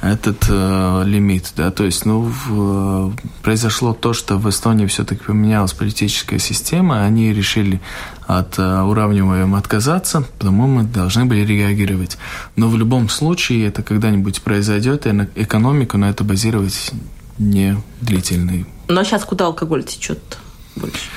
этот 0.00 0.46
э, 0.48 1.02
лимит, 1.06 1.52
да, 1.56 1.70
то 1.70 1.84
есть, 1.84 2.06
ну, 2.06 2.20
в, 2.20 3.14
произошло 3.42 3.94
то, 3.94 4.12
что 4.12 4.38
в 4.38 4.48
Эстонии 4.48 4.86
все-таки 4.86 5.24
поменялась 5.24 5.72
политическая 5.72 6.38
система, 6.38 7.04
они 7.04 7.32
решили 7.32 7.80
от 8.26 8.58
э, 8.58 8.80
уравниваем 8.82 9.54
отказаться, 9.56 10.22
потому 10.38 10.68
мы 10.68 10.84
должны 10.84 11.24
были 11.24 11.44
реагировать. 11.44 12.16
Но 12.54 12.68
в 12.68 12.76
любом 12.76 13.08
случае 13.08 13.66
это 13.66 13.82
когда-нибудь 13.82 14.42
произойдет, 14.42 15.06
и 15.06 15.12
на 15.12 15.28
экономику 15.34 15.98
на 15.98 16.10
это 16.10 16.22
базировать 16.22 16.92
не 17.38 17.76
длительный. 18.00 18.66
А 18.88 19.04
сейчас 19.04 19.24
куда 19.24 19.46
алкоголь 19.46 19.82
течет 19.82 20.38
больше? 20.76 21.08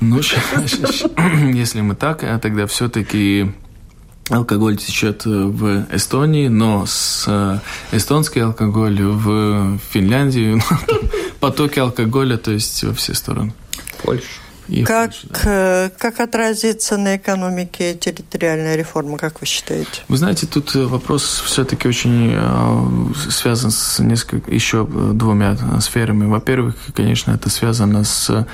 Ну, 0.00 0.20
если 1.52 1.82
мы 1.82 1.94
так, 1.94 2.24
а 2.24 2.38
тогда 2.38 2.66
все-таки 2.66 3.52
алкоголь 4.30 4.76
течет 4.76 5.26
э, 5.26 5.28
в 5.28 5.86
Эстонии, 5.94 6.48
но 6.48 6.84
с 6.86 7.24
э, 7.26 7.58
эстонский 7.92 8.40
алкоголь 8.40 9.00
в 9.02 9.78
Финляндию, 9.90 10.60
ну, 10.88 11.00
потоки 11.40 11.78
алкоголя, 11.78 12.36
то 12.36 12.50
есть 12.52 12.82
во 12.84 12.94
все 12.94 13.14
стороны. 13.14 13.52
Польша. 14.02 14.24
И 14.68 14.84
как, 14.84 15.10
Польша, 15.10 15.26
да. 15.30 15.40
Э, 15.86 15.90
как 15.98 16.20
отразится 16.20 16.96
на 16.96 17.16
экономике 17.16 17.94
территориальная 17.94 18.76
реформа, 18.76 19.18
как 19.18 19.40
вы 19.40 19.46
считаете? 19.46 20.02
Вы 20.08 20.16
знаете, 20.16 20.46
тут 20.46 20.74
вопрос 20.74 21.42
все-таки 21.44 21.88
очень 21.88 22.36
связан 23.30 23.72
с 23.72 23.98
несколько, 23.98 24.50
еще 24.50 24.86
двумя 24.86 25.56
сферами. 25.80 26.26
Во-первых, 26.26 26.76
конечно, 26.94 27.32
это 27.32 27.50
связано 27.50 28.04
с 28.04 28.46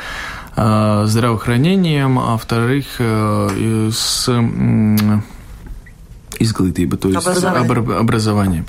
здравоохранением, 0.55 2.19
а 2.19 2.33
во-вторых, 2.33 2.87
с 2.99 4.27
изглытыба, 6.39 6.97
то 6.97 7.09
есть 7.09 7.27
образование. 7.27 7.99
образование. 7.99 8.65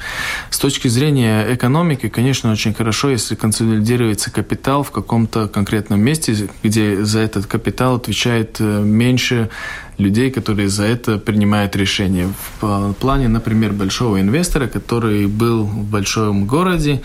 С 0.50 0.60
точки 0.60 0.88
зрения 0.88 1.54
экономики, 1.54 2.10
конечно, 2.10 2.52
очень 2.52 2.74
хорошо, 2.74 3.10
если 3.10 3.36
консолидируется 3.36 4.32
капитал 4.32 4.84
в 4.84 4.92
каком-то 4.92 5.48
конкретном 5.48 6.02
месте, 6.02 6.50
где 6.64 7.04
за 7.04 7.20
этот 7.20 7.46
капитал 7.46 7.96
отвечает 7.96 8.58
э, 8.60 8.84
меньше 8.84 9.50
людей, 9.98 10.32
которые 10.32 10.70
за 10.70 10.84
это 10.84 11.18
принимают 11.18 11.76
решения. 11.76 12.32
В 12.62 12.94
плане, 12.94 13.28
например, 13.28 13.74
большого 13.74 14.22
инвестора, 14.22 14.68
который 14.68 15.26
был 15.26 15.64
в 15.64 15.84
большом 15.86 16.46
городе, 16.46 17.02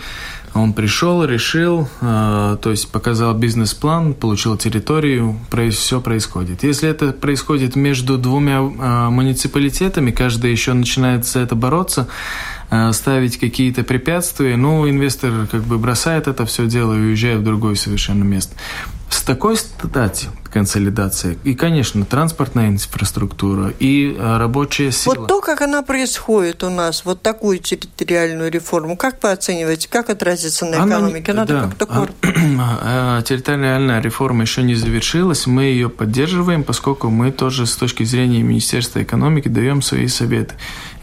он 0.53 0.73
пришел, 0.73 1.25
решил, 1.25 1.87
э, 2.01 2.57
то 2.61 2.69
есть 2.69 2.91
показал 2.91 3.33
бизнес-план, 3.33 4.13
получил 4.13 4.55
территорию, 4.55 5.39
все 5.71 5.99
происходит. 5.99 6.63
Если 6.63 6.87
это 6.87 7.11
происходит 7.11 7.75
между 7.75 8.17
двумя 8.17 8.57
э, 8.59 9.09
муниципалитетами, 9.09 10.11
каждый 10.11 10.51
еще 10.51 10.73
начинает 10.73 11.25
за 11.25 11.39
это 11.39 11.55
бороться, 11.55 12.07
э, 12.69 12.91
ставить 12.93 13.37
какие-то 13.37 13.83
препятствия, 13.83 14.55
ну, 14.55 14.87
инвестор 14.87 15.47
как 15.49 15.63
бы 15.63 15.79
бросает 15.79 16.27
это 16.27 16.45
все 16.45 16.67
дело 16.67 16.93
и 16.93 16.99
уезжает 16.99 17.39
в 17.39 17.43
другое 17.43 17.75
совершенно 17.75 18.23
место. 18.23 18.55
С 19.09 19.23
такой 19.23 19.57
стати 19.57 20.29
консолидация 20.53 21.35
и, 21.43 21.55
конечно, 21.55 22.05
транспортная 22.05 22.69
инфраструктура 22.69 23.73
и 23.79 24.15
а, 24.19 24.37
рабочая 24.37 24.91
сила. 24.91 25.15
Вот 25.15 25.27
то, 25.27 25.41
как 25.41 25.61
она 25.61 25.81
происходит 25.81 26.63
у 26.63 26.69
нас, 26.69 27.05
вот 27.05 27.23
такую 27.23 27.57
территориальную 27.57 28.51
реформу, 28.51 28.95
как 28.95 29.21
вы 29.23 29.31
оцениваете, 29.31 29.89
как 29.89 30.11
отразится 30.11 30.65
на 30.65 30.75
экономике? 30.75 31.31
Она, 31.31 31.45
да, 31.45 31.61
как-то 31.63 31.85
коротко. 31.87 32.33
А, 32.85 33.21
территориальная 33.23 34.01
реформа 34.01 34.43
еще 34.43 34.61
не 34.61 34.75
завершилась, 34.75 35.47
мы 35.47 35.63
ее 35.63 35.89
поддерживаем, 35.89 36.63
поскольку 36.63 37.09
мы 37.09 37.31
тоже 37.31 37.65
с 37.65 37.75
точки 37.75 38.03
зрения 38.03 38.43
Министерства 38.43 39.01
экономики 39.01 39.47
даем 39.47 39.81
свои 39.81 40.07
советы. 40.07 40.53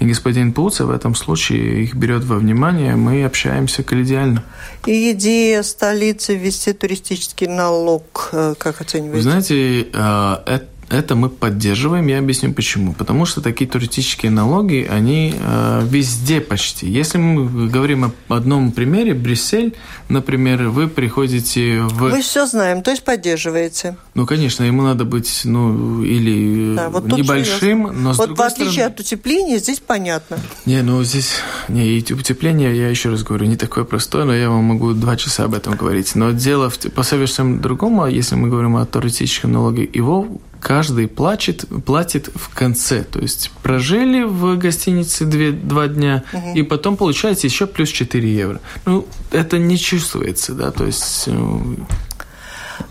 И 0.01 0.07
господин 0.07 0.53
Пуца 0.53 0.87
в 0.87 0.91
этом 0.91 1.15
случае 1.15 1.85
их 1.85 1.95
берет 1.95 2.25
во 2.25 2.37
внимание, 2.37 2.97
мы 2.97 3.23
общаемся 3.25 3.83
коллегиально. 3.83 4.43
И 4.87 5.13
идея 5.13 5.63
столицы 5.63 6.37
ввести 6.37 6.73
туристический 6.73 7.47
налог, 7.47 8.31
э, 8.33 8.55
как 8.57 8.81
оцениваете? 8.81 9.17
Вы 9.17 9.23
знаете, 9.23 9.83
э, 9.93 10.37
это 10.47 10.67
это 10.91 11.15
мы 11.15 11.29
поддерживаем, 11.29 12.07
я 12.09 12.19
объясню 12.19 12.53
почему. 12.53 12.93
Потому 12.93 13.25
что 13.25 13.41
такие 13.41 13.71
туристические 13.71 14.31
налоги, 14.31 14.87
они 14.91 15.35
э, 15.39 15.83
везде 15.89 16.41
почти. 16.41 16.89
Если 16.89 17.17
мы 17.17 17.69
говорим 17.69 18.05
об 18.05 18.33
одном 18.33 18.73
примере, 18.73 19.15
Брюссель, 19.15 19.75
например, 20.09 20.69
вы 20.69 20.89
приходите 20.89 21.83
в... 21.83 22.11
Мы 22.11 22.23
все 22.23 22.47
знаем, 22.47 22.83
то 22.83 22.91
есть 22.91 23.05
поддерживаете. 23.05 23.97
Ну, 24.15 24.27
конечно, 24.27 24.65
ему 24.65 24.83
надо 24.83 25.05
быть, 25.05 25.43
ну, 25.45 26.03
или 26.03 26.75
да, 26.75 26.91
вот 26.91 27.07
небольшим, 27.07 28.03
но 28.03 28.13
с 28.13 28.19
Вот 28.19 28.37
в 28.37 28.43
отличие 28.43 28.73
стороны... 28.73 28.93
от 28.95 29.01
утепления, 29.01 29.59
здесь 29.59 29.81
понятно. 29.81 30.39
Не, 30.67 30.83
ну, 30.83 31.03
здесь... 31.05 31.35
Не, 31.69 31.87
и 31.87 32.13
утепление, 32.13 32.77
я 32.77 32.89
еще 32.89 33.11
раз 33.11 33.23
говорю, 33.23 33.47
не 33.47 33.57
такое 33.57 33.85
простое, 33.85 34.25
но 34.25 34.35
я 34.35 34.51
вам 34.51 34.65
могу 34.65 34.93
два 34.93 35.17
часа 35.17 35.45
об 35.45 35.55
этом 35.55 35.77
говорить. 35.77 36.17
Но 36.17 36.33
дело 36.33 36.69
в, 36.69 36.79
по 36.79 37.05
совершенно 37.05 37.59
другому, 37.59 38.07
если 38.09 38.35
мы 38.35 38.49
говорим 38.49 38.77
о 38.77 38.85
туристическом 38.87 39.53
налоге, 39.53 39.89
его 39.93 40.27
каждый 40.61 41.09
плачет, 41.09 41.65
платит 41.85 42.31
в 42.35 42.55
конце. 42.55 43.03
То 43.05 43.19
есть 43.19 43.51
прожили 43.63 44.23
в 44.23 44.57
гостинице 44.57 45.25
две, 45.25 45.53
два 45.53 45.89
дня, 45.89 46.25
угу. 46.33 46.53
и 46.55 46.63
потом 46.63 46.97
получаете 46.97 47.49
еще 47.49 47.67
плюс 47.67 47.89
4 47.89 48.33
евро. 48.33 48.61
Ну, 48.85 49.07
это 49.33 49.59
не 49.59 49.79
чувствуется, 49.79 50.55
да, 50.55 50.71
то 50.71 50.87
есть... 50.87 51.29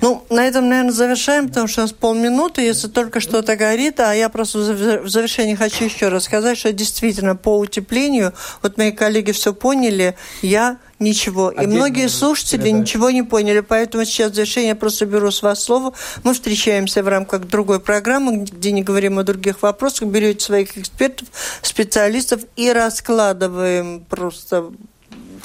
Ну, 0.02 0.24
на 0.30 0.47
этом, 0.47 0.70
наверное, 0.70 0.91
завершаем, 0.91 1.50
потому 1.50 1.68
что 1.68 1.82
у 1.82 1.84
нас 1.84 1.91
полминуты, 1.91 2.62
если 2.62 2.88
только 2.88 3.20
что-то 3.20 3.56
горит. 3.56 4.00
А 4.00 4.14
я 4.14 4.30
просто 4.30 4.60
в 4.60 5.10
завершении 5.10 5.56
хочу 5.56 5.86
еще 5.86 6.08
раз 6.08 6.24
сказать, 6.24 6.58
что 6.58 6.72
действительно 6.72 7.36
по 7.36 7.58
утеплению, 7.58 8.34
вот 8.62 8.78
мои 8.78 8.91
коллеги 8.91 9.32
все 9.32 9.54
поняли, 9.54 10.16
я 10.41 10.78
ничего. 11.00 11.50
И 11.52 11.66
многие 11.66 12.08
слушатели 12.08 12.62
передачи. 12.62 12.82
ничего 12.82 13.10
не 13.10 13.24
поняли. 13.24 13.60
Поэтому 13.62 14.06
сейчас 14.06 14.32
в 14.32 14.36
завершение 14.36 14.70
я 14.70 14.76
просто 14.76 15.06
беру 15.06 15.32
с 15.32 15.41
вас 15.41 15.64
слово. 15.64 15.93
Мы 16.24 16.34
встречаемся 16.34 17.04
в 17.04 17.08
рамках 17.08 17.47
другой 17.47 17.80
программы, 17.80 18.45
где 18.45 18.72
не 18.72 18.84
говорим 18.84 19.20
о 19.20 19.24
других 19.24 19.62
вопросах, 19.62 20.08
берете 20.08 20.45
своих 20.45 20.78
экспертов, 20.78 21.28
специалистов 21.62 22.41
и 22.56 22.72
раскладываем 22.72 24.06
просто 24.10 24.72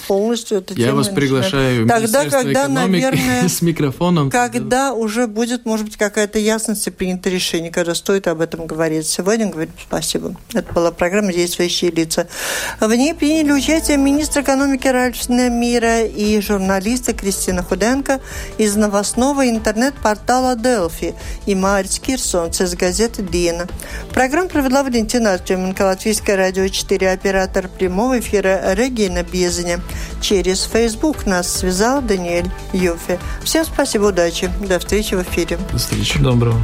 полностью 0.07 0.59
эту 0.59 0.75
Я 0.75 0.95
вас 0.95 1.09
приглашаю 1.09 1.87
Тогда, 1.87 2.29
когда, 2.29 2.69
наверное, 2.69 3.49
с 3.49 3.63
микрофоном. 3.63 4.31
Когда 4.31 4.93
уже 4.93 5.27
будет, 5.27 5.65
может 5.65 5.87
быть, 5.87 5.97
какая-то 5.97 6.39
ясность 6.39 6.87
и 6.87 6.91
принято 6.91 7.31
решение, 7.31 7.71
когда 7.71 7.95
стоит 7.95 8.27
об 8.27 8.41
этом 8.41 8.67
говорить. 8.67 9.07
Сегодня 9.07 9.47
говорим 9.47 9.73
спасибо. 9.87 10.35
Это 10.53 10.73
была 10.73 10.91
программа 10.91 11.33
«Действующие 11.33 11.91
лица». 11.91 12.27
В 12.81 12.93
ней 12.95 13.15
приняли 13.15 13.53
участие 13.53 13.97
министр 13.97 14.41
экономики 14.41 14.89
Ральф 14.89 15.29
Мира 15.29 16.03
и 16.03 16.41
журналисты 16.41 17.13
Кристина 17.13 17.63
Худенко 17.63 18.21
из 18.59 18.77
новостного 18.77 19.49
интернет-портала 19.49 20.57
«Делфи» 20.57 21.15
и 21.47 21.55
Марис 21.55 21.99
Кирсонц 21.99 22.61
из 22.61 22.75
газеты 22.75 23.23
«Дина». 23.23 23.67
Программу 24.13 24.49
провела 24.49 24.83
Валентина 24.83 25.35
Артеменко, 25.35 25.83
Латвийское 25.83 26.37
радио 26.37 26.69
4, 26.69 27.11
оператор 27.11 27.69
прямого 27.69 28.19
эфира 28.19 28.75
Регина 28.75 29.23
Безеня. 29.23 29.81
Через 30.21 30.69
Facebook 30.73 31.27
нас 31.27 31.53
связал 31.53 32.01
Даниэль 32.01 32.51
Юфе. 32.73 33.19
Всем 33.43 33.65
спасибо, 33.65 34.07
удачи. 34.07 34.51
До 34.61 34.79
встречи 34.79 35.15
в 35.15 35.23
эфире. 35.23 35.59
До 35.71 35.79
встречи. 35.79 36.19
Доброго. 36.19 36.61